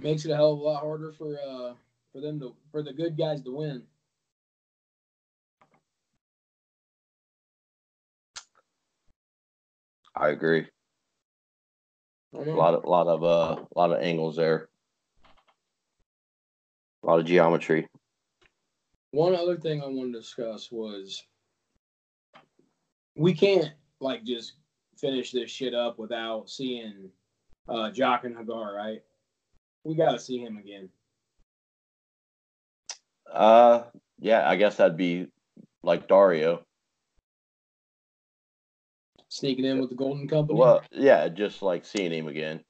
Makes 0.03 0.25
it 0.25 0.31
a 0.31 0.37
hell 0.37 0.53
of 0.53 0.61
a 0.61 0.63
lot 0.63 0.83
harder 0.83 1.13
for 1.13 1.39
uh 1.39 1.75
for 2.13 2.21
them 2.21 2.39
to 2.41 2.55
for 2.71 2.83
the 2.83 2.93
good 2.93 3.17
guys 3.17 3.43
to 3.43 3.55
win. 3.55 3.83
I 10.15 10.31
agree. 10.31 10.67
I 12.35 12.43
A 12.43 12.51
lot 12.51 12.75
of 12.75 12.85
a 12.85 12.89
lot 12.89 13.07
of 13.07 13.25
uh, 13.25 13.65
a 13.75 13.79
lot 13.79 13.93
of 13.93 14.03
angles 14.03 14.37
there. 14.37 14.69
A 17.03 17.07
lot 17.07 17.21
of 17.21 17.27
geometry. 17.27 17.89
One 19.13 19.35
other 19.35 19.57
thing 19.57 19.83
I 19.83 19.87
wanted 19.87 20.13
to 20.13 20.21
discuss 20.21 20.71
was 20.71 21.23
we 23.17 23.33
can't 23.33 23.73
like 24.01 24.25
just 24.25 24.55
finish 24.97 25.33
this 25.33 25.51
shit 25.51 25.75
up 25.75 25.99
without 25.99 26.51
seeing 26.51 27.11
uh 27.69 27.91
Jaqen 27.91 28.35
H'ghar, 28.35 28.75
right? 28.75 29.03
We 29.85 29.95
gotta 29.95 30.19
see 30.19 30.39
him 30.39 30.57
again. 30.57 30.89
Uh, 33.33 33.85
yeah, 34.19 34.49
I 34.49 34.57
guess 34.57 34.77
that'd 34.77 34.97
be 34.97 35.29
like 35.83 36.09
Daario. 36.09 36.61
Sneaking 39.29 39.65
in 39.65 39.81
with 39.81 39.91
the 39.91 39.97
Golden 39.97 40.27
Company. 40.27 40.59
Well, 40.59 40.83
yeah, 40.91 41.29
just 41.29 41.63
like 41.63 41.85
seeing 41.85 42.13
him 42.13 42.29
again. 42.29 42.65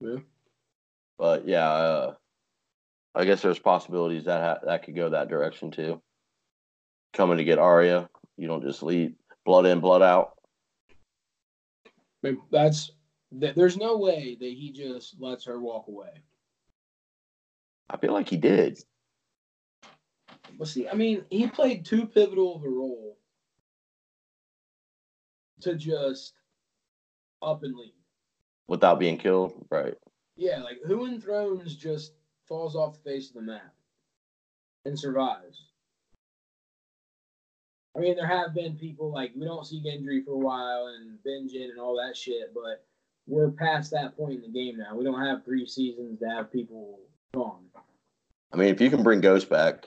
Yeah. 0.00 0.16
But 1.18 1.46
yeah, 1.46 1.68
uh, 1.68 2.14
I 3.14 3.24
guess 3.24 3.42
there's 3.42 3.58
possibilities 3.58 4.24
that 4.24 4.40
ha- 4.42 4.66
that 4.66 4.84
could 4.84 4.96
go 4.96 5.10
that 5.10 5.28
direction 5.28 5.70
too. 5.70 6.02
Coming 7.12 7.38
to 7.38 7.44
get 7.44 7.58
Arya, 7.58 8.08
you 8.36 8.48
don't 8.48 8.62
just 8.62 8.82
leave 8.82 9.14
blood 9.44 9.66
in, 9.66 9.80
blood 9.80 10.02
out. 10.02 10.32
I 12.24 12.30
mean, 12.30 12.40
that's 12.50 12.90
Th- 13.40 13.54
There's 13.54 13.76
no 13.76 13.96
way 13.96 14.36
that 14.38 14.44
he 14.50 14.72
just 14.72 15.20
lets 15.20 15.44
her 15.46 15.60
walk 15.60 15.88
away. 15.88 16.22
I 17.88 17.96
feel 17.96 18.12
like 18.12 18.28
he 18.28 18.36
did. 18.36 18.78
But 20.58 20.68
see, 20.68 20.88
I 20.88 20.94
mean, 20.94 21.24
he 21.30 21.46
played 21.46 21.84
too 21.84 22.06
pivotal 22.06 22.56
of 22.56 22.64
a 22.64 22.68
role 22.68 23.18
to 25.60 25.74
just 25.74 26.34
up 27.40 27.62
and 27.62 27.74
leave. 27.76 27.92
Without 28.68 28.98
being 28.98 29.18
killed, 29.18 29.66
right? 29.70 29.94
Yeah, 30.36 30.62
like 30.62 30.78
who 30.86 31.06
in 31.06 31.20
Thrones 31.20 31.76
just 31.76 32.14
falls 32.46 32.74
off 32.76 32.94
the 32.94 33.10
face 33.10 33.28
of 33.28 33.34
the 33.34 33.42
map 33.42 33.74
and 34.84 34.98
survives? 34.98 35.66
I 37.94 38.00
mean, 38.00 38.16
there 38.16 38.26
have 38.26 38.54
been 38.54 38.76
people 38.76 39.12
like 39.12 39.32
we 39.36 39.44
don't 39.44 39.66
see 39.66 39.82
Gendry 39.82 40.24
for 40.24 40.32
a 40.32 40.38
while 40.38 40.86
and 40.86 41.18
Benjen 41.26 41.70
and 41.70 41.78
all 41.78 41.96
that 41.96 42.16
shit, 42.16 42.54
but 42.54 42.84
we're 43.26 43.50
past 43.50 43.90
that 43.92 44.16
point 44.16 44.34
in 44.34 44.42
the 44.42 44.48
game 44.48 44.78
now. 44.78 44.96
We 44.96 45.04
don't 45.04 45.24
have 45.24 45.44
three 45.44 45.66
seasons 45.66 46.18
to 46.20 46.28
have 46.28 46.52
people 46.52 47.00
gone. 47.34 47.64
I 48.52 48.56
mean, 48.56 48.68
if 48.68 48.80
you 48.80 48.90
can 48.90 49.02
bring 49.02 49.20
Ghost 49.20 49.48
back, 49.48 49.86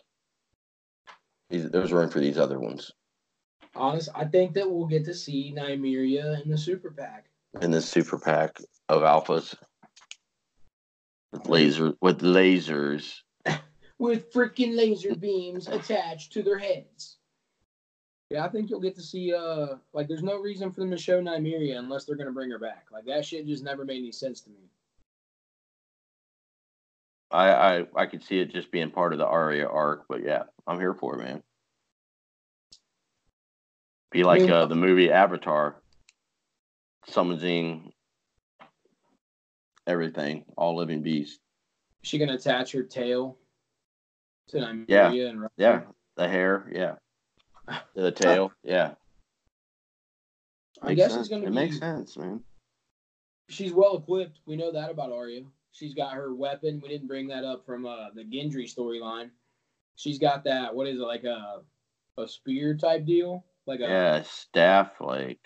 there's 1.50 1.92
room 1.92 2.10
for 2.10 2.20
these 2.20 2.38
other 2.38 2.60
ones 2.60 2.92
Honest, 3.76 4.10
I 4.16 4.26
think 4.26 4.54
that 4.54 4.70
we'll 4.70 4.88
get 4.88 5.06
to 5.06 5.14
see 5.14 5.54
Nymeria 5.56 6.44
in 6.44 6.50
the 6.50 6.58
Super 6.58 6.92
Pack. 6.92 7.26
in 7.62 7.72
the 7.72 7.82
super 7.82 8.18
pack 8.18 8.58
of 8.88 9.02
alphas 9.02 9.56
with 11.32 11.48
laser 11.48 11.94
with 12.02 12.22
lasers. 12.22 13.16
with 14.00 14.32
freaking 14.32 14.76
laser 14.76 15.16
beams 15.16 15.68
attached 15.68 16.32
to 16.34 16.44
their 16.44 16.58
heads. 16.58 17.18
Yeah, 18.30 18.44
I 18.44 18.50
think 18.50 18.70
you'll 18.70 18.80
get 18.80 18.96
to 18.96 19.02
see. 19.02 19.34
Uh, 19.34 19.76
like, 19.94 20.08
there's 20.08 20.24
no 20.24 20.40
reason 20.40 20.72
for 20.72 20.80
them 20.80 20.92
to 20.92 20.98
show 20.98 21.22
Nymeria 21.22 21.78
unless 21.78 22.06
they're 22.06 22.16
gonna 22.16 22.32
bring 22.32 22.50
her 22.50 22.60
back. 22.60 22.88
Like 22.92 23.06
that 23.06 23.26
shit 23.26 23.46
just 23.46 23.64
never 23.64 23.86
made 23.86 24.00
any 24.00 24.12
sense 24.12 24.42
to 24.42 24.50
me. 24.50 24.70
I 27.32 27.52
I 27.52 27.86
I 27.96 28.06
could 28.06 28.24
see 28.24 28.40
it 28.40 28.52
just 28.52 28.72
being 28.72 28.90
part 28.90 29.14
of 29.14 29.20
the 29.20 29.28
Arya 29.28 29.68
arc, 29.68 30.06
but 30.08 30.24
yeah, 30.24 30.44
I'm 30.66 30.80
here 30.80 30.94
for 30.94 31.16
it, 31.16 31.24
man. 31.24 31.44
Be 34.12 34.24
like 34.24 34.42
mean, 34.42 34.52
uh, 34.52 34.66
the 34.66 34.76
movie 34.76 35.12
Avatar, 35.12 35.76
summoning 37.08 37.92
everything, 39.86 40.46
all 40.58 40.76
living 40.76 41.04
beasts. 41.04 41.40
Is 42.04 42.10
she 42.10 42.18
gonna 42.18 42.36
attach 42.36 42.72
her 42.72 42.84
tail 42.84 43.38
to 44.48 44.58
Nymeria 44.58 44.88
Yeah, 44.88 45.30
and 45.30 45.48
Yeah, 45.58 45.82
the 46.16 46.28
hair, 46.28 46.72
yeah, 46.74 46.96
the 47.96 48.12
tail, 48.12 48.52
yeah. 48.64 48.96
I 50.82 50.90
Makes 50.90 51.02
guess 51.02 51.12
sense. 51.12 51.22
it's 51.22 51.30
gonna 51.30 51.46
it 51.48 51.50
be. 51.50 51.56
makes 51.56 51.78
sense, 51.80 52.18
man. 52.18 52.44
She's 53.50 53.74
well 53.74 53.98
equipped. 53.98 54.40
We 54.46 54.56
know 54.56 54.72
that 54.72 54.90
about 54.92 55.12
Arya. 55.12 55.44
She's 55.72 55.94
got 55.94 56.14
her 56.14 56.34
weapon. 56.34 56.80
We 56.82 56.90
didn't 56.90 57.08
bring 57.08 57.28
that 57.28 57.44
up 57.44 57.66
from 57.66 57.86
uh, 57.86 58.10
the 58.14 58.24
Gendry 58.24 58.66
storyline. 58.66 59.30
She's 59.96 60.20
got 60.20 60.44
that. 60.46 60.74
What 60.76 60.88
is 60.88 61.00
it 61.00 61.04
like 61.04 61.24
a 61.24 61.62
a 62.18 62.28
spear 62.28 62.76
type 62.76 63.06
deal? 63.06 63.46
Like 63.66 63.80
a 63.82 63.88
Yeah, 63.88 64.22
staff, 64.24 64.92
like 65.00 65.40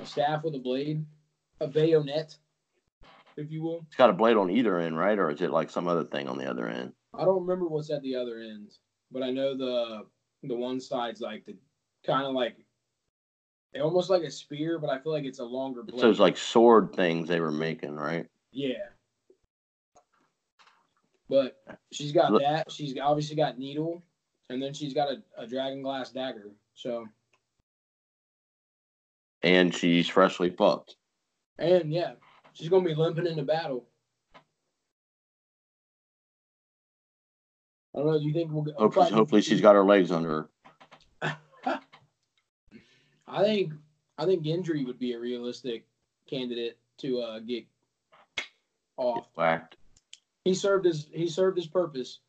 a 0.00 0.06
staff 0.06 0.44
with 0.44 0.54
a 0.54 0.58
blade, 0.58 1.04
a 1.60 1.66
bayonet, 1.66 2.36
if 3.36 3.50
you 3.50 3.62
will. 3.62 3.84
it's 3.88 3.96
got 3.96 4.10
a 4.10 4.14
blade 4.14 4.36
on 4.36 4.50
either 4.50 4.78
end, 4.78 4.96
right? 4.98 5.18
Or 5.18 5.30
is 5.30 5.40
it 5.40 5.50
like 5.50 5.70
some 5.70 5.88
other 5.88 6.04
thing 6.04 6.28
on 6.28 6.38
the 6.38 6.48
other 6.50 6.68
end? 6.68 6.92
I 7.14 7.24
don't 7.24 7.40
remember 7.42 7.66
what's 7.66 7.90
at 7.90 8.02
the 8.02 8.14
other 8.16 8.38
end, 8.38 8.70
but 9.10 9.22
I 9.22 9.30
know 9.30 9.56
the 9.56 10.06
the 10.42 10.54
one 10.54 10.80
side's 10.80 11.20
like 11.20 11.44
the 11.46 11.56
kind 12.06 12.26
of 12.26 12.32
like 12.34 12.56
almost 13.80 14.10
like 14.10 14.22
a 14.22 14.30
spear, 14.30 14.78
but 14.78 14.90
I 14.90 14.98
feel 14.98 15.12
like 15.12 15.24
it's 15.24 15.38
a 15.40 15.44
longer 15.44 15.82
blade. 15.82 15.94
It's 15.94 16.02
those 16.02 16.20
like 16.20 16.36
sword 16.36 16.94
things 16.94 17.28
they 17.28 17.40
were 17.40 17.52
making, 17.52 17.94
right? 17.96 18.26
yeah. 18.52 18.74
But 21.30 21.58
she's 21.92 22.12
got 22.12 22.32
Look- 22.32 22.40
that. 22.42 22.72
She's 22.72 22.96
obviously 22.98 23.36
got 23.36 23.58
needle, 23.58 24.02
and 24.48 24.62
then 24.62 24.72
she's 24.72 24.94
got 24.94 25.08
a, 25.10 25.22
a 25.36 25.46
dragon 25.46 25.82
glass 25.82 26.10
dagger. 26.10 26.52
So 26.74 27.06
And 29.42 29.74
she's 29.74 30.08
freshly 30.08 30.48
fucked. 30.48 30.96
and 31.58 31.92
yeah, 31.92 32.12
she's 32.54 32.70
gonna 32.70 32.84
be 32.88 32.94
limping 32.94 33.26
into 33.26 33.42
battle. 33.42 33.84
I 37.98 38.00
don't 38.02 38.12
know. 38.12 38.18
Do 38.20 38.24
you 38.26 38.32
think 38.32 38.52
we'll 38.52 38.62
get? 38.62 38.74
Hopefully, 38.76 39.06
probably- 39.06 39.16
hopefully 39.18 39.42
she's 39.42 39.60
got 39.60 39.74
her 39.74 39.84
legs 39.84 40.12
under 40.12 40.48
her. 41.22 41.40
I 43.26 43.42
think 43.42 43.72
I 44.16 44.24
think 44.24 44.44
Gendry 44.44 44.86
would 44.86 45.00
be 45.00 45.14
a 45.14 45.18
realistic 45.18 45.84
candidate 46.30 46.78
to 46.98 47.20
uh, 47.20 47.38
get 47.40 47.64
off. 48.96 49.26
Whacked. 49.34 49.76
He 50.44 50.54
served 50.54 50.84
his 50.84 51.08
he 51.12 51.28
served 51.28 51.56
his 51.56 51.66
purpose. 51.66 52.20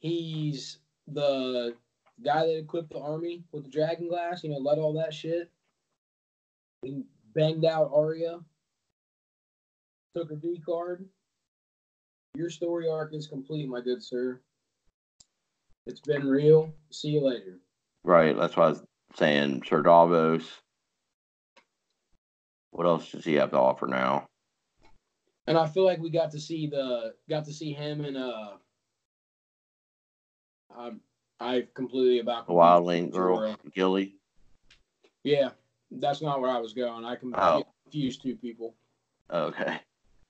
He's 0.00 0.78
the 1.08 1.74
guy 2.22 2.44
that 2.46 2.58
equipped 2.58 2.92
the 2.92 3.00
army 3.00 3.42
with 3.52 3.64
the 3.64 3.70
dragon 3.70 4.06
glass. 4.08 4.44
You 4.44 4.50
know, 4.50 4.58
led 4.58 4.78
all 4.78 4.92
that 4.94 5.14
shit. 5.14 5.50
He 6.82 7.04
banged 7.34 7.64
out 7.64 7.90
Arya. 7.94 8.40
Took 10.14 10.28
her 10.28 10.36
V 10.36 10.60
card. 10.64 11.08
Your 12.34 12.50
story 12.50 12.86
arc 12.86 13.14
is 13.14 13.26
complete, 13.26 13.66
my 13.66 13.80
good 13.80 14.02
sir. 14.02 14.40
It's 15.86 16.00
been 16.00 16.26
real. 16.26 16.72
See 16.90 17.08
you 17.08 17.20
later. 17.26 17.58
Right. 18.04 18.36
That's 18.36 18.56
why 18.56 18.66
I 18.66 18.68
was 18.70 18.82
saying 19.16 19.62
Sir 19.68 19.82
Davos. 19.82 20.48
What 22.70 22.86
else 22.86 23.12
does 23.12 23.24
he 23.24 23.34
have 23.34 23.50
to 23.50 23.58
offer 23.58 23.86
now? 23.86 24.26
And 25.46 25.58
I 25.58 25.66
feel 25.68 25.84
like 25.84 26.00
we 26.00 26.10
got 26.10 26.30
to 26.32 26.40
see 26.40 26.66
the 26.66 27.14
got 27.28 27.44
to 27.44 27.52
see 27.52 27.72
him 27.72 28.04
and 28.04 28.16
uh 28.16 28.52
I'm 30.76 31.00
I 31.38 31.66
completely 31.74 32.20
about 32.20 32.46
The 32.46 32.54
wildling 32.54 33.12
girl, 33.12 33.56
Gilly. 33.74 34.16
Yeah, 35.22 35.50
that's 35.90 36.22
not 36.22 36.40
where 36.40 36.50
I 36.50 36.58
was 36.58 36.72
going. 36.72 37.04
I 37.04 37.16
Oh. 37.34 37.64
confused 37.84 38.22
two 38.22 38.36
people. 38.36 38.74
Okay. 39.30 39.78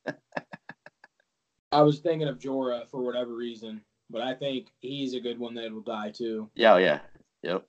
I 1.73 1.83
was 1.83 2.01
thinking 2.01 2.29
of 2.29 2.39
Jorah 2.39 2.89
for 2.89 3.03
whatever 3.03 3.35
reason, 3.35 3.81
but 4.11 4.23
I 4.23 4.35
think 4.35 4.69
he's 4.81 5.15
a 5.15 5.21
good 5.21 5.39
one 5.39 5.55
that 5.55 5.73
will 5.73 5.81
die 5.81 6.11
too. 6.11 6.51
Yeah, 6.55 6.79
yeah. 6.79 7.01
Yep. 7.43 7.67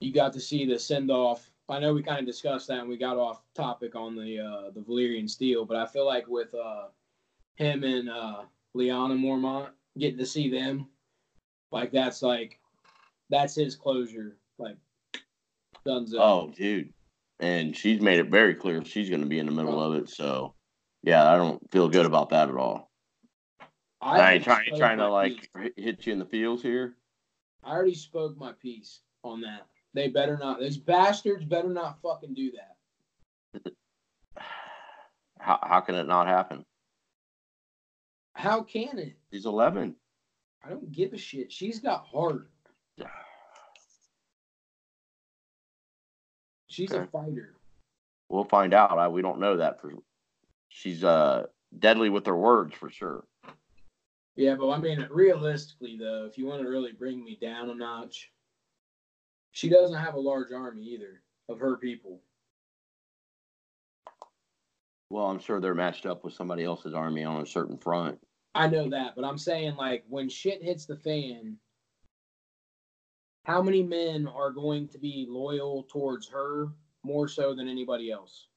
You 0.00 0.12
got 0.12 0.32
to 0.34 0.40
see 0.40 0.66
the 0.66 0.78
send 0.78 1.10
off. 1.10 1.50
I 1.68 1.78
know 1.78 1.94
we 1.94 2.02
kind 2.02 2.20
of 2.20 2.26
discussed 2.26 2.68
that 2.68 2.80
and 2.80 2.88
we 2.88 2.98
got 2.98 3.16
off 3.16 3.42
topic 3.54 3.94
on 3.94 4.16
the 4.16 4.38
uh 4.38 4.70
the 4.70 4.80
Valyrian 4.80 5.28
steel, 5.28 5.64
but 5.64 5.76
I 5.76 5.86
feel 5.86 6.06
like 6.06 6.28
with 6.28 6.54
uh 6.54 6.88
him 7.54 7.84
and 7.84 8.10
uh 8.10 8.42
Lyanna 8.76 9.18
Mormont 9.18 9.70
getting 9.98 10.18
to 10.18 10.26
see 10.26 10.50
them, 10.50 10.88
like 11.72 11.90
that's 11.90 12.22
like 12.22 12.58
that's 13.30 13.54
his 13.54 13.76
closure. 13.76 14.36
Like 14.58 14.76
done. 15.84 16.06
Oh, 16.16 16.52
dude. 16.56 16.92
And 17.40 17.76
she's 17.76 18.00
made 18.00 18.18
it 18.18 18.30
very 18.30 18.54
clear 18.54 18.84
she's 18.84 19.10
going 19.10 19.22
to 19.22 19.28
be 19.28 19.38
in 19.38 19.46
the 19.46 19.52
middle 19.52 19.82
of 19.82 19.94
it. 19.94 20.08
So, 20.08 20.54
yeah, 21.02 21.30
I 21.30 21.36
don't 21.36 21.60
feel 21.70 21.88
good 21.88 22.06
about 22.06 22.30
that 22.30 22.48
at 22.48 22.56
all. 22.56 22.90
I, 24.04 24.34
ain't 24.34 24.44
trying, 24.44 24.76
trying 24.76 24.98
to 24.98 25.08
like 25.08 25.50
piece. 25.54 25.72
hit- 25.76 26.06
you 26.06 26.12
in 26.12 26.18
the 26.18 26.26
feels 26.26 26.62
here. 26.62 26.94
I 27.64 27.72
already 27.72 27.94
spoke 27.94 28.36
my 28.36 28.52
piece 28.52 29.00
on 29.22 29.40
that. 29.40 29.66
They 29.94 30.08
better 30.08 30.36
not. 30.36 30.60
These 30.60 30.76
bastards 30.76 31.44
better 31.44 31.70
not 31.70 32.02
fucking 32.02 32.34
do 32.34 32.52
that. 32.52 33.72
How, 35.38 35.58
how 35.62 35.80
can 35.80 35.94
it 35.94 36.06
not 36.06 36.26
happen? 36.26 36.64
How 38.32 38.62
can 38.62 38.98
it? 38.98 39.18
He's 39.30 39.44
11. 39.44 39.94
I 40.64 40.70
don't 40.70 40.90
give 40.90 41.12
a 41.12 41.18
shit. 41.18 41.52
She's 41.52 41.80
got 41.80 42.06
heart. 42.06 42.48
She's 46.74 46.92
a 46.92 47.06
fighter. 47.12 47.54
We'll 48.28 48.44
find 48.44 48.74
out. 48.74 48.98
I, 48.98 49.06
we 49.06 49.22
don't 49.22 49.38
know 49.38 49.58
that 49.58 49.80
for. 49.80 49.92
She's 50.68 51.04
uh 51.04 51.44
deadly 51.78 52.08
with 52.08 52.26
her 52.26 52.36
words 52.36 52.74
for 52.74 52.90
sure. 52.90 53.24
Yeah, 54.36 54.56
but 54.56 54.70
I 54.70 54.78
mean, 54.78 55.06
realistically, 55.10 55.96
though, 55.98 56.26
if 56.26 56.36
you 56.36 56.46
want 56.46 56.62
to 56.62 56.68
really 56.68 56.92
bring 56.92 57.22
me 57.22 57.38
down 57.40 57.70
a 57.70 57.74
notch, 57.74 58.32
she 59.52 59.68
doesn't 59.68 59.96
have 59.96 60.14
a 60.14 60.20
large 60.20 60.50
army 60.52 60.82
either 60.82 61.22
of 61.48 61.60
her 61.60 61.76
people. 61.76 62.20
Well, 65.10 65.26
I'm 65.26 65.38
sure 65.38 65.60
they're 65.60 65.74
matched 65.74 66.06
up 66.06 66.24
with 66.24 66.34
somebody 66.34 66.64
else's 66.64 66.94
army 66.94 67.22
on 67.22 67.40
a 67.40 67.46
certain 67.46 67.78
front. 67.78 68.18
I 68.56 68.68
know 68.68 68.88
that, 68.90 69.14
but 69.14 69.24
I'm 69.24 69.38
saying, 69.38 69.76
like, 69.76 70.04
when 70.08 70.28
shit 70.28 70.62
hits 70.62 70.86
the 70.86 70.96
fan, 70.96 71.56
how 73.44 73.62
many 73.62 73.82
men 73.82 74.26
are 74.26 74.50
going 74.50 74.88
to 74.88 74.98
be 74.98 75.26
loyal 75.28 75.84
towards 75.84 76.28
her 76.28 76.68
more 77.04 77.28
so 77.28 77.54
than 77.54 77.68
anybody 77.68 78.10
else? 78.10 78.48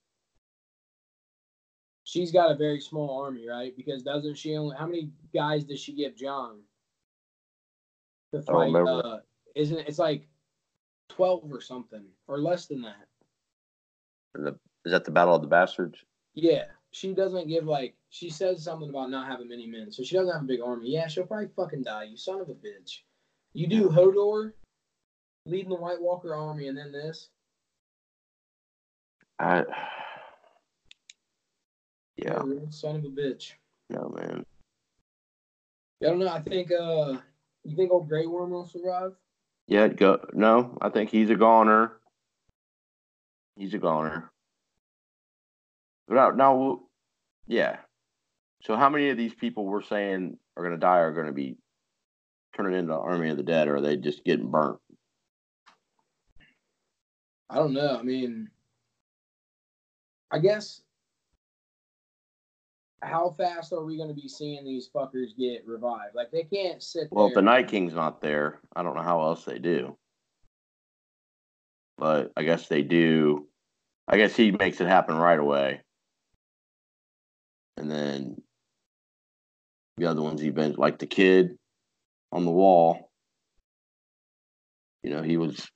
She's 2.07 2.31
got 2.31 2.51
a 2.51 2.55
very 2.55 2.79
small 2.79 3.21
army, 3.21 3.49
right? 3.49 3.75
Because 3.75 4.01
doesn't 4.01 4.37
she 4.37 4.55
only? 4.55 4.77
How 4.77 4.85
many 4.85 5.09
guys 5.33 5.65
does 5.65 5.81
she 5.81 5.91
give 5.91 6.15
Jon 6.15 6.61
to 8.31 8.37
don't 8.37 8.45
fight? 8.45 8.67
remember. 8.67 9.01
Uh, 9.05 9.17
isn't 9.55 9.79
it's 9.79 9.99
like 9.99 10.25
twelve 11.09 11.51
or 11.51 11.59
something, 11.59 12.05
or 12.29 12.39
less 12.39 12.67
than 12.67 12.81
that? 12.83 13.07
The, 14.35 14.57
is 14.85 14.93
that 14.93 15.03
the 15.03 15.11
Battle 15.11 15.35
of 15.35 15.41
the 15.41 15.49
Bastards? 15.49 15.99
Yeah, 16.33 16.63
she 16.91 17.13
doesn't 17.13 17.49
give 17.49 17.65
like 17.65 17.93
she 18.09 18.29
says 18.29 18.63
something 18.63 18.87
about 18.87 19.09
not 19.09 19.27
having 19.27 19.49
many 19.49 19.67
men, 19.67 19.91
so 19.91 20.01
she 20.01 20.15
doesn't 20.15 20.31
have 20.31 20.43
a 20.43 20.47
big 20.47 20.61
army. 20.61 20.89
Yeah, 20.89 21.07
she'll 21.07 21.25
probably 21.25 21.49
fucking 21.57 21.83
die. 21.83 22.03
You 22.05 22.15
son 22.15 22.39
of 22.39 22.47
a 22.47 22.53
bitch. 22.53 22.99
You 23.51 23.67
do 23.67 23.89
Hodor 23.89 24.53
leading 25.45 25.71
the 25.71 25.75
White 25.75 26.01
Walker 26.01 26.33
army, 26.33 26.69
and 26.69 26.77
then 26.77 26.93
this. 26.93 27.27
I. 29.39 29.65
Yeah. 32.17 32.41
Son 32.69 32.95
of 32.95 33.05
a 33.05 33.09
bitch. 33.09 33.53
No 33.89 34.13
man. 34.15 34.45
I 36.01 36.05
don't 36.07 36.19
know. 36.19 36.29
I 36.29 36.41
think. 36.41 36.71
uh 36.71 37.17
You 37.63 37.75
think 37.75 37.91
old 37.91 38.09
Grey 38.09 38.25
Worm 38.25 38.51
will 38.51 38.65
survive? 38.65 39.13
Yeah. 39.67 39.87
Go. 39.87 40.19
No, 40.33 40.77
I 40.81 40.89
think 40.89 41.09
he's 41.09 41.29
a 41.29 41.35
goner. 41.35 41.93
He's 43.55 43.73
a 43.73 43.79
goner. 43.79 44.31
Now, 46.09 46.29
now, 46.31 46.81
yeah. 47.47 47.77
So, 48.63 48.75
how 48.75 48.89
many 48.89 49.09
of 49.09 49.17
these 49.17 49.33
people 49.33 49.65
we're 49.65 49.81
saying 49.81 50.37
are 50.55 50.63
going 50.63 50.75
to 50.75 50.79
die 50.79 50.99
are 50.99 51.13
going 51.13 51.27
to 51.27 51.33
be 51.33 51.57
turning 52.55 52.77
into 52.77 52.93
the 52.93 52.99
Army 52.99 53.29
of 53.29 53.37
the 53.37 53.43
Dead, 53.43 53.67
or 53.67 53.77
are 53.77 53.81
they 53.81 53.97
just 53.97 54.23
getting 54.23 54.49
burnt? 54.49 54.79
I 57.49 57.55
don't 57.55 57.73
know. 57.73 57.97
I 57.97 58.03
mean, 58.03 58.49
I 60.31 60.39
guess 60.39 60.81
how 63.01 63.35
fast 63.37 63.73
are 63.73 63.83
we 63.83 63.97
going 63.97 64.09
to 64.09 64.15
be 64.15 64.27
seeing 64.27 64.63
these 64.65 64.89
fuckers 64.93 65.37
get 65.37 65.67
revived? 65.67 66.15
Like 66.15 66.31
they 66.31 66.43
can't 66.43 66.81
sit. 66.81 67.09
Well, 67.11 67.27
if 67.27 67.33
the 67.33 67.41
Night 67.41 67.67
King's 67.67 67.93
not 67.93 68.21
there, 68.21 68.59
I 68.75 68.83
don't 68.83 68.95
know 68.95 69.03
how 69.03 69.21
else 69.21 69.45
they 69.45 69.59
do. 69.59 69.97
But 71.97 72.31
I 72.35 72.43
guess 72.43 72.67
they 72.67 72.81
do. 72.81 73.47
I 74.07 74.17
guess 74.17 74.35
he 74.35 74.51
makes 74.51 74.79
it 74.81 74.87
happen 74.87 75.17
right 75.17 75.39
away, 75.39 75.81
and 77.75 77.89
then 77.89 78.41
the 79.97 80.05
other 80.05 80.21
ones 80.21 80.39
he 80.39 80.49
been 80.49 80.73
like 80.73 80.99
the 80.99 81.07
kid 81.07 81.57
on 82.31 82.45
the 82.45 82.51
wall. 82.51 83.11
You 85.03 85.11
know, 85.11 85.21
he 85.21 85.37
was 85.37 85.67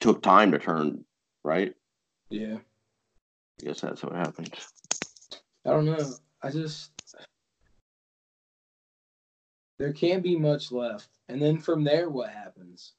took 0.00 0.22
time 0.22 0.52
to 0.52 0.58
turn 0.58 1.04
right. 1.44 1.74
Yeah. 2.30 2.58
I 3.60 3.66
guess 3.66 3.80
that's 3.80 4.02
what 4.02 4.14
happens. 4.14 4.50
I 5.68 5.72
don't 5.72 5.84
know. 5.84 5.98
I 6.42 6.50
just 6.50 6.92
there 9.78 9.92
can't 9.92 10.22
be 10.22 10.34
much 10.34 10.72
left, 10.72 11.10
and 11.28 11.42
then 11.42 11.58
from 11.58 11.84
there, 11.84 12.08
what 12.08 12.30
happens? 12.30 12.94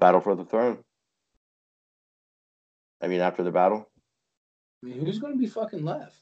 Battle 0.00 0.22
for 0.22 0.34
the 0.34 0.46
throne. 0.46 0.78
I 3.02 3.08
mean, 3.08 3.20
after 3.20 3.42
the 3.42 3.50
battle. 3.50 3.86
I 4.82 4.86
mean, 4.86 5.04
who's 5.04 5.18
going 5.18 5.34
to 5.34 5.38
be 5.38 5.46
fucking 5.46 5.84
left? 5.84 6.16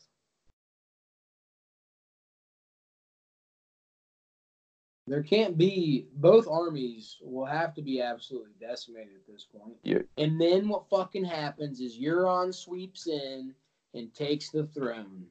There 5.07 5.22
can't 5.22 5.57
be 5.57 6.09
both 6.14 6.49
armies 6.49 7.18
will 7.22 7.47
have 7.47 7.74
to 7.74 7.83
be 7.83 8.01
absolutely 8.01 8.55
decimated 8.61 9.14
at 9.14 9.33
this 9.33 9.45
point. 9.45 9.76
Yeah. 9.85 9.99
And 10.16 10.41
then 10.41 10.68
what 10.68 10.89
fucking 10.89 11.24
happens 11.24 11.80
is 11.80 11.99
Euron 11.99 12.53
sweeps 12.53 13.07
in 13.07 13.55
and 13.95 14.12
takes 14.14 14.51
the 14.51 14.66
throne. 14.66 15.26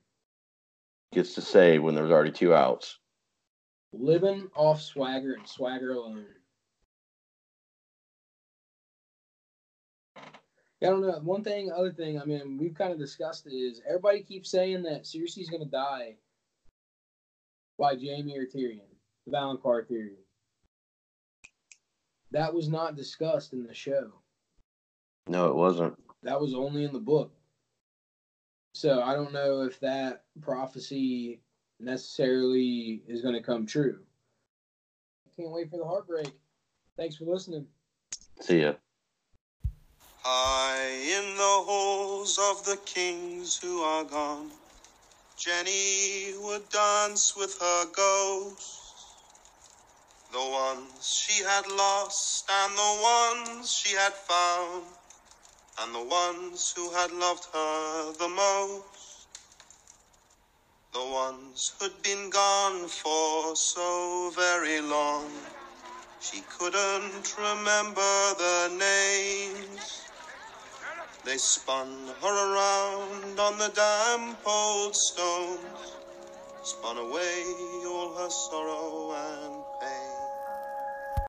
Gets 1.13 1.33
to 1.35 1.41
say 1.41 1.79
when 1.79 1.95
there's 1.95 2.11
already 2.11 2.31
two 2.31 2.53
outs. 2.53 2.99
Living 3.93 4.47
off 4.55 4.81
swagger 4.81 5.33
and 5.33 5.47
swagger 5.47 5.91
alone. 5.91 6.25
Yeah, 10.79 10.87
I 10.87 10.91
don't 10.91 11.01
know. 11.01 11.19
One 11.23 11.43
thing, 11.43 11.71
other 11.71 11.91
thing, 11.91 12.19
I 12.19 12.25
mean, 12.25 12.57
we've 12.57 12.73
kind 12.73 12.91
of 12.91 12.97
discussed 12.97 13.45
it 13.45 13.53
is 13.53 13.81
everybody 13.87 14.23
keeps 14.23 14.49
saying 14.49 14.83
that 14.83 15.03
Cersei's 15.03 15.49
gonna 15.49 15.65
die 15.65 16.15
by 17.77 17.95
Jaime 17.95 18.37
or 18.37 18.45
Tyrion, 18.45 18.79
the 19.25 19.31
Valonqar 19.31 19.87
theory. 19.87 20.17
That 22.31 22.53
was 22.53 22.69
not 22.69 22.95
discussed 22.95 23.53
in 23.53 23.63
the 23.63 23.73
show. 23.73 24.11
No, 25.27 25.49
it 25.49 25.55
wasn't. 25.55 25.93
That 26.23 26.39
was 26.39 26.53
only 26.53 26.83
in 26.83 26.93
the 26.93 26.99
book. 26.99 27.33
So 28.73 29.01
I 29.01 29.13
don't 29.13 29.33
know 29.33 29.61
if 29.61 29.79
that 29.81 30.23
prophecy 30.41 31.41
necessarily 31.79 33.03
is 33.07 33.21
going 33.21 33.35
to 33.35 33.41
come 33.41 33.65
true. 33.65 33.99
Can't 35.37 35.51
wait 35.51 35.69
for 35.69 35.77
the 35.77 35.85
heartbreak. 35.85 36.31
Thanks 36.97 37.15
for 37.15 37.25
listening. 37.25 37.65
See 38.39 38.61
ya. 38.61 38.73
High 40.23 40.89
in 41.17 41.35
the 41.35 41.41
halls 41.41 42.37
of 42.37 42.63
the 42.65 42.77
kings 42.85 43.59
who 43.59 43.81
are 43.81 44.03
gone, 44.03 44.51
Jenny 45.37 46.33
would 46.43 46.69
dance 46.69 47.35
with 47.35 47.57
her 47.59 47.85
ghosts. 47.95 48.77
The 50.31 50.37
ones 50.37 51.13
she 51.25 51.43
had 51.43 51.67
lost 51.67 52.49
and 52.49 52.73
the 52.77 53.01
ones 53.03 53.71
she 53.71 53.95
had 53.95 54.13
found, 54.13 54.85
and 55.79 55.95
the 55.95 56.03
ones 56.03 56.73
who 56.75 56.91
had 56.91 57.11
loved 57.11 57.45
her 57.53 58.13
the 58.13 58.29
most. 58.29 59.27
The 60.93 60.99
ones 60.99 61.73
who'd 61.79 62.03
been 62.03 62.29
gone 62.29 62.87
for 62.87 63.55
so 63.55 64.31
very 64.35 64.81
long, 64.81 65.31
she 66.19 66.41
couldn't 66.57 67.35
remember 67.37 68.33
their 68.37 68.69
names. 68.69 70.01
They 71.23 71.37
spun 71.37 72.09
her 72.21 72.53
around 72.53 73.39
on 73.39 73.57
the 73.57 73.69
damp 73.69 74.39
old 74.45 74.95
stones, 74.95 75.95
spun 76.63 76.97
away 76.97 77.43
all 77.85 78.13
her 78.17 78.29
sorrow 78.29 79.13
and. 79.13 79.60